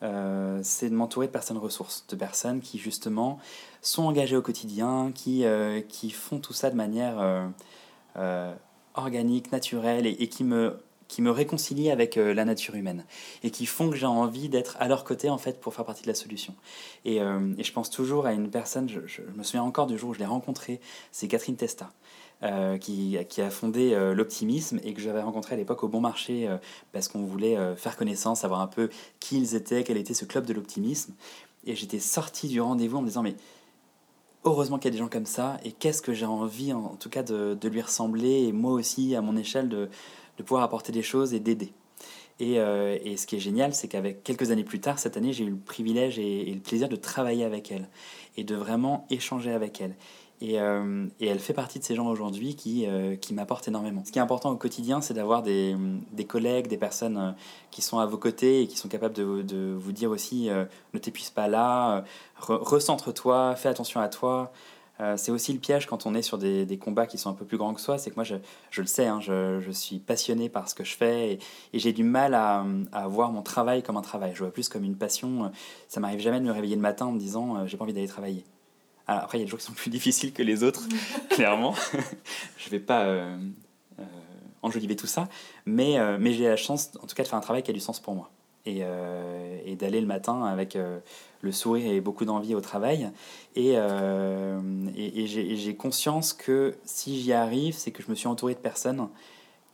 euh, 0.03 0.59
c'est 0.61 0.91
de 0.91 0.95
m'entourer 0.95 1.25
de 1.25 1.31
personnes 1.31 1.57
ressources, 1.57 2.05
de 2.07 2.15
personnes 2.15 2.61
qui 2.61 2.77
justement 2.77 3.39
sont 3.81 4.03
engagées 4.03 4.37
au 4.37 4.43
quotidien, 4.43 5.11
qui, 5.11 5.43
euh, 5.43 5.81
qui 5.81 6.11
font 6.11 6.37
tout 6.37 6.53
ça 6.53 6.69
de 6.69 6.75
manière 6.75 7.17
organique, 8.93 9.51
naturelle 9.51 10.05
et, 10.05 10.27
qui 10.29 10.43
me 10.43 10.79
qui 11.07 11.21
me 11.21 11.31
réconcilient 11.31 11.91
avec 11.91 12.15
la 12.15 12.45
nature 12.45 12.75
humaine 12.75 13.05
et 13.43 13.51
qui 13.51 13.65
font 13.65 13.89
que 13.89 13.95
j'ai 13.95 14.05
envie 14.05 14.49
d'être 14.49 14.75
à 14.79 14.87
leur 14.87 15.03
côté 15.03 15.29
en 15.29 15.37
fait 15.37 15.59
pour 15.59 15.73
faire 15.73 15.85
partie 15.85 16.03
de 16.03 16.07
la 16.07 16.15
solution. 16.15 16.53
Et, 17.05 17.17
et 17.17 17.63
je 17.63 17.71
pense 17.71 17.89
toujours 17.89 18.25
à 18.25 18.33
une 18.33 18.49
personne, 18.49 18.89
je, 18.89 19.21
me 19.35 19.43
souviens 19.43 19.63
encore 19.63 19.87
du 19.87 19.97
jour 19.97 20.09
où 20.09 20.13
je 20.13 20.19
l'ai 20.19 20.25
rencontrée, 20.25 20.81
c'est 21.11 21.27
Catherine 21.27 21.55
Testa. 21.55 21.91
Euh, 22.43 22.77
qui, 22.77 23.17
a 23.17 23.49
fondé 23.49 23.95
euh, 23.95 24.13
l'optimisme 24.13 24.79
et 24.83 24.93
que 24.93 25.01
j'avais 25.01 25.21
rencontré 25.21 25.55
à 25.55 25.57
l'époque 25.57 25.83
au 25.83 25.87
bon 25.87 26.01
marché 26.01 26.47
euh, 26.47 26.57
parce 26.91 27.07
qu'on 27.07 27.23
voulait 27.23 27.57
euh, 27.57 27.75
faire 27.75 27.97
connaissance, 27.97 28.41
savoir 28.41 28.61
un 28.61 28.67
peu 28.67 28.91
qui 29.19 29.39
ils 29.39 29.55
étaient, 29.55 29.83
quel 29.83 29.97
était 29.97 30.13
ce 30.13 30.23
club 30.23 30.45
de 30.45 30.53
l'optimisme. 30.53 31.15
Et 31.65 31.75
j'étais 31.75 31.97
sorti 31.97 32.47
du 32.47 32.61
rendez-vous 32.61 32.97
en 32.97 33.01
me 33.01 33.07
disant 33.07 33.23
mais 33.23 33.35
heureusement 34.43 34.77
qu'il 34.77 34.85
y 34.85 34.89
a 34.89 34.91
des 34.91 34.99
gens 34.99 35.09
comme 35.09 35.25
ça 35.25 35.57
et 35.65 35.71
qu'est-ce 35.71 36.03
que 36.03 36.13
j'ai 36.13 36.27
envie 36.27 36.73
en, 36.73 36.85
en, 36.85 36.95
tout 36.95 37.09
cas 37.09 37.23
de, 37.23 37.57
de, 37.59 37.69
lui 37.69 37.81
ressembler 37.81 38.43
et 38.43 38.51
moi 38.51 38.73
aussi 38.73 39.15
à 39.15 39.21
mon 39.21 39.35
échelle 39.35 39.67
de, 39.67 39.89
de 40.37 40.43
pouvoir 40.43 40.63
apporter 40.63 40.91
des 40.91 41.03
choses 41.03 41.33
et 41.33 41.39
d'aider. 41.39 41.73
Et, 42.39 42.59
euh, 42.59 42.97
et, 43.03 43.17
ce 43.17 43.25
qui 43.25 43.35
est 43.35 43.39
génial, 43.39 43.73
c'est 43.73 43.87
qu'avec 43.87 44.23
quelques 44.23 44.51
années 44.51 44.63
plus 44.63 44.79
tard, 44.79 44.99
cette 44.99 45.17
année, 45.17 45.33
j'ai 45.33 45.43
eu 45.43 45.49
le 45.49 45.57
privilège 45.57 46.19
et, 46.19 46.53
le 46.53 46.59
plaisir 46.59 46.87
de 46.87 46.95
travailler 46.95 47.43
avec 47.43 47.71
elle 47.71 47.89
et 48.35 48.43
de 48.43 48.55
vraiment 48.55 49.07
échanger 49.09 49.51
avec 49.51 49.81
elle. 49.81 49.95
Et, 50.39 50.61
euh, 50.61 51.07
et, 51.19 51.25
elle 51.25 51.39
fait 51.39 51.53
partie 51.53 51.79
de 51.79 51.83
ces 51.83 51.95
gens 51.95 52.05
aujourd'hui 52.07 52.55
qui, 52.55 52.85
euh, 52.85 53.15
qui 53.15 53.33
m'apportent 53.33 53.67
énormément. 53.67 54.03
Ce 54.05 54.11
qui 54.11 54.19
est 54.19 54.21
important 54.21 54.51
au 54.51 54.55
quotidien, 54.55 55.01
c'est 55.01 55.15
d'avoir 55.15 55.41
des, 55.41 55.75
des, 56.11 56.25
collègues, 56.25 56.67
des 56.67 56.77
personnes 56.77 57.35
qui 57.71 57.81
sont 57.81 57.97
à 57.97 58.05
vos 58.05 58.19
côtés 58.19 58.61
et 58.61 58.67
qui 58.67 58.77
sont 58.77 58.87
capables 58.87 59.15
de, 59.15 59.73
vous 59.73 59.91
dire 59.91 60.11
aussi 60.11 60.49
ne 60.93 60.99
t'épuise 60.99 61.31
pas 61.31 61.47
là, 61.47 62.03
re 62.39 62.59
recentre-toi, 62.61 63.55
fais 63.55 63.69
attention 63.69 63.99
à 63.99 64.09
toi. 64.09 64.51
Euh, 64.99 65.15
c'est 65.17 65.31
aussi 65.31 65.53
le 65.53 65.59
piège 65.59 65.85
quand 65.85 66.05
on 66.05 66.15
est 66.15 66.21
sur 66.21 66.37
des, 66.37 66.65
des, 66.65 66.77
combats 66.77 67.05
qui 67.05 67.17
sont 67.17 67.29
un 67.29 67.33
peu 67.33 67.45
plus 67.45 67.57
grands 67.57 67.73
que 67.73 67.81
soi. 67.81 67.97
C'est 67.97 68.09
que 68.09 68.15
moi, 68.15 68.23
je, 68.23 68.35
je 68.71 68.81
le 68.81 68.87
sais, 68.87 69.05
hein, 69.05 69.19
je, 69.21 69.59
je, 69.61 69.71
suis 69.71 69.99
passionné 69.99 70.49
par 70.49 70.69
ce 70.69 70.75
que 70.75 70.83
je 70.83 70.95
fais 70.95 71.33
et, 71.33 71.39
et 71.73 71.79
j'ai 71.79 71.93
du 71.93 72.03
mal 72.03 72.33
à, 72.33 72.65
à, 72.91 73.07
voir 73.07 73.31
mon 73.31 73.43
travail 73.43 73.83
comme 73.83 73.97
un 73.97 74.01
travail. 74.01 74.31
Je 74.33 74.39
vois 74.39 74.51
plus 74.51 74.69
comme 74.69 74.83
une 74.83 74.97
passion. 74.97 75.51
Ça 75.87 75.99
m'arrive 75.99 76.19
jamais 76.19 76.39
de 76.39 76.45
me 76.45 76.51
réveiller 76.51 76.75
le 76.75 76.81
matin 76.81 77.05
en 77.05 77.11
me 77.11 77.19
disant 77.19 77.67
j'ai 77.67 77.77
pas 77.77 77.83
envie 77.83 77.93
d'aller 77.93 78.07
travailler. 78.07 78.43
Alors 79.07 79.23
après, 79.23 79.37
il 79.37 79.41
y 79.41 79.43
a 79.43 79.45
des 79.45 79.49
jours 79.49 79.59
qui 79.59 79.65
sont 79.65 79.73
plus 79.73 79.89
difficiles 79.97 80.33
que 80.33 80.43
les 80.43 80.63
autres, 80.63 80.87
clairement. 81.29 81.73
je 82.57 82.69
vais 82.69 82.79
pas 82.79 83.05
euh, 83.05 83.37
euh, 83.99 84.03
enjoliver 84.61 84.95
tout 84.95 85.07
ça, 85.07 85.29
mais, 85.65 85.97
euh, 85.97 86.17
mais 86.19 86.33
j'ai 86.33 86.47
la 86.47 86.57
chance, 86.57 86.91
en 87.01 87.07
tout 87.07 87.15
cas, 87.15 87.23
de 87.23 87.27
faire 87.27 87.37
un 87.37 87.41
travail 87.41 87.63
qui 87.63 87.71
a 87.71 87.73
du 87.73 87.79
sens 87.79 87.99
pour 87.99 88.13
moi. 88.13 88.29
Et, 88.67 88.83
et 89.65 89.75
d'aller 89.75 90.01
le 90.01 90.07
matin 90.07 90.43
avec 90.43 90.77
le 91.41 91.51
sourire 91.51 91.91
et 91.91 92.01
beaucoup 92.01 92.25
d'envie 92.25 92.53
au 92.55 92.61
travail. 92.61 93.09
Et, 93.55 93.73
et, 93.75 95.23
et 95.23 95.55
j'ai 95.55 95.75
conscience 95.75 96.33
que 96.33 96.75
si 96.83 97.21
j'y 97.21 97.33
arrive, 97.33 97.75
c'est 97.75 97.91
que 97.91 98.03
je 98.03 98.09
me 98.09 98.15
suis 98.15 98.27
entouré 98.27 98.53
de 98.53 98.59
personnes 98.59 99.07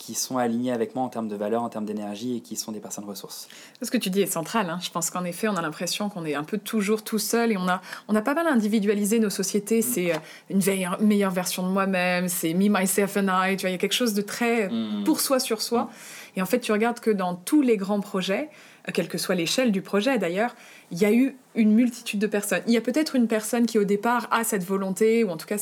qui 0.06 0.16
sont 0.16 0.38
alignés 0.38 0.74
avec 0.74 0.96
moi 0.96 1.04
en 1.06 1.08
termes 1.08 1.30
de 1.30 1.36
valeur, 1.36 1.64
en 1.64 1.70
termes 1.70 1.86
d'énergie 1.86 2.36
et 2.36 2.40
qui 2.42 2.58
sont 2.58 2.74
des 2.74 2.82
personnes 2.82 3.06
ressources. 3.06 3.48
Ce 3.82 3.90
que 3.90 3.98
tu 3.98 4.10
dis 4.10 4.22
est 4.22 4.26
central. 4.26 4.70
Hein. 4.70 4.80
Je 4.82 4.90
pense 4.90 5.10
qu'en 5.10 5.24
effet, 5.24 5.48
on 5.48 5.56
a 5.56 5.62
l'impression 5.62 6.10
qu'on 6.10 6.26
est 6.26 6.36
un 6.36 6.44
peu 6.44 6.58
toujours 6.58 7.04
tout 7.04 7.20
seul 7.20 7.54
et 7.54 7.58
on 7.58 7.70
a, 7.70 7.82
on 8.10 8.16
a 8.16 8.22
pas 8.22 8.34
mal 8.34 8.48
individualisé 8.48 9.20
nos 9.20 9.30
sociétés. 9.30 9.80
Mm. 9.80 9.84
C'est 9.84 10.14
euh, 10.14 10.18
une 10.50 11.08
meilleure, 11.08 11.32
version 11.32 11.64
de 11.64 11.72
moi-même, 11.72 12.28
c'est 12.28 12.54
me, 12.54 12.68
myself 12.68 13.16
and 13.16 13.28
I. 13.30 13.56
Tu 13.56 13.62
vois, 13.62 13.70
il 13.70 13.74
y 13.74 13.76
a 13.76 13.78
quelque 13.78 13.94
chose 13.94 14.14
de 14.14 14.22
très 14.22 14.68
mm. 14.68 15.06
pour 15.06 15.22
soi 15.22 15.40
sur 15.40 15.62
soi. 15.62 15.90
Et 16.36 16.42
en 16.42 16.46
fait, 16.46 16.60
tu 16.60 16.74
regardes 16.74 17.00
que 17.00 17.12
dans 17.12 17.36
tous 17.36 17.62
les 17.62 17.78
grands 17.78 18.02
projets, 18.02 18.50
euh, 18.90 18.92
quelle 18.94 19.08
que 19.08 19.18
soit 19.18 19.36
l'échelle 19.36 19.72
du 19.72 19.82
projet 19.82 20.18
d'ailleurs, 20.18 20.54
il 20.92 20.98
y 20.98 21.06
a 21.06 21.14
eu 21.14 21.38
une 21.56 21.72
multitude 21.72 22.20
de 22.20 22.28
personnes. 22.28 22.62
Il 22.68 22.74
y 22.74 22.78
a 22.78 22.82
peut-être 22.82 23.16
une 23.16 23.28
personne 23.28 23.66
qui 23.68 23.80
au 23.80 23.86
départ 23.86 24.28
a 24.32 24.44
cette 24.44 24.66
volonté, 24.66 25.24
ou 25.24 25.30
en 25.30 25.38
tout 25.38 25.48
cas 25.48 25.58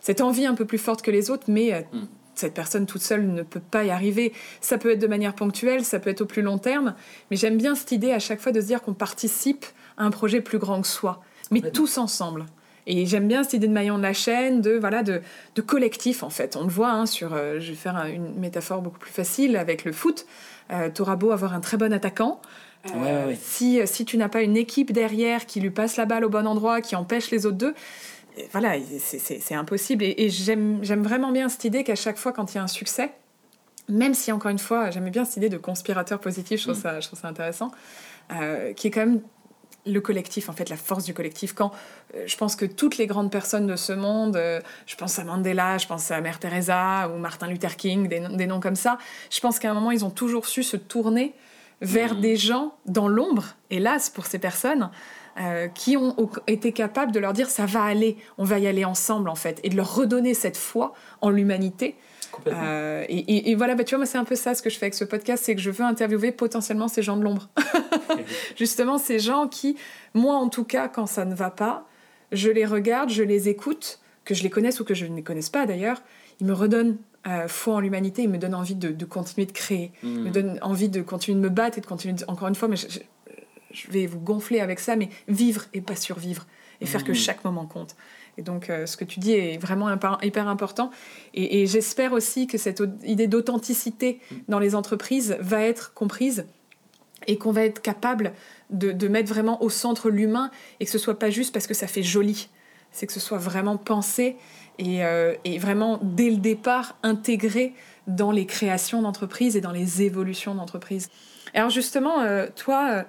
cette 0.00 0.20
envie 0.22 0.46
un 0.46 0.54
peu 0.54 0.64
plus 0.64 0.78
forte 0.78 1.02
que 1.02 1.10
les 1.10 1.28
autres, 1.28 1.44
mais 1.48 1.74
euh, 1.74 1.80
mm 1.92 2.06
cette 2.34 2.54
personne 2.54 2.86
toute 2.86 3.02
seule 3.02 3.26
ne 3.26 3.42
peut 3.42 3.60
pas 3.60 3.84
y 3.84 3.90
arriver. 3.90 4.32
Ça 4.60 4.78
peut 4.78 4.92
être 4.92 4.98
de 4.98 5.06
manière 5.06 5.34
ponctuelle, 5.34 5.84
ça 5.84 5.98
peut 5.98 6.10
être 6.10 6.22
au 6.22 6.26
plus 6.26 6.42
long 6.42 6.58
terme, 6.58 6.94
mais 7.30 7.36
j'aime 7.36 7.56
bien 7.56 7.74
cette 7.74 7.92
idée 7.92 8.12
à 8.12 8.18
chaque 8.18 8.40
fois 8.40 8.52
de 8.52 8.60
se 8.60 8.66
dire 8.66 8.82
qu'on 8.82 8.94
participe 8.94 9.64
à 9.96 10.04
un 10.04 10.10
projet 10.10 10.40
plus 10.40 10.58
grand 10.58 10.80
que 10.80 10.88
soi, 10.88 11.22
mais 11.50 11.60
tous 11.60 11.98
ensemble. 11.98 12.46
Et 12.86 13.06
j'aime 13.06 13.28
bien 13.28 13.42
cette 13.42 13.54
idée 13.54 13.68
de 13.68 13.72
maillon 13.72 13.96
de 13.96 14.02
la 14.02 14.12
chaîne, 14.12 14.60
de 14.60 14.72
voilà, 14.72 15.02
de, 15.02 15.22
de 15.54 15.62
collectif 15.62 16.22
en 16.22 16.30
fait. 16.30 16.56
On 16.56 16.64
le 16.64 16.68
voit 16.68 16.90
hein, 16.90 17.06
sur, 17.06 17.32
euh, 17.32 17.58
je 17.58 17.70
vais 17.70 17.76
faire 17.76 17.96
une 18.06 18.38
métaphore 18.38 18.82
beaucoup 18.82 18.98
plus 18.98 19.12
facile 19.12 19.56
avec 19.56 19.84
le 19.84 19.92
foot. 19.92 20.26
Euh, 20.70 20.90
T'auras 20.92 21.16
beau 21.16 21.30
avoir 21.30 21.54
un 21.54 21.60
très 21.60 21.76
bon 21.76 21.92
attaquant, 21.92 22.40
euh, 22.94 23.32
si, 23.40 23.80
si 23.86 24.04
tu 24.04 24.18
n'as 24.18 24.28
pas 24.28 24.42
une 24.42 24.56
équipe 24.56 24.92
derrière 24.92 25.46
qui 25.46 25.60
lui 25.60 25.70
passe 25.70 25.96
la 25.96 26.04
balle 26.04 26.24
au 26.24 26.28
bon 26.28 26.46
endroit, 26.46 26.82
qui 26.82 26.96
empêche 26.96 27.30
les 27.30 27.46
autres 27.46 27.56
deux, 27.56 27.74
voilà, 28.52 28.74
c'est 28.98 29.54
impossible. 29.54 30.04
Et, 30.04 30.28
j'aime 30.30 31.02
vraiment 31.02 31.32
bien 31.32 31.48
cette 31.48 31.64
idée 31.64 31.84
qu'à 31.84 31.94
chaque 31.94 32.16
fois, 32.16 32.32
quand 32.32 32.52
il 32.52 32.56
y 32.56 32.60
a 32.60 32.62
un 32.62 32.68
succès, 32.68 33.12
même 33.88 34.14
si, 34.14 34.32
encore 34.32 34.50
une 34.50 34.58
fois, 34.58 34.90
j'aimais 34.90 35.10
bien 35.10 35.24
cette 35.24 35.36
idée 35.36 35.48
de 35.48 35.58
conspirateur 35.58 36.20
positif, 36.20 36.60
je 36.60 36.64
trouve, 36.64 36.78
mm. 36.78 36.82
ça, 36.82 37.00
je 37.00 37.06
trouve 37.06 37.20
ça 37.20 37.28
intéressant, 37.28 37.70
euh, 38.32 38.72
qui 38.72 38.88
est 38.88 38.90
quand 38.90 39.06
même 39.06 39.20
le 39.86 40.00
collectif, 40.00 40.48
en 40.48 40.52
fait, 40.52 40.70
la 40.70 40.76
force 40.76 41.04
du 41.04 41.12
collectif. 41.12 41.52
Quand 41.52 41.70
euh, 42.14 42.24
je 42.26 42.36
pense 42.36 42.56
que 42.56 42.64
toutes 42.64 42.96
les 42.96 43.06
grandes 43.06 43.30
personnes 43.30 43.66
de 43.66 43.76
ce 43.76 43.92
monde, 43.92 44.36
euh, 44.36 44.60
je 44.86 44.96
pense 44.96 45.18
à 45.18 45.24
Mandela, 45.24 45.78
je 45.78 45.86
pense 45.86 46.10
à 46.10 46.20
Mère 46.20 46.38
Teresa 46.38 47.10
ou 47.10 47.18
Martin 47.18 47.48
Luther 47.48 47.76
King, 47.76 48.08
des, 48.08 48.46
noms 48.46 48.60
comme 48.60 48.76
ça, 48.76 48.98
je 49.30 49.40
pense 49.40 49.58
qu'à 49.58 49.70
un 49.70 49.74
moment, 49.74 49.90
ils 49.90 50.04
ont 50.04 50.10
toujours 50.10 50.46
su 50.46 50.62
se 50.62 50.76
tourner 50.76 51.34
vers 51.80 52.14
mm. 52.14 52.20
des 52.20 52.36
gens 52.36 52.74
dans 52.86 53.08
l'ombre, 53.08 53.56
hélas 53.70 54.10
pour 54.10 54.26
ces 54.26 54.38
personnes, 54.38 54.90
euh, 55.40 55.66
qui 55.66 55.96
ont 55.96 56.14
été 56.46 56.70
capables 56.70 57.10
de 57.10 57.18
leur 57.18 57.32
dire 57.32 57.50
ça 57.50 57.66
va 57.66 57.82
aller, 57.82 58.16
on 58.38 58.44
va 58.44 58.60
y 58.60 58.68
aller 58.68 58.84
ensemble 58.84 59.28
en 59.28 59.34
fait, 59.34 59.58
et 59.64 59.68
de 59.68 59.76
leur 59.76 59.94
redonner 59.94 60.32
cette 60.32 60.56
foi 60.56 60.94
en 61.20 61.30
l'humanité. 61.30 61.96
Euh, 62.46 63.04
et, 63.08 63.54
voilà, 63.54 63.74
bah, 63.74 63.84
tu 63.84 63.90
vois, 63.90 63.98
moi 63.98 64.06
c'est 64.06 64.18
un 64.18 64.24
peu 64.24 64.36
ça 64.36 64.54
ce 64.54 64.62
que 64.62 64.70
je 64.70 64.78
fais 64.78 64.86
avec 64.86 64.94
ce 64.94 65.04
podcast, 65.04 65.44
c'est 65.44 65.54
que 65.54 65.60
je 65.60 65.70
veux 65.70 65.84
interviewer 65.84 66.32
potentiellement 66.32 66.88
ces 66.88 67.02
gens 67.02 67.16
de 67.16 67.24
l'ombre. 67.24 67.48
Justement, 68.56 68.98
ces 68.98 69.18
gens 69.18 69.48
qui, 69.48 69.76
moi 70.14 70.34
en 70.34 70.48
tout 70.48 70.64
cas, 70.64 70.88
quand 70.88 71.06
ça 71.06 71.24
ne 71.24 71.34
va 71.34 71.50
pas, 71.50 71.86
je 72.32 72.50
les 72.50 72.66
regarde, 72.66 73.10
je 73.10 73.22
les 73.22 73.48
écoute, 73.48 74.00
que 74.24 74.34
je 74.34 74.42
les 74.42 74.50
connaisse 74.50 74.80
ou 74.80 74.84
que 74.84 74.94
je 74.94 75.06
ne 75.06 75.16
les 75.16 75.22
connaisse 75.22 75.50
pas 75.50 75.66
d'ailleurs, 75.66 76.02
ils 76.40 76.46
me 76.46 76.52
redonnent 76.52 76.96
euh, 77.26 77.48
foi 77.48 77.74
en 77.74 77.80
l'humanité, 77.80 78.22
ils 78.22 78.28
me 78.28 78.38
donnent 78.38 78.54
envie 78.54 78.74
de, 78.74 79.04
continuer 79.04 79.46
de 79.46 79.52
créer, 79.52 79.92
ils 80.02 80.08
me 80.08 80.28
hmm. 80.28 80.32
donnent 80.32 80.58
envie 80.62 80.88
de 80.88 81.02
continuer 81.02 81.36
de 81.36 81.42
me 81.42 81.48
battre 81.48 81.78
et 81.78 81.80
de 81.80 81.86
continuer, 81.86 82.14
encore 82.28 82.48
une 82.48 82.54
fois, 82.54 82.68
mais 82.68 82.76
je 83.74 83.90
vais 83.90 84.06
vous 84.06 84.20
gonfler 84.20 84.60
avec 84.60 84.78
ça, 84.80 84.96
mais 84.96 85.08
vivre 85.28 85.64
et 85.74 85.80
pas 85.80 85.96
survivre, 85.96 86.46
et 86.80 86.86
faire 86.86 87.04
que 87.04 87.12
mmh. 87.12 87.16
chaque 87.16 87.44
moment 87.44 87.66
compte. 87.66 87.96
Et 88.38 88.42
donc, 88.42 88.68
euh, 88.70 88.86
ce 88.86 88.96
que 88.96 89.04
tu 89.04 89.20
dis 89.20 89.32
est 89.32 89.58
vraiment 89.58 89.88
hyper 90.22 90.48
important. 90.48 90.90
Et, 91.34 91.66
j'espère 91.66 92.12
aussi 92.12 92.46
que 92.46 92.58
cette 92.58 92.82
idée 93.04 93.26
d'authenticité 93.26 94.20
mmh. 94.30 94.34
dans 94.48 94.58
les 94.58 94.74
entreprises 94.74 95.36
va 95.40 95.62
être 95.62 95.94
comprise 95.94 96.46
et 97.26 97.38
qu'on 97.38 97.52
va 97.52 97.64
être 97.64 97.80
capable 97.80 98.32
de, 98.70 99.08
mettre 99.08 99.28
vraiment 99.28 99.62
au 99.62 99.70
centre 99.70 100.10
l'humain 100.10 100.50
et 100.80 100.84
que 100.84 100.90
ce 100.90 100.98
soit 100.98 101.18
pas 101.18 101.30
juste 101.30 101.52
parce 101.52 101.66
que 101.66 101.74
ça 101.74 101.86
fait 101.86 102.02
joli, 102.02 102.48
c'est 102.90 103.06
que 103.06 103.12
ce 103.12 103.20
soit 103.20 103.38
vraiment 103.38 103.76
pensé 103.76 104.36
et, 104.78 105.04
euh, 105.04 105.34
vraiment 105.58 105.98
dès 106.02 106.30
le 106.30 106.36
départ 106.36 106.96
intégré 107.02 107.74
dans 108.06 108.30
les 108.30 108.46
créations 108.46 109.02
d'entreprises 109.02 109.56
et 109.56 109.60
dans 109.60 109.72
les 109.72 110.02
évolutions 110.02 110.54
d'entreprises. 110.54 111.08
Alors 111.54 111.70
justement, 111.70 112.20
euh, 112.20 112.46
toi, 112.54 113.04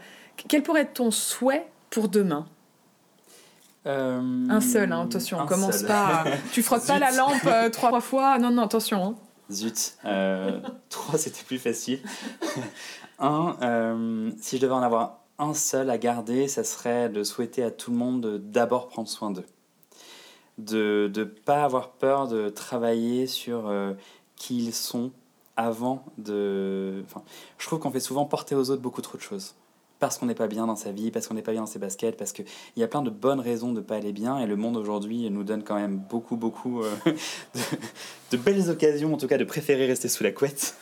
quel 0.48 0.64
pourrait 0.64 0.82
être 0.82 0.94
ton 0.94 1.12
souhait 1.12 1.68
pour 1.90 2.10
demain? 2.10 2.46
Euh, 3.88 4.48
Un 4.50 4.62
seul, 4.62 4.92
hein, 4.92 5.04
attention, 5.04 5.40
on 5.40 5.46
commence 5.46 5.84
pas. 5.84 6.24
Tu 6.52 6.64
frottes 6.64 6.88
pas 6.88 7.00
la 7.00 7.12
lampe 7.12 7.46
euh, 7.46 7.70
trois 7.70 8.02
fois. 8.02 8.40
Non, 8.40 8.50
non, 8.50 8.64
attention. 8.64 9.06
Hein. 9.06 9.16
Zut, 9.52 9.98
euh, 10.06 10.60
trois 10.90 11.20
c'était 11.20 11.44
plus 11.44 11.60
facile. 11.60 12.00
un, 13.20 14.32
si 14.40 14.58
je 14.58 14.62
devais 14.62 14.74
en 14.74 14.82
avoir 14.82 15.22
un 15.38 15.54
seul 15.54 15.90
à 15.90 15.98
garder, 15.98 16.48
ça 16.48 16.64
serait 16.64 17.10
de 17.10 17.24
souhaiter 17.24 17.62
à 17.64 17.70
tout 17.70 17.92
le 17.92 17.98
monde 17.98 18.22
de 18.22 18.38
d'abord 18.38 18.88
prendre 18.88 19.08
soin 19.08 19.30
d'eux. 19.30 19.46
De 20.58 21.12
ne 21.14 21.24
pas 21.26 21.64
avoir 21.64 21.92
peur 21.92 22.28
de 22.28 22.50
travailler 22.50 23.28
sur 23.28 23.70
qui 24.36 24.58
ils 24.58 24.74
sont 24.74 25.12
avant 25.58 26.06
de. 26.18 27.04
Enfin, 27.06 27.24
je 27.58 27.66
trouve 27.66 27.80
qu'on 27.80 27.92
fait 27.92 28.00
souvent 28.00 28.26
porter 28.26 28.56
aux 28.56 28.70
autres 28.70 28.82
beaucoup 28.82 29.02
trop 29.02 29.18
de 29.18 29.22
choses 29.22 29.56
parce 30.00 30.18
qu'on 30.18 30.26
n'est 30.26 30.36
pas 30.36 30.48
bien 30.48 30.68
dans 30.68 30.76
sa 30.76 30.92
vie, 30.92 31.12
parce 31.12 31.28
qu'on 31.28 31.36
n'est 31.36 31.42
pas 31.42 31.52
bien 31.52 31.62
dans 31.62 31.68
ses 31.68 31.80
baskets, 31.80 32.18
parce 32.18 32.32
qu'il 32.32 32.46
y 32.76 32.84
a 32.84 32.88
plein 32.88 33.02
de 33.02 33.10
bonnes 33.10 33.40
raisons 33.40 33.70
de 33.70 33.80
ne 33.80 33.82
pas 33.82 33.96
aller 33.96 34.12
bien, 34.12 34.40
et 34.40 34.46
le 34.46 34.56
monde 34.56 34.78
aujourd'hui 34.78 35.30
nous 35.30 35.44
donne 35.44 35.64
quand 35.64 35.76
même 35.76 35.98
beaucoup, 35.98 36.36
beaucoup 36.36 36.84
euh, 36.84 36.94
de, 38.32 38.38
belles 38.38 38.70
occasions, 38.70 39.14
en 39.14 39.18
tout 39.18 39.28
cas 39.28 39.38
de 39.38 39.46
préférer 39.46 39.86
rester 39.86 40.10
sous 40.10 40.24
la 40.24 40.32
couette. 40.32 40.76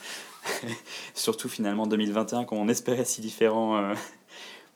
Surtout 1.13 1.47
finalement 1.47 1.87
2021, 1.87 2.45
quand 2.45 2.55
on 2.55 2.67
espérait 2.67 3.05
si 3.05 3.21
différent. 3.21 3.77
Euh, 3.77 3.93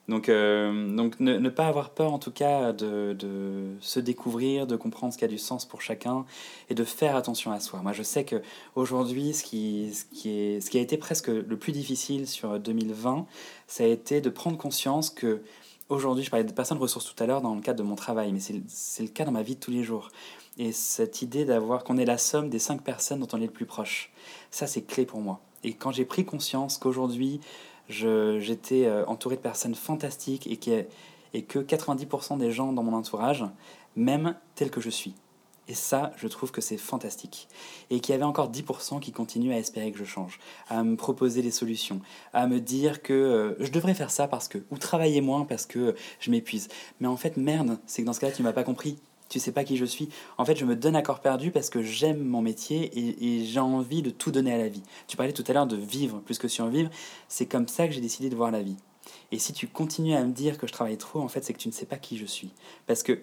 donc, 0.08 0.28
euh, 0.28 0.96
donc 0.96 1.20
ne, 1.20 1.48
pas 1.50 1.66
avoir 1.66 1.90
peur 1.90 2.12
en 2.12 2.18
tout 2.18 2.30
cas 2.30 2.72
de, 2.72 3.12
de, 3.12 3.76
se 3.80 4.00
découvrir, 4.00 4.66
de 4.66 4.76
comprendre 4.76 5.12
ce 5.12 5.18
qui 5.18 5.24
a 5.24 5.28
du 5.28 5.38
sens 5.38 5.66
pour 5.66 5.82
chacun 5.82 6.24
et 6.70 6.74
de 6.74 6.84
faire 6.84 7.14
attention 7.14 7.52
à 7.52 7.60
soi. 7.60 7.80
Moi 7.82 7.92
je 7.92 8.02
sais 8.02 8.24
que 8.24 8.42
aujourd'hui 8.74 9.34
ce 9.34 9.44
qui, 9.44 9.92
ce, 9.92 10.04
qui 10.06 10.60
ce 10.62 10.70
qui 10.70 10.78
a 10.78 10.80
été 10.80 10.96
presque 10.96 11.28
le 11.28 11.56
plus 11.56 11.72
difficile 11.72 12.26
sur 12.26 12.58
2020, 12.58 13.26
ça 13.66 13.84
a 13.84 13.86
été 13.86 14.20
de 14.20 14.30
prendre 14.30 14.56
conscience 14.56 15.10
que 15.10 15.42
aujourd'hui, 15.88 16.24
je 16.24 16.30
parlais 16.30 16.44
de 16.44 16.52
personnes 16.52 16.78
ressources 16.78 17.14
tout 17.14 17.22
à 17.22 17.26
l'heure 17.26 17.40
dans 17.40 17.54
le 17.54 17.60
cadre 17.60 17.78
de 17.78 17.84
mon 17.84 17.94
travail, 17.94 18.32
mais 18.32 18.40
c'est 18.40 19.02
le 19.02 19.08
cas 19.08 19.24
dans 19.24 19.32
ma 19.32 19.42
vie 19.42 19.54
de 19.54 19.60
tous 19.60 19.70
les 19.70 19.82
jours. 19.82 20.10
Et 20.58 20.72
cette 20.72 21.22
idée 21.22 21.44
d'avoir 21.44 21.84
qu'on 21.84 21.96
est 21.98 22.04
la 22.04 22.18
somme 22.18 22.50
des 22.50 22.58
cinq 22.58 22.82
personnes 22.82 23.20
dont 23.20 23.28
on 23.32 23.38
est 23.38 23.46
le 23.46 23.52
plus 23.52 23.66
proche, 23.66 24.10
ça 24.50 24.66
c'est 24.66 24.82
clé 24.82 25.06
pour 25.06 25.20
moi. 25.20 25.40
Et 25.64 25.74
quand 25.74 25.92
j'ai 25.92 26.04
pris 26.04 26.24
conscience 26.24 26.78
qu'aujourd'hui, 26.78 27.40
j'étais 27.88 28.86
euh, 28.86 29.04
entouré 29.06 29.36
de 29.36 29.40
personnes 29.40 29.74
fantastiques 29.74 30.46
et, 30.46 30.56
qui, 30.56 30.72
et 31.34 31.42
que 31.42 31.58
90% 31.58 32.38
des 32.38 32.50
gens 32.50 32.72
dans 32.72 32.82
mon 32.82 32.94
entourage 32.94 33.44
m'aiment 33.96 34.36
tel 34.54 34.70
que 34.70 34.80
je 34.80 34.90
suis. 34.90 35.14
Et 35.70 35.74
ça, 35.74 36.12
je 36.16 36.26
trouve 36.28 36.50
que 36.50 36.62
c'est 36.62 36.78
fantastique. 36.78 37.46
Et 37.90 38.00
qu'il 38.00 38.14
y 38.14 38.16
avait 38.16 38.24
encore 38.24 38.50
10% 38.50 39.00
qui 39.00 39.12
continuent 39.12 39.52
à 39.52 39.58
espérer 39.58 39.92
que 39.92 39.98
je 39.98 40.04
change, 40.04 40.40
à 40.70 40.82
me 40.82 40.96
proposer 40.96 41.42
des 41.42 41.50
solutions, 41.50 42.00
à 42.32 42.46
me 42.46 42.58
dire 42.58 43.02
que 43.02 43.12
euh, 43.12 43.54
je 43.60 43.70
devrais 43.70 43.92
faire 43.92 44.10
ça 44.10 44.28
parce 44.28 44.48
que, 44.48 44.58
ou 44.70 44.78
travailler 44.78 45.20
moins 45.20 45.44
parce 45.44 45.66
que 45.66 45.94
je 46.20 46.30
m'épuise. 46.30 46.68
Mais 47.00 47.06
en 47.06 47.18
fait, 47.18 47.36
merde, 47.36 47.78
c'est 47.86 48.00
que 48.02 48.06
dans 48.06 48.14
ce 48.14 48.20
cas-là, 48.20 48.32
tu 48.32 48.42
m'as 48.42 48.54
pas 48.54 48.64
compris 48.64 48.98
tu 49.28 49.38
sais 49.38 49.52
pas 49.52 49.64
qui 49.64 49.76
je 49.76 49.84
suis. 49.84 50.08
En 50.38 50.44
fait, 50.44 50.56
je 50.56 50.64
me 50.64 50.76
donne 50.76 50.96
à 50.96 51.02
corps 51.02 51.20
perdu 51.20 51.50
parce 51.50 51.70
que 51.70 51.82
j'aime 51.82 52.24
mon 52.24 52.40
métier 52.40 52.90
et, 52.98 53.44
j'ai 53.44 53.60
envie 53.60 54.02
de 54.02 54.10
tout 54.10 54.30
donner 54.30 54.52
à 54.52 54.58
la 54.58 54.68
vie. 54.68 54.82
Tu 55.06 55.16
parlais 55.16 55.32
tout 55.32 55.44
à 55.46 55.52
l'heure 55.52 55.66
de 55.66 55.76
vivre 55.76 56.20
plus 56.20 56.38
que 56.38 56.48
survivre. 56.48 56.90
C'est 57.28 57.46
comme 57.46 57.68
ça 57.68 57.86
que 57.86 57.94
j'ai 57.94 58.00
décidé 58.00 58.30
de 58.30 58.36
voir 58.36 58.50
la 58.50 58.62
vie. 58.62 58.76
Et 59.32 59.38
si 59.38 59.52
tu 59.52 59.66
continues 59.66 60.14
à 60.14 60.24
me 60.24 60.32
dire 60.32 60.58
que 60.58 60.66
je 60.66 60.72
travaille 60.72 60.98
trop, 60.98 61.20
en 61.20 61.28
fait, 61.28 61.44
c'est 61.44 61.52
que 61.52 61.58
tu 61.58 61.68
ne 61.68 61.72
sais 61.72 61.86
pas 61.86 61.96
qui 61.96 62.16
je 62.18 62.26
suis. 62.26 62.50
Parce 62.86 63.02
que 63.02 63.20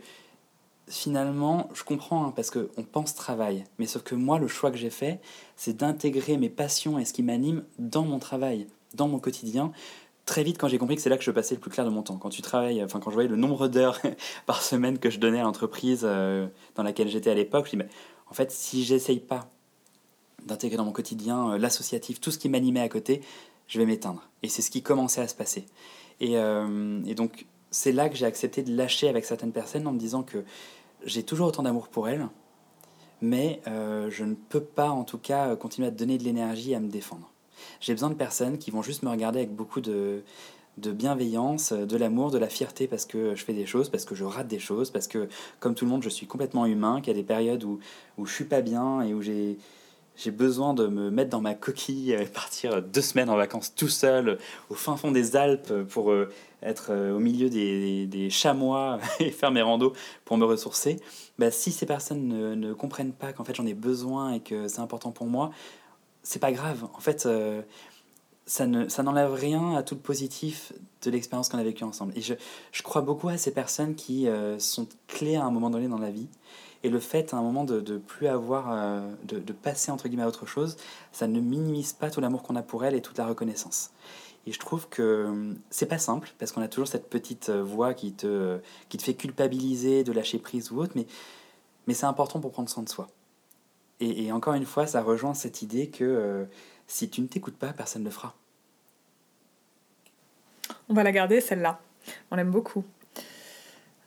finalement, 0.88 1.70
je 1.74 1.84
comprends, 1.84 2.26
hein, 2.26 2.34
parce 2.36 2.52
qu'on 2.52 2.84
pense 2.84 3.16
travail. 3.16 3.64
Mais 3.80 3.86
sauf 3.86 4.04
que 4.04 4.16
moi, 4.16 4.40
le 4.40 4.48
choix 4.48 4.72
que 4.72 4.78
j'ai 4.78 4.90
fait, 4.90 5.20
c'est 5.56 5.78
d'intégrer 5.78 6.38
mes 6.38 6.50
passions 6.50 7.00
et 7.00 7.06
ce 7.06 7.14
qui 7.14 7.24
m'anime 7.24 7.64
dans 7.80 8.04
mon 8.04 8.20
travail, 8.20 8.68
dans 8.94 9.08
mon 9.08 9.20
quotidien 9.20 9.72
très 10.26 10.44
vite 10.44 10.58
quand 10.58 10.68
j'ai 10.68 10.78
compris 10.78 10.96
que 10.96 11.02
c'est 11.02 11.10
là 11.10 11.18
que 11.18 11.24
je 11.24 11.32
passais 11.32 11.56
le 11.56 11.62
plus 11.62 11.72
clair 11.72 11.86
de 11.86 11.92
mon 11.92 12.02
temps. 12.02 12.18
Quand 12.18 12.30
tu 12.30 12.42
travailles, 12.42 12.84
enfin 12.84 13.00
quand 13.00 13.12
je 13.12 13.16
voyais 13.16 13.30
le 13.30 13.36
nombre 13.36 13.68
d'heures 13.68 14.00
par 14.46 14.62
semaine 14.62 15.00
que 15.00 15.10
je 15.10 15.20
donnais 15.20 15.40
à 15.40 15.44
l'entreprise 15.44 16.02
euh, 16.04 16.48
dans 16.76 16.84
laquelle 16.84 17.08
j'étais 17.08 17.30
à 17.30 17.36
l'époque, 17.36 17.70
je 17.72 17.78
me 17.78 17.84
dis, 17.84 17.90
en 18.30 18.34
fait, 18.34 18.52
si 18.52 18.84
j'essaye 18.84 19.20
pas 19.20 19.50
d'intégrer 20.46 20.78
dans 20.78 20.86
mon 20.86 20.92
quotidien 20.92 21.52
euh, 21.52 21.58
l'associatif, 21.58 22.20
tout 22.20 22.32
ce 22.32 22.38
qui 22.38 22.50
m'animait 22.50 22.82
à 22.82 22.90
côté, 22.90 23.22
je 23.68 23.80
vais 23.80 23.86
m'éteindre. 23.86 24.28
Et 24.44 24.50
c'est 24.50 24.62
ce 24.62 24.72
qui 24.72 24.82
commençait 24.82 25.22
à 25.22 25.28
se 25.28 25.36
passer. 25.36 25.66
Et, 26.20 26.38
euh, 26.38 27.02
et 27.06 27.16
donc, 27.16 27.46
c'est 27.72 27.92
là 27.92 28.10
que 28.10 28.16
j'ai 28.16 28.26
accepté 28.26 28.64
de 28.64 28.76
lâcher 28.76 29.10
avec 29.10 29.26
certaines 29.26 29.52
personnes 29.52 29.86
en 29.88 29.92
me 29.92 30.00
disant 30.00 30.24
que 30.24 30.44
j'ai 31.04 31.24
toujours 31.24 31.48
autant 31.48 31.64
d'amour 31.64 31.88
pour 31.88 32.08
elles, 32.08 32.28
mais 33.22 33.62
je 33.66 34.24
ne 34.24 34.34
peux 34.34 34.62
pas 34.62 34.90
en 34.90 35.04
tout 35.04 35.18
cas 35.18 35.56
continuer 35.56 35.88
à 35.88 35.92
donner 35.92 36.18
de 36.18 36.24
l'énergie 36.24 36.74
à 36.74 36.80
me 36.80 36.88
défendre. 36.88 37.32
J'ai 37.80 37.94
besoin 37.94 38.10
de 38.10 38.16
personnes 38.16 38.58
qui 38.58 38.72
vont 38.72 38.82
juste 38.82 39.04
me 39.04 39.10
regarder 39.10 39.40
avec 39.40 39.54
beaucoup 39.54 39.82
de, 39.82 40.24
de 40.78 40.92
bienveillance, 40.92 41.74
de 41.74 41.98
l'amour, 41.98 42.32
de 42.32 42.38
la 42.38 42.50
fierté 42.50 42.88
parce 42.88 43.06
que 43.06 43.36
je 43.36 43.44
fais 43.44 43.54
des 43.54 43.66
choses, 43.66 43.90
parce 43.90 44.06
que 44.06 44.16
je 44.16 44.24
rate 44.24 44.48
des 44.48 44.60
choses, 44.60 44.92
parce 44.92 45.08
que 45.08 45.30
comme 45.60 45.76
tout 45.76 45.86
le 45.86 45.92
monde, 45.92 46.04
je 46.04 46.10
suis 46.10 46.28
complètement 46.28 46.66
humain, 46.66 47.00
qu'il 47.02 47.08
y 47.14 47.16
a 47.16 47.20
des 47.20 47.26
périodes 47.26 47.64
où, 47.64 47.80
où 48.18 48.26
je 48.26 48.34
suis 48.34 48.46
pas 48.46 48.62
bien 48.62 49.02
et 49.02 49.14
où 49.14 49.22
j'ai 49.22 49.58
j'ai 50.18 50.32
besoin 50.32 50.74
de 50.74 50.88
me 50.88 51.12
mettre 51.12 51.30
dans 51.30 51.42
ma 51.42 51.56
coquille 51.56 52.14
et 52.14 52.26
partir 52.26 52.82
deux 52.82 53.02
semaines 53.02 53.30
en 53.30 53.36
vacances 53.36 53.76
tout 53.76 53.90
seul 53.90 54.38
au 54.70 54.74
fin 54.74 54.96
fond 54.96 55.12
des 55.12 55.36
Alpes 55.36 55.84
pour 55.90 56.12
euh, 56.12 56.30
être 56.64 56.88
euh, 56.92 57.16
au 57.16 57.20
milieu 57.20 57.50
des, 57.50 58.06
des, 58.08 58.30
chamois 58.30 59.00
et 59.20 59.32
faire 59.32 59.52
mes 59.52 59.62
randos 59.62 59.94
pour 60.24 60.38
me 60.38 60.46
ressourcer. 60.46 61.02
Bah, 61.38 61.52
si 61.52 61.72
ces 61.72 61.86
personnes 61.86 62.28
ne, 62.28 62.56
ne 62.56 62.74
comprennent 62.74 63.14
pas 63.14 63.34
qu'en 63.34 63.44
fait 63.44 63.56
j'en 63.56 63.66
ai 63.66 63.74
besoin 63.74 64.34
et 64.34 64.40
que 64.40 64.68
c'est 64.68 64.80
important 64.80 65.12
pour 65.12 65.28
moi, 65.28 65.52
c'est 66.26 66.40
pas 66.40 66.52
grave. 66.52 66.86
En 66.94 67.00
fait, 67.00 67.26
euh, 67.26 67.62
ça 68.46 68.68
ne 68.68 68.90
ça 68.90 69.04
n'enlève 69.04 69.34
rien 69.34 69.76
à 69.76 69.84
tout 69.84 69.96
le 69.96 70.02
positif 70.02 70.74
de 71.04 71.12
l'expérience 71.12 71.50
qu'on 71.50 71.58
a 71.58 71.64
vécue 71.64 71.86
ensemble. 71.86 72.12
Et 72.18 72.22
je, 72.22 72.34
je, 72.74 72.84
crois 72.84 73.02
beaucoup 73.02 73.30
à 73.30 73.38
ces 73.38 73.52
personnes 73.52 73.96
qui 73.96 74.28
sont 74.60 74.88
clés 75.08 75.36
à 75.36 75.46
un 75.46 75.52
moment 75.52 75.70
donné 75.70 75.88
dans 75.88 75.98
la 75.98 76.12
vie 76.12 76.28
et 76.86 76.90
le 76.90 77.00
fait, 77.00 77.34
à 77.34 77.38
un 77.38 77.42
moment, 77.42 77.64
de, 77.64 77.80
de 77.80 77.98
plus 77.98 78.28
avoir, 78.28 78.72
euh, 78.72 79.12
de, 79.24 79.40
de, 79.40 79.54
passer 79.54 79.90
entre 79.92 80.08
guillemets 80.08 80.22
à 80.22 80.28
autre 80.28 80.46
chose, 80.46 80.78
ça 81.12 81.26
ne 81.26 81.40
minimise 81.40 81.94
pas 81.94 82.12
tout 82.12 82.22
l'amour 82.22 82.44
qu'on 82.44 82.56
a 82.56 82.62
pour 82.62 82.86
elle 82.86 82.94
et 82.94 83.02
toute 83.02 83.18
la 83.18 83.26
reconnaissance. 83.26 83.90
Et 84.46 84.52
je 84.52 84.60
trouve 84.60 84.88
que 84.88 85.56
c'est 85.72 85.88
pas 85.88 85.98
simple, 85.98 86.32
parce 86.38 86.52
qu'on 86.52 86.62
a 86.62 86.68
toujours 86.68 86.88
cette 86.88 87.10
petite 87.10 87.50
euh, 87.50 87.64
voix 87.64 87.96
qui 87.96 88.14
te, 88.14 88.60
qui 88.88 88.98
te 88.98 89.04
fait 89.04 89.16
culpabiliser 89.16 90.04
de 90.04 90.12
lâcher 90.12 90.38
prise 90.38 90.70
ou 90.72 90.80
autre, 90.80 90.92
mais, 90.94 91.08
mais 91.88 91.96
c'est 91.96 92.06
important 92.06 92.40
pour 92.40 92.52
prendre 92.52 92.70
soin 92.70 92.84
de 92.84 92.90
soi. 92.90 93.08
Et, 94.00 94.26
et, 94.26 94.32
encore 94.32 94.54
une 94.54 94.66
fois, 94.66 94.88
ça 94.88 95.02
rejoint 95.02 95.34
cette 95.34 95.62
idée 95.62 95.90
que 95.90 96.04
euh, 96.04 96.46
si 96.88 97.10
tu 97.10 97.22
ne 97.22 97.28
t'écoutes 97.28 97.58
pas, 97.58 97.72
personne 97.74 98.02
ne 98.02 98.08
le 98.08 98.12
fera. 98.12 98.36
On 100.90 100.94
va 100.94 101.04
la 101.04 101.12
garder, 101.12 101.42
celle-là. 101.42 101.80
On 102.32 102.36
l'aime 102.36 102.52
beaucoup. 102.52 102.84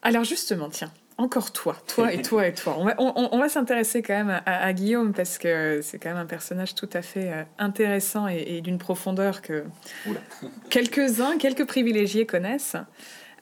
Alors 0.02 0.24
justement, 0.24 0.68
tiens, 0.68 0.92
encore 1.16 1.50
toi, 1.50 1.76
toi 1.88 2.12
et 2.12 2.22
toi 2.22 2.46
et 2.46 2.54
toi. 2.54 2.76
On 2.78 2.84
va, 2.84 2.94
on, 2.98 3.38
va 3.38 3.48
s'intéresser 3.48 4.02
quand 4.02 4.14
même 4.14 4.40
à, 4.46 4.72
Guillaume 4.72 5.12
parce 5.12 5.36
que 5.36 5.80
c'est 5.82 5.98
quand 5.98 6.10
même 6.10 6.18
un 6.18 6.26
personnage 6.26 6.76
tout 6.76 6.88
à 6.92 7.02
fait 7.02 7.32
euh, 7.32 7.42
intéressant 7.58 8.28
et, 8.28 8.60
d'une 8.60 8.78
profondeur 8.78 9.42
que 9.42 9.64
quelques-uns, 10.70 11.36
quelques 11.38 11.66
privilégiés 11.66 12.24
connaissent. 12.24 12.76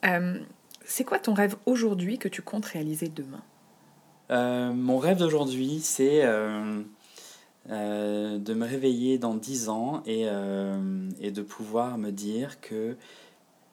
Euh, 0.05 0.39
c'est 0.85 1.03
quoi 1.03 1.19
ton 1.19 1.33
rêve 1.33 1.55
aujourd'hui 1.67 2.17
que 2.17 2.27
tu 2.27 2.41
comptes 2.41 2.65
réaliser 2.65 3.09
demain? 3.09 3.43
Euh, 4.31 4.73
Mon 4.73 4.97
rêve 4.97 5.17
d'aujourd'hui, 5.17 5.79
c'est 5.81 6.23
de 7.65 8.53
me 8.53 8.65
réveiller 8.65 9.17
dans 9.17 9.35
dix 9.35 9.69
ans 9.69 10.03
et, 10.05 10.25
de 10.25 11.41
pouvoir 11.41 11.97
me 11.97 12.11
dire 12.11 12.61
que 12.61 12.95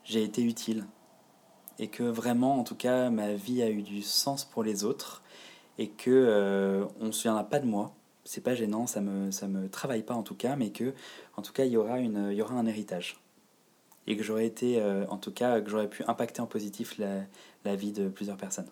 j'ai 0.05 0.23
été 0.23 0.43
utile 0.43 0.85
et 1.79 1.89
que 1.89 2.03
vraiment, 2.03 2.59
en 2.59 2.65
tout 2.65 2.77
cas, 2.77 3.11
ma 3.11 3.35
vie 3.35 3.63
a 3.63 3.71
eu 3.71 3.83
du 3.83 4.03
sens 4.03 4.45
pour 4.45 4.63
les 4.63 4.85
autres 4.85 5.23
et 5.79 5.89
que 5.89 6.11
euh, 6.11 6.85
on 7.01 7.07
ne 7.07 7.13
se 7.13 7.21
souviendra 7.21 7.45
pas 7.45 7.59
de 7.59 7.67
moi. 7.67 7.93
C'est 8.25 8.43
pas 8.43 8.55
gênant, 8.55 8.87
ça 8.87 9.01
me 9.01 9.31
ça 9.31 9.49
me 9.49 9.69
travaille 9.69 10.03
pas 10.03 10.15
en 10.15 10.23
tout 10.23 10.35
cas, 10.35 10.57
mais 10.57 10.71
que 10.71 10.95
en 11.37 11.43
tout 11.43 11.53
cas 11.53 11.65
il 11.65 11.73
y 11.73 11.77
aura 11.77 12.01
y 12.01 12.43
aura 12.43 12.55
un 12.55 12.67
héritage 12.67 13.21
et 14.07 14.17
que 14.17 14.23
j'aurais 14.23 14.47
été 14.47 14.81
euh, 14.81 15.07
en 15.09 15.19
tout 15.19 15.33
cas 15.33 15.61
que 15.61 15.71
j'aurais 15.71 15.89
pu 15.89 16.05
impacter 16.07 16.41
en 16.41 16.47
positif 16.47 16.99
la, 16.99 17.23
la 17.65 17.77
vie 17.77 17.93
de 17.93 18.09
plusieurs 18.09 18.37
personnes. 18.37 18.69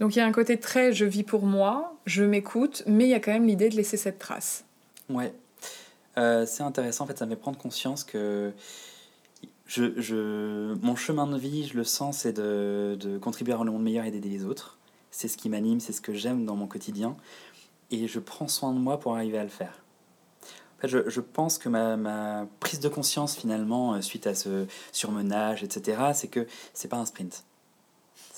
Donc 0.00 0.16
il 0.16 0.18
y 0.18 0.22
a 0.22 0.26
un 0.26 0.32
côté 0.32 0.58
très 0.58 0.92
je 0.92 1.04
vis 1.04 1.22
pour 1.22 1.44
moi, 1.44 1.96
je 2.06 2.24
m'écoute, 2.24 2.82
mais 2.86 3.04
il 3.04 3.10
y 3.10 3.14
a 3.14 3.20
quand 3.20 3.32
même 3.32 3.46
l'idée 3.46 3.68
de 3.68 3.76
laisser 3.76 3.96
cette 3.96 4.18
trace. 4.18 4.64
Ouais, 5.08 5.32
euh, 6.18 6.46
c'est 6.46 6.62
intéressant. 6.62 7.04
En 7.04 7.06
fait, 7.06 7.18
ça 7.18 7.26
me 7.26 7.30
fait 7.30 7.36
prendre 7.36 7.58
conscience 7.58 8.04
que 8.04 8.52
je, 9.66 9.98
je, 10.00 10.74
mon 10.82 10.96
chemin 10.96 11.26
de 11.26 11.38
vie, 11.38 11.66
je 11.66 11.76
le 11.76 11.84
sens, 11.84 12.18
c'est 12.18 12.32
de, 12.32 12.96
de, 13.00 13.18
contribuer 13.18 13.54
à 13.54 13.56
rendre 13.56 13.66
le 13.66 13.72
monde 13.72 13.82
meilleur 13.82 14.04
et 14.04 14.10
d'aider 14.10 14.28
les 14.28 14.44
autres. 14.44 14.78
C'est 15.10 15.28
ce 15.28 15.36
qui 15.36 15.48
m'anime, 15.48 15.80
c'est 15.80 15.92
ce 15.92 16.00
que 16.00 16.14
j'aime 16.14 16.44
dans 16.44 16.56
mon 16.56 16.66
quotidien. 16.66 17.16
Et 17.90 18.08
je 18.08 18.18
prends 18.18 18.48
soin 18.48 18.72
de 18.72 18.78
moi 18.78 18.98
pour 18.98 19.14
arriver 19.14 19.38
à 19.38 19.44
le 19.44 19.50
faire. 19.50 19.82
En 20.78 20.80
fait, 20.82 20.88
je, 20.88 21.08
je 21.08 21.20
pense 21.20 21.58
que 21.58 21.68
ma, 21.68 21.96
ma, 21.96 22.46
prise 22.60 22.80
de 22.80 22.88
conscience, 22.88 23.36
finalement, 23.36 23.94
euh, 23.94 24.00
suite 24.00 24.26
à 24.26 24.34
ce 24.34 24.66
surmenage, 24.90 25.62
etc., 25.62 25.98
c'est 26.14 26.28
que 26.28 26.46
c'est 26.74 26.88
pas 26.88 26.96
un 26.96 27.06
sprint. 27.06 27.44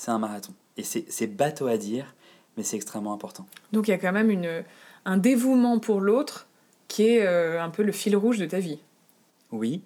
C'est 0.04 0.10
un 0.10 0.18
marathon. 0.18 0.52
Et 0.76 0.82
c'est 0.82 1.26
bateau 1.26 1.66
à 1.66 1.78
dire, 1.78 2.14
mais 2.58 2.62
c'est 2.62 2.76
extrêmement 2.76 3.14
important. 3.14 3.46
Donc 3.72 3.88
il 3.88 3.92
y 3.92 3.94
a 3.94 3.98
quand 3.98 4.12
même 4.12 4.28
une, 4.28 4.62
un 5.06 5.16
dévouement 5.16 5.78
pour 5.78 6.02
l'autre 6.02 6.46
qui 6.88 7.04
est 7.04 7.26
euh, 7.26 7.62
un 7.62 7.70
peu 7.70 7.82
le 7.82 7.90
fil 7.90 8.14
rouge 8.14 8.36
de 8.36 8.44
ta 8.44 8.58
vie. 8.58 8.80
Oui. 9.50 9.80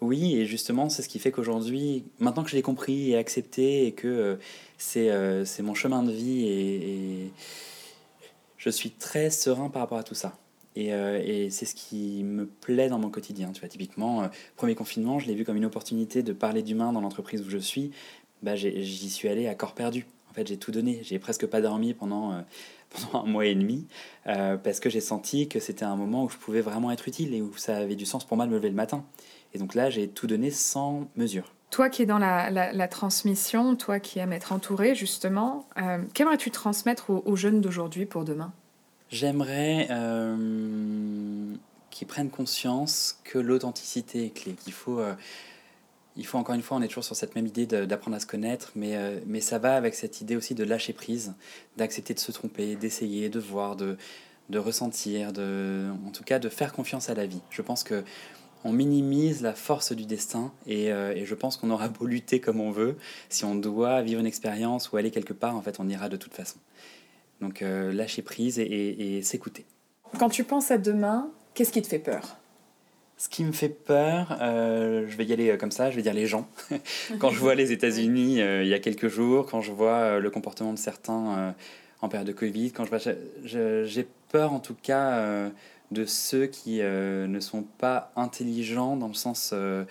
Oui, 0.00 0.36
et 0.36 0.46
justement, 0.46 0.88
c'est 0.88 1.02
ce 1.02 1.10
qui 1.10 1.18
fait 1.18 1.30
qu'aujourd'hui, 1.30 2.04
maintenant 2.20 2.42
que 2.42 2.48
je 2.48 2.56
l'ai 2.56 2.62
compris 2.62 3.10
et 3.10 3.18
accepté, 3.18 3.86
et 3.86 3.92
que 3.92 4.08
euh, 4.08 4.36
euh, 4.96 5.44
c'est 5.44 5.62
mon 5.62 5.74
chemin 5.74 6.02
de 6.04 6.12
vie, 6.12 6.46
et, 6.46 7.32
je 8.56 8.70
suis 8.70 8.90
très 8.90 9.28
serein 9.28 9.68
par 9.68 9.82
rapport 9.82 9.98
à 9.98 10.04
tout 10.04 10.14
ça. 10.14 10.38
Et, 10.74 10.94
euh, 10.94 11.22
et 11.22 11.50
c'est 11.50 11.66
ce 11.66 11.74
qui 11.74 12.22
me 12.24 12.46
plaît 12.46 12.88
dans 12.88 12.98
mon 12.98 13.10
quotidien. 13.10 13.52
Tu 13.52 13.60
vois, 13.60 13.68
typiquement, 13.68 14.30
premier 14.56 14.74
confinement, 14.74 15.18
je 15.18 15.26
l'ai 15.26 15.34
vu 15.34 15.44
comme 15.44 15.56
une 15.56 15.66
opportunité 15.66 16.22
de 16.22 16.32
parler 16.32 16.62
d'humain 16.62 16.94
dans 16.94 17.00
l'entreprise 17.02 17.42
où 17.42 17.50
je 17.50 17.58
suis. 17.58 17.90
Bah, 18.42 18.56
j'y 18.56 19.10
suis 19.10 19.28
allé 19.28 19.46
à 19.46 19.54
corps 19.54 19.74
perdu. 19.74 20.06
En 20.30 20.34
fait, 20.34 20.46
j'ai 20.46 20.56
tout 20.56 20.70
donné. 20.70 21.00
J'ai 21.02 21.18
presque 21.18 21.46
pas 21.46 21.60
dormi 21.60 21.94
pendant, 21.94 22.44
pendant 22.90 23.24
un 23.24 23.28
mois 23.28 23.46
et 23.46 23.54
demi 23.54 23.86
parce 24.24 24.80
que 24.80 24.88
j'ai 24.88 25.00
senti 25.00 25.48
que 25.48 25.60
c'était 25.60 25.84
un 25.84 25.96
moment 25.96 26.24
où 26.24 26.28
je 26.28 26.36
pouvais 26.36 26.60
vraiment 26.60 26.90
être 26.90 27.08
utile 27.08 27.34
et 27.34 27.42
où 27.42 27.56
ça 27.56 27.76
avait 27.76 27.96
du 27.96 28.06
sens 28.06 28.24
pour 28.24 28.36
moi 28.36 28.46
de 28.46 28.50
me 28.50 28.56
lever 28.56 28.70
le 28.70 28.76
matin. 28.76 29.04
Et 29.54 29.58
donc 29.58 29.74
là, 29.74 29.90
j'ai 29.90 30.08
tout 30.08 30.26
donné 30.26 30.50
sans 30.50 31.08
mesure. 31.16 31.52
Toi 31.70 31.88
qui 31.88 32.02
es 32.02 32.06
dans 32.06 32.18
la, 32.18 32.50
la, 32.50 32.88
transmission, 32.88 33.76
toi 33.76 34.00
qui 34.00 34.18
aimes 34.18 34.32
être 34.32 34.52
entouré, 34.52 34.96
justement, 34.96 35.68
euh, 35.76 35.98
qu'aimerais-tu 36.14 36.50
transmettre 36.50 37.10
aux, 37.10 37.36
jeunes 37.36 37.60
d'aujourd'hui 37.60 38.06
pour 38.06 38.24
demain? 38.24 38.52
J'aimerais 39.08 39.86
euh, 39.90 41.54
qu'ils 41.90 42.08
prennent 42.08 42.30
conscience 42.30 43.20
que 43.22 43.38
l'authenticité 43.38 44.26
est 44.26 44.30
clé, 44.30 44.54
qu'il 44.54 44.72
faut, 44.72 44.98
euh, 44.98 45.14
il 46.16 46.26
faut, 46.26 46.38
encore 46.38 46.54
une 46.54 46.62
fois, 46.62 46.76
on 46.76 46.82
est 46.82 46.88
toujours 46.88 47.04
sur 47.04 47.16
cette 47.16 47.34
même 47.34 47.46
idée 47.46 47.66
d'apprendre 47.66 48.16
à 48.16 48.20
se 48.20 48.26
connaître, 48.26 48.72
mais, 48.74 48.96
euh, 48.96 49.18
mais 49.26 49.40
ça 49.40 49.58
va 49.58 49.76
avec 49.76 49.94
cette 49.94 50.20
idée 50.20 50.36
aussi 50.36 50.54
de 50.54 50.64
lâcher 50.64 50.92
prise, 50.92 51.34
d'accepter 51.76 52.14
de 52.14 52.18
se 52.18 52.32
tromper, 52.32 52.76
d'essayer, 52.76 53.28
de 53.28 53.38
voir, 53.38 53.76
de, 53.76 53.96
de 54.48 54.58
ressentir, 54.58 55.32
de, 55.32 55.88
en 56.06 56.10
tout 56.10 56.24
cas 56.24 56.38
de 56.38 56.48
faire 56.48 56.72
confiance 56.72 57.08
à 57.10 57.14
la 57.14 57.26
vie. 57.26 57.40
Je 57.50 57.62
pense 57.62 57.84
que 57.84 58.04
on 58.64 58.72
minimise 58.72 59.42
la 59.42 59.54
force 59.54 59.92
du 59.92 60.04
destin 60.04 60.52
euh, 60.68 61.14
et, 61.14 61.24
je 61.24 61.34
pense 61.34 61.56
qu'on 61.56 61.70
aura 61.70 61.88
beau 61.88 62.06
lutter 62.06 62.40
comme 62.40 62.60
on 62.60 62.70
veut, 62.70 62.96
si 63.28 63.44
on 63.44 63.54
doit 63.54 64.02
vivre 64.02 64.20
une 64.20 64.26
expérience 64.26 64.92
ou 64.92 64.96
aller 64.96 65.10
quelque 65.10 65.32
part, 65.32 65.56
en 65.56 65.62
fait, 65.62 65.80
on 65.80 65.88
ira 65.88 66.08
de 66.08 66.16
toute 66.16 66.34
façon. 66.34 66.58
Donc 67.40 67.62
euh, 67.62 67.92
lâcher 67.92 68.22
prise 68.22 68.58
et, 68.58 69.22
s'écouter. 69.22 69.64
Quand 70.18 70.28
tu 70.28 70.44
penses 70.44 70.70
à 70.70 70.78
demain, 70.78 71.30
qu'est-ce 71.54 71.72
qui 71.72 71.80
te 71.80 71.88
fait 71.88 71.98
peur? 71.98 72.36
Ce 73.20 73.28
qui 73.28 73.44
me 73.44 73.52
fait 73.52 73.68
peur, 73.68 74.38
euh, 74.40 75.06
je 75.06 75.16
vais 75.16 75.26
y 75.26 75.32
aller 75.32 75.56
comme 75.58 75.70
ça, 75.70 75.90
je 75.90 75.96
vais 75.96 76.02
dire 76.02 76.14
les 76.14 76.26
gens. 76.26 76.48
quand 77.18 77.30
je 77.30 77.38
vois 77.38 77.54
les 77.54 77.70
États-Unis 77.70 78.38
il 78.40 78.66
y 78.66 78.74
a 78.74 78.78
quelques 78.78 79.08
jours, 79.08 79.46
quand 79.46 79.60
je 79.60 79.72
vois 79.72 80.18
le 80.18 80.30
comportement 80.30 80.72
de 80.72 80.78
certains 80.78 81.54
en 82.00 82.08
période 82.08 82.26
de 82.26 82.32
Covid, 82.32 82.72
quand 82.72 82.84
je 82.84 82.90
vois, 82.90 82.98
j'ai 83.44 84.06
peur 84.30 84.52
en 84.52 84.60
tout 84.60 84.76
cas 84.80 85.50
de 85.90 86.04
ceux 86.04 86.46
qui 86.46 86.80
euh, 86.80 87.26
ne 87.26 87.40
sont 87.40 87.62
pas 87.62 88.12
intelligents 88.16 88.96
dans 88.96 89.08
le 89.08 89.14
sens 89.14 89.50
euh, 89.52 89.84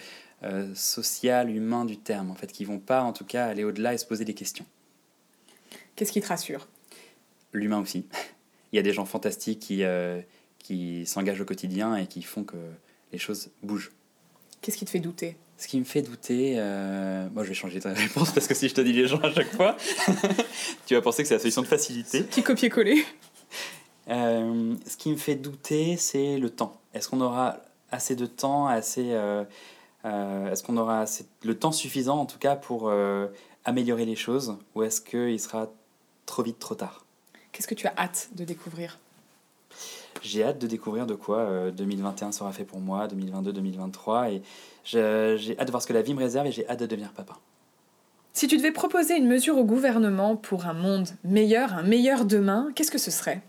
euh, 0.44 0.74
social, 0.74 1.54
humain 1.54 1.86
du 1.86 1.98
terme, 1.98 2.32
en 2.32 2.36
fait, 2.36 2.52
qui 2.52 2.66
vont 2.66 2.80
pas 2.80 3.04
en 3.04 3.14
tout 3.14 3.26
cas 3.26 3.48
aller 3.48 3.64
au-delà 3.64 3.94
et 3.94 3.98
se 3.98 4.06
poser 4.06 4.26
des 4.26 4.34
questions. 4.34 4.66
Qu'est-ce 5.96 6.12
qui 6.12 6.22
te 6.22 6.28
rassure? 6.28 6.68
L'humain 7.52 7.80
aussi. 7.80 8.06
Il 8.72 8.78
y 8.78 8.80
a 8.80 8.84
des 8.84 8.94
gens 8.94 9.06
fantastiques 9.06 9.60
qui, 9.60 9.84
qui 10.60 11.08
s'engagent 11.08 11.42
au 11.42 11.46
quotidien 11.46 11.96
et 11.96 12.06
qui 12.06 12.22
font 12.22 12.44
que 12.44 12.56
les 13.12 13.20
choses 13.20 13.50
bougent. 13.64 13.92
Qu'est-ce 14.62 14.78
qui 14.78 14.86
te 14.86 14.90
fait 14.90 15.00
douter? 15.00 15.38
Ce 15.58 15.68
qui 15.68 15.80
me 15.80 15.86
fait 15.86 16.02
douter, 16.02 16.56
moi 17.34 17.44
je 17.44 17.50
vais 17.50 17.54
changer 17.54 17.80
de 17.80 17.90
réponse 17.90 18.32
parce 18.32 18.48
que 18.48 18.54
si 18.54 18.70
je 18.70 18.74
te 18.74 18.82
dis 18.82 18.94
les 18.94 19.08
gens 19.08 19.20
à 19.20 19.32
chaque 19.32 19.54
fois, 19.54 19.76
tu 20.86 20.96
vas 20.96 21.02
penser 21.02 21.24
que 21.24 21.28
c'est 21.28 21.36
la 21.36 21.40
solution 21.40 21.62
de 21.62 21.68
facilité. 21.68 22.24
Petit 22.24 22.44
copier-coller. 22.44 23.04
Euh, 24.10 24.76
ce 24.88 24.98
qui 24.98 25.12
me 25.12 25.18
fait 25.18 25.36
douter, 25.36 25.98
c'est 25.98 26.38
le 26.38 26.50
temps. 26.50 26.80
Est-ce 26.94 27.10
qu'on 27.10 27.22
aura 27.22 27.58
assez 27.92 28.16
de 28.16 28.26
temps, 28.26 28.68
assez, 28.68 29.12
euh, 29.12 29.44
euh, 30.06 30.52
est-ce 30.52 30.64
qu'on 30.64 30.78
aura 30.78 31.02
assez, 31.02 31.26
le 31.44 31.58
temps 31.58 31.72
suffisant 31.72 32.20
en 32.20 32.26
tout 32.26 32.40
cas 32.40 32.56
pour 32.56 32.92
améliorer 33.66 34.06
les 34.06 34.16
choses, 34.16 34.58
ou 34.76 34.84
est-ce 34.84 35.02
qu'il 35.02 35.40
sera 35.40 35.70
trop 36.26 36.44
vite, 36.44 36.60
trop 36.60 36.76
tard? 36.76 37.06
Qu'est-ce 37.52 37.68
que 37.68 37.76
tu 37.76 37.88
as 37.88 37.94
hâte 37.98 38.30
de 38.36 38.46
découvrir? 38.46 39.00
J'ai 40.22 40.44
hâte 40.44 40.60
de 40.60 40.68
découvrir 40.68 41.06
de 41.06 41.16
quoi 41.16 41.72
2021 41.72 42.32
sera 42.32 42.52
fait 42.52 42.66
pour 42.66 42.80
moi, 42.80 43.08
2022, 43.08 43.54
2023, 43.54 44.32
et 44.32 44.42
j'ai 44.84 45.00
hâte 45.58 45.68
de 45.68 45.72
voir 45.72 45.82
ce 45.82 45.88
que 45.88 45.94
la 45.94 46.02
vie 46.02 46.14
me 46.14 46.20
réserve 46.20 46.48
et 46.48 46.52
j'ai 46.52 46.68
hâte 46.68 46.80
de 46.80 46.86
devenir 46.86 47.12
papa. 47.14 47.40
Si 48.34 48.48
tu 48.48 48.58
devais 48.58 48.72
proposer 48.72 49.18
une 49.18 49.28
mesure 49.28 49.58
au 49.58 49.66
gouvernement 49.66 50.36
pour 50.36 50.66
un 50.66 50.74
monde 50.74 51.10
meilleur, 51.24 51.74
un 51.74 51.84
meilleur 51.84 52.26
demain, 52.26 52.70
qu'est-ce 52.76 52.92
que 52.92 52.98
ce 52.98 53.12
serait? 53.12 53.42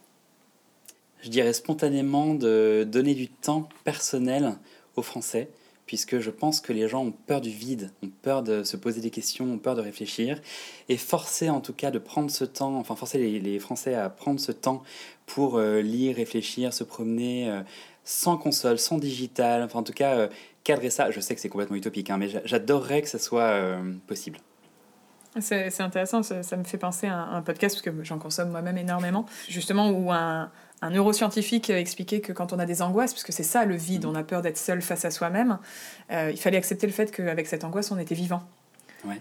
Je 1.23 1.29
dirais 1.29 1.53
spontanément 1.53 2.35
de 2.35 2.87
donner 2.89 3.15
du 3.15 3.29
temps 3.29 3.69
personnel 3.85 4.57
aux 4.97 5.03
Français, 5.03 5.51
puisque 5.87 6.19
je 6.19 6.31
pense 6.31 6.61
que 6.61 6.73
les 6.73 6.89
gens 6.89 7.05
ont 7.05 7.13
peur 7.13 7.41
du 7.41 7.51
vide, 7.51 7.91
ont 8.03 8.11
peur 8.23 8.43
de 8.43 8.63
se 8.63 8.77
poser 8.77 9.01
des 9.01 9.11
questions, 9.11 9.45
ont 9.45 9.59
peur 9.59 9.75
de 9.75 9.81
réfléchir, 9.81 10.41
et 10.89 10.97
forcer 10.97 11.51
en 11.51 11.61
tout 11.61 11.73
cas 11.73 11.91
de 11.91 11.99
prendre 11.99 12.31
ce 12.31 12.45
temps, 12.45 12.77
enfin 12.77 12.97
forcer 12.97 13.19
les, 13.19 13.59
Français 13.59 13.95
à 13.95 14.09
prendre 14.09 14.41
ce 14.41 14.53
temps 14.53 14.83
pour 15.35 15.59
euh, 15.59 15.81
lire, 15.81 16.17
réfléchir, 16.17 16.73
se 16.73 16.85
promener, 16.85 17.51
euh, 17.51 17.61
sans 18.05 18.37
console, 18.37 18.79
sans 18.79 18.99
digital, 18.99 19.63
enfin 19.63 19.81
en 19.81 19.83
tout 19.83 19.93
cas 19.93 20.29
cadrer 20.65 20.91
ça, 20.91 21.11
je 21.11 21.21
sais 21.21 21.35
que 21.35 21.41
c'est 21.41 21.49
complètement 21.49 21.77
utopique, 21.77 22.11
hein, 22.11 22.19
mais 22.19 22.29
j'adorerais 22.45 23.03
que 23.03 23.09
ça 23.09 23.19
soit 23.19 23.61
possible. 24.07 24.39
C'est 25.39 25.81
intéressant, 25.81 26.23
ça, 26.23 26.57
me 26.57 26.65
fait 26.65 26.77
penser 26.77 27.07
à 27.07 27.17
un, 27.17 27.41
podcast, 27.41 27.77
parce 27.77 27.83
que 27.83 28.05
j'en 28.05 28.19
consomme 28.19 28.51
moi-même 28.51 28.77
énormément, 28.77 29.27
justement, 29.49 29.91
où 29.91 30.11
un, 30.11 30.51
un 30.83 30.91
neuroscientifique 30.91 31.71
expliquait 31.71 32.21
que 32.21 32.33
quand 32.33 32.53
on 32.53 32.59
a 32.59 32.67
des 32.67 32.83
angoisses, 32.83 33.13
puisque 33.13 33.33
c'est 33.33 33.43
ça 33.43 33.65
le 33.65 33.77
vide, 33.77 34.07
on 34.07 34.15
a 34.15 34.23
peur 34.23 34.43
d'être 34.43 34.57
seul 34.57 34.81
face 34.81 35.05
à 35.05 35.11
soi-même, 35.11 35.59
euh, 36.11 36.31
il 36.31 36.41
fallait 36.41 36.57
accepter 36.57 36.87
le 36.87 36.93
fait 36.93 37.11
qu'avec 37.11 37.47
cette 37.47 37.65
angoisse, 37.65 37.91
on 37.91 37.99
était 37.99 38.15
vivant. 38.15 38.43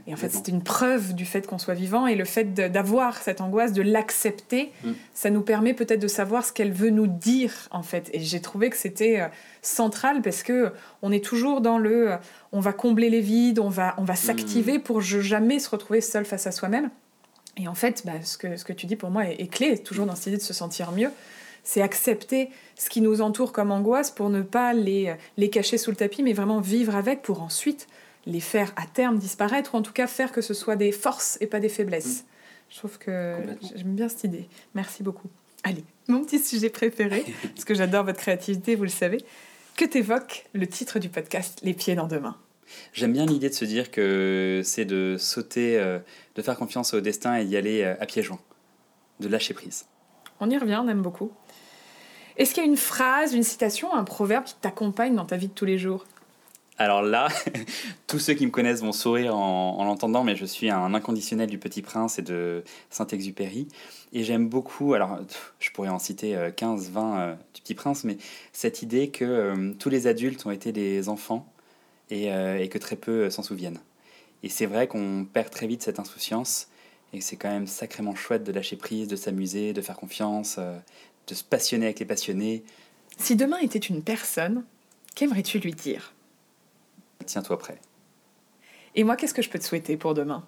Et 0.08 0.14
en 0.14 0.18
fait, 0.18 0.30
c'est 0.30 0.48
une 0.48 0.62
preuve 0.62 1.14
du 1.14 1.26
fait 1.26 1.48
qu'on 1.48 1.58
soit 1.58 1.74
vivant 1.74 2.08
et 2.08 2.16
le 2.16 2.26
fait 2.26 2.54
d'avoir 2.54 3.18
cette 3.18 3.42
angoisse, 3.42 3.74
de 3.74 3.82
l'accepter, 3.82 4.72
mm. 4.84 4.92
ça 5.14 5.30
nous 5.30 5.42
permet 5.42 5.74
peut-être 5.74 6.02
de 6.02 6.08
savoir 6.08 6.46
ce 6.46 6.52
qu'elle 6.52 6.72
veut 6.72 6.90
nous 6.90 7.08
dire 7.08 7.54
en 7.72 7.84
fait. 7.84 8.10
Et 8.14 8.20
j'ai 8.20 8.42
trouvé 8.42 8.70
que 8.70 8.78
c'était 8.78 9.22
euh, 9.22 9.28
central 9.62 10.22
parce 10.22 10.44
que 10.44 10.74
on 11.02 11.12
est 11.12 11.24
toujours 11.24 11.62
dans 11.62 11.78
le, 11.78 12.12
euh, 12.12 12.18
on 12.52 12.60
va 12.60 12.74
combler 12.74 13.10
les 13.10 13.22
vides, 13.22 13.60
on 13.60 13.70
va, 13.70 13.96
on 13.98 14.04
va 14.04 14.16
s'activer 14.16 14.80
mm. 14.80 14.82
pour 14.82 15.02
jamais 15.02 15.60
se 15.60 15.70
retrouver 15.70 16.02
seul 16.02 16.26
face 16.26 16.48
à 16.48 16.52
soi-même. 16.52 16.90
Et 17.58 17.68
en 17.68 17.76
fait, 17.76 18.04
bah, 18.06 18.14
ce, 18.24 18.38
que, 18.38 18.56
ce 18.58 18.66
que 18.66 18.74
tu 18.74 18.86
dis 18.86 18.96
pour 18.96 19.12
moi 19.12 19.26
est, 19.26 19.42
est 19.42 19.48
clé, 19.48 19.78
toujours 19.78 20.06
dans 20.06 20.16
cette 20.16 20.28
idée 20.28 20.38
de 20.38 20.42
se 20.42 20.54
sentir 20.54 20.92
mieux 20.92 21.10
c'est 21.62 21.82
accepter 21.82 22.50
ce 22.78 22.90
qui 22.90 23.02
nous 23.02 23.22
entoure 23.22 23.52
comme 23.52 23.70
angoisse 23.70 24.10
pour 24.10 24.30
ne 24.30 24.42
pas 24.42 24.74
les, 24.74 25.14
les 25.38 25.50
cacher 25.50 25.78
sous 25.78 25.92
le 25.92 25.98
tapis, 25.98 26.24
mais 26.24 26.34
vraiment 26.34 26.62
vivre 26.62 26.96
avec 26.96 27.22
pour 27.22 27.44
ensuite 27.44 27.88
les 28.26 28.40
faire 28.40 28.74
à 28.76 28.86
terme 28.86 29.18
disparaître, 29.18 29.76
ou 29.76 29.78
en 29.78 29.82
tout 29.82 29.94
cas 29.94 30.08
faire 30.08 30.32
que 30.32 30.42
ce 30.42 30.54
soit 30.54 30.76
des 30.76 30.92
forces 30.92 31.38
et 31.42 31.48
pas 31.48 31.60
des 31.60 31.70
faiblesses. 31.70 32.26
Je 32.70 32.78
trouve 32.78 32.98
que 33.00 33.36
j'aime 33.76 33.96
bien 33.96 34.10
cette 34.10 34.26
idée. 34.26 34.48
Merci 34.76 35.04
beaucoup. 35.04 35.30
Allez, 35.64 35.84
mon 36.08 36.24
petit 36.24 36.40
sujet 36.40 36.70
préféré, 36.70 37.26
parce 37.42 37.66
que 37.66 37.74
j'adore 37.74 38.06
votre 38.06 38.20
créativité, 38.20 38.76
vous 38.76 38.84
le 38.84 38.90
savez. 38.90 39.20
Que 39.76 39.86
t'évoque 39.86 40.46
le 40.54 40.68
titre 40.68 41.00
du 41.00 41.10
podcast 41.10 41.60
Les 41.64 41.74
pieds 41.74 41.96
dans 41.96 42.08
demain? 42.08 42.38
J'aime 42.94 43.14
bien 43.14 43.26
l'idée 43.26 43.50
de 43.50 43.54
se 43.54 43.66
dire 43.66 43.92
que 43.92 44.62
c'est 44.64 44.86
de 44.86 45.16
sauter, 45.18 45.78
euh, 45.78 46.00
de 46.36 46.42
faire 46.42 46.56
confiance 46.56 46.94
au 46.94 47.02
destin 47.02 47.36
et 47.36 47.46
d'y 47.46 47.58
aller 47.58 47.82
euh, 47.82 47.96
à 48.00 48.06
pieds 48.06 48.22
joints, 48.22 48.40
de 49.20 49.28
lâcher 49.28 49.54
prise. 49.54 49.86
On 50.40 50.50
y 50.50 50.58
revient, 50.58 50.80
on 50.84 50.88
aime 50.88 51.02
beaucoup. 51.02 51.32
Est-ce 52.38 52.54
qu'il 52.54 52.64
y 52.64 52.66
a 52.66 52.70
une 52.70 52.78
phrase, 52.78 53.34
une 53.34 53.44
citation, 53.44 53.94
un 53.94 54.04
proverbe 54.04 54.46
qui 54.46 54.56
t'accompagne 54.56 55.16
dans 55.16 55.26
ta 55.26 55.36
vie 55.36 55.48
de 55.48 55.54
tous 55.54 55.66
les 55.66 55.78
jours? 55.78 56.06
Alors 56.80 57.02
là, 57.02 57.28
tous 58.08 58.20
ceux 58.20 58.34
qui 58.34 58.46
me 58.46 58.52
connaissent 58.52 58.80
vont 58.80 58.94
sourire 58.94 59.36
en, 59.36 59.84
l'entendant, 59.84 60.24
mais 60.24 60.38
je 60.38 60.46
suis 60.46 60.70
un 60.70 60.94
inconditionnel 60.94 61.50
du 61.50 61.58
Petit 61.58 61.82
Prince 61.82 62.20
et 62.20 62.22
de 62.22 62.64
Saint-Exupéry. 62.90 63.68
Et 64.14 64.24
j'aime 64.24 64.48
beaucoup, 64.48 64.94
alors 64.94 65.20
je 65.60 65.70
pourrais 65.72 65.90
en 65.90 66.00
citer 66.00 66.38
15, 66.56 66.88
euh, 66.88 66.92
20 66.92 67.20
euh, 67.20 67.34
du 67.54 67.62
Petit 67.62 67.76
Prince, 67.76 68.06
mais 68.06 68.18
cette 68.54 68.82
idée 68.82 69.10
que 69.10 69.26
euh, 69.26 69.74
tous 69.78 69.90
les 69.90 70.08
adultes 70.08 70.46
ont 70.46 70.52
été 70.52 70.72
des 70.72 71.10
enfants 71.10 71.46
et, 72.10 72.28
et 72.28 72.70
que 72.70 72.78
très 72.80 72.96
peu 72.96 73.30
s'en 73.30 73.44
souviennent. 73.44 73.80
Et 74.42 74.50
c'est 74.50 74.66
vrai 74.66 74.88
qu'on 74.88 75.28
perd 75.32 75.52
très 75.52 75.68
vite 75.68 75.84
cette 75.84 76.00
insouciance 76.00 76.70
et 77.14 77.22
c'est 77.22 77.36
quand 77.36 77.50
même 77.50 77.68
sacrément 77.68 78.16
chouette 78.16 78.44
de 78.44 78.52
lâcher 78.52 78.78
prise, 78.78 79.08
de 79.08 79.16
s'amuser, 79.16 79.74
de 79.74 79.82
faire 79.82 79.98
confiance, 79.98 80.58
de 81.28 81.36
se 81.36 81.44
passionner 81.44 81.86
avec 81.86 82.00
les 82.00 82.06
passionnés. 82.06 82.64
Si 83.18 83.36
demain 83.36 83.60
était 83.60 83.78
une 83.78 84.02
personne, 84.02 84.64
qu'aimerais-tu 85.14 85.60
lui 85.60 85.74
dire? 85.74 86.14
Tiens-toi 87.26 87.58
prêt. 87.58 87.80
Et 88.96 89.04
moi, 89.04 89.16
qu'est-ce 89.16 89.34
que 89.34 89.42
je 89.42 89.50
peux 89.50 89.60
te 89.60 89.64
souhaiter 89.64 89.98
pour 89.98 90.14
demain? 90.14 90.44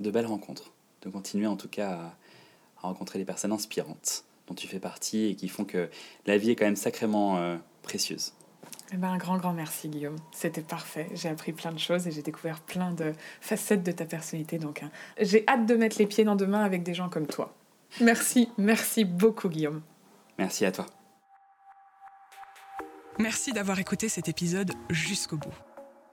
De 0.00 0.10
belles 0.10 0.26
rencontres. 0.26 0.72
De 1.02 1.10
continuer 1.10 1.46
en 1.46 1.56
tout 1.56 1.68
cas 1.68 1.92
à, 1.92 2.86
rencontrer 2.86 3.18
des 3.18 3.24
personnes 3.24 3.52
inspirantes 3.52 4.24
dont 4.46 4.54
tu 4.54 4.68
fais 4.68 4.78
partie 4.78 5.26
et 5.26 5.34
qui 5.34 5.48
font 5.48 5.64
que 5.64 5.90
la 6.26 6.38
vie 6.38 6.50
est 6.50 6.56
quand 6.56 6.66
même 6.66 6.76
sacrément 6.76 7.36
euh, 7.38 7.56
précieuse. 7.82 8.32
Eh 8.92 8.96
ben, 8.96 9.08
un 9.08 9.16
grand, 9.16 9.36
grand 9.38 9.52
merci 9.52 9.88
Guillaume. 9.88 10.16
C'était 10.32 10.62
parfait. 10.62 11.08
J'ai 11.14 11.28
appris 11.28 11.52
plein 11.52 11.72
de 11.72 11.78
choses 11.78 12.06
et 12.06 12.12
j'ai 12.12 12.22
découvert 12.22 12.60
plein 12.60 12.92
de 12.92 13.12
facettes 13.40 13.82
de 13.82 13.90
ta 13.90 14.04
personnalité. 14.04 14.58
Donc, 14.58 14.82
hein, 14.82 14.90
j'ai 15.20 15.44
hâte 15.48 15.66
de 15.66 15.74
mettre 15.74 15.98
les 15.98 16.06
pieds 16.06 16.24
dans 16.24 16.36
demain 16.36 16.62
avec 16.62 16.84
des 16.84 16.94
gens 16.94 17.08
comme 17.08 17.26
toi. 17.26 17.52
Merci, 18.00 18.48
merci 18.58 19.04
beaucoup 19.04 19.48
Guillaume. 19.48 19.82
Merci 20.38 20.64
à 20.64 20.72
toi. 20.72 20.86
Merci 23.18 23.52
d'avoir 23.52 23.78
écouté 23.78 24.10
cet 24.10 24.28
épisode 24.28 24.72
jusqu'au 24.90 25.38
bout. 25.38 25.54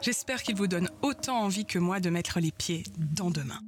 J'espère 0.01 0.41
qu'il 0.41 0.55
vous 0.55 0.67
donne 0.67 0.89
autant 1.01 1.41
envie 1.41 1.65
que 1.65 1.77
moi 1.77 1.99
de 1.99 2.09
mettre 2.09 2.39
les 2.39 2.51
pieds 2.51 2.83
dans 2.97 3.29
demain. 3.29 3.59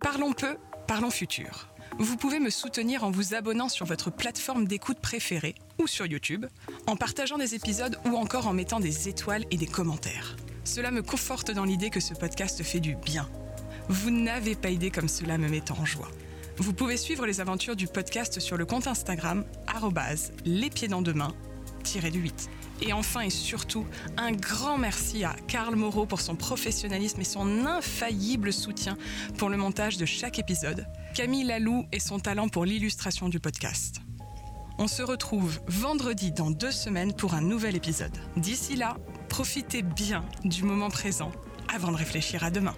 Parlons 0.00 0.34
peu, 0.34 0.58
parlons 0.86 1.10
futur. 1.10 1.68
Vous 1.98 2.18
pouvez 2.18 2.38
me 2.38 2.50
soutenir 2.50 3.02
en 3.04 3.10
vous 3.10 3.34
abonnant 3.34 3.70
sur 3.70 3.86
votre 3.86 4.10
plateforme 4.10 4.66
d'écoute 4.66 5.00
préférée 5.00 5.54
ou 5.78 5.86
sur 5.86 6.04
YouTube, 6.04 6.44
en 6.86 6.96
partageant 6.96 7.38
des 7.38 7.54
épisodes 7.54 7.98
ou 8.04 8.16
encore 8.16 8.46
en 8.46 8.52
mettant 8.52 8.80
des 8.80 9.08
étoiles 9.08 9.46
et 9.50 9.56
des 9.56 9.66
commentaires. 9.66 10.36
Cela 10.64 10.90
me 10.90 11.02
conforte 11.02 11.50
dans 11.50 11.64
l'idée 11.64 11.88
que 11.88 12.00
ce 12.00 12.12
podcast 12.12 12.62
fait 12.62 12.80
du 12.80 12.94
bien. 12.94 13.26
Vous 13.88 14.10
n'avez 14.10 14.54
pas 14.54 14.68
idée 14.68 14.90
comme 14.90 15.08
cela 15.08 15.38
me 15.38 15.48
met 15.48 15.70
en 15.70 15.86
joie. 15.86 16.10
Vous 16.58 16.74
pouvez 16.74 16.98
suivre 16.98 17.24
les 17.24 17.40
aventures 17.40 17.76
du 17.76 17.86
podcast 17.86 18.38
sur 18.38 18.58
le 18.58 18.66
compte 18.66 18.86
Instagram 18.86 19.44
les 20.44 20.70
pieds 20.70 20.88
dans 20.88 21.02
demain 21.02 21.32
du 22.10 22.20
8. 22.20 22.50
Et 22.82 22.92
enfin 22.92 23.22
et 23.22 23.30
surtout, 23.30 23.86
un 24.16 24.32
grand 24.32 24.78
merci 24.78 25.24
à 25.24 25.34
Karl 25.48 25.74
Moreau 25.76 26.06
pour 26.06 26.20
son 26.20 26.36
professionnalisme 26.36 27.20
et 27.20 27.24
son 27.24 27.66
infaillible 27.66 28.52
soutien 28.52 28.96
pour 29.38 29.48
le 29.48 29.56
montage 29.56 29.96
de 29.96 30.04
chaque 30.04 30.38
épisode, 30.38 30.86
Camille 31.14 31.44
Lalou 31.44 31.86
et 31.92 32.00
son 32.00 32.18
talent 32.18 32.48
pour 32.48 32.64
l'illustration 32.64 33.28
du 33.28 33.40
podcast. 33.40 34.00
On 34.78 34.88
se 34.88 35.02
retrouve 35.02 35.58
vendredi 35.68 36.32
dans 36.32 36.50
deux 36.50 36.70
semaines 36.70 37.14
pour 37.14 37.32
un 37.32 37.40
nouvel 37.40 37.76
épisode. 37.76 38.16
D'ici 38.36 38.76
là, 38.76 38.98
profitez 39.30 39.80
bien 39.82 40.24
du 40.44 40.64
moment 40.64 40.90
présent 40.90 41.32
avant 41.74 41.92
de 41.92 41.96
réfléchir 41.96 42.44
à 42.44 42.50
demain. 42.50 42.74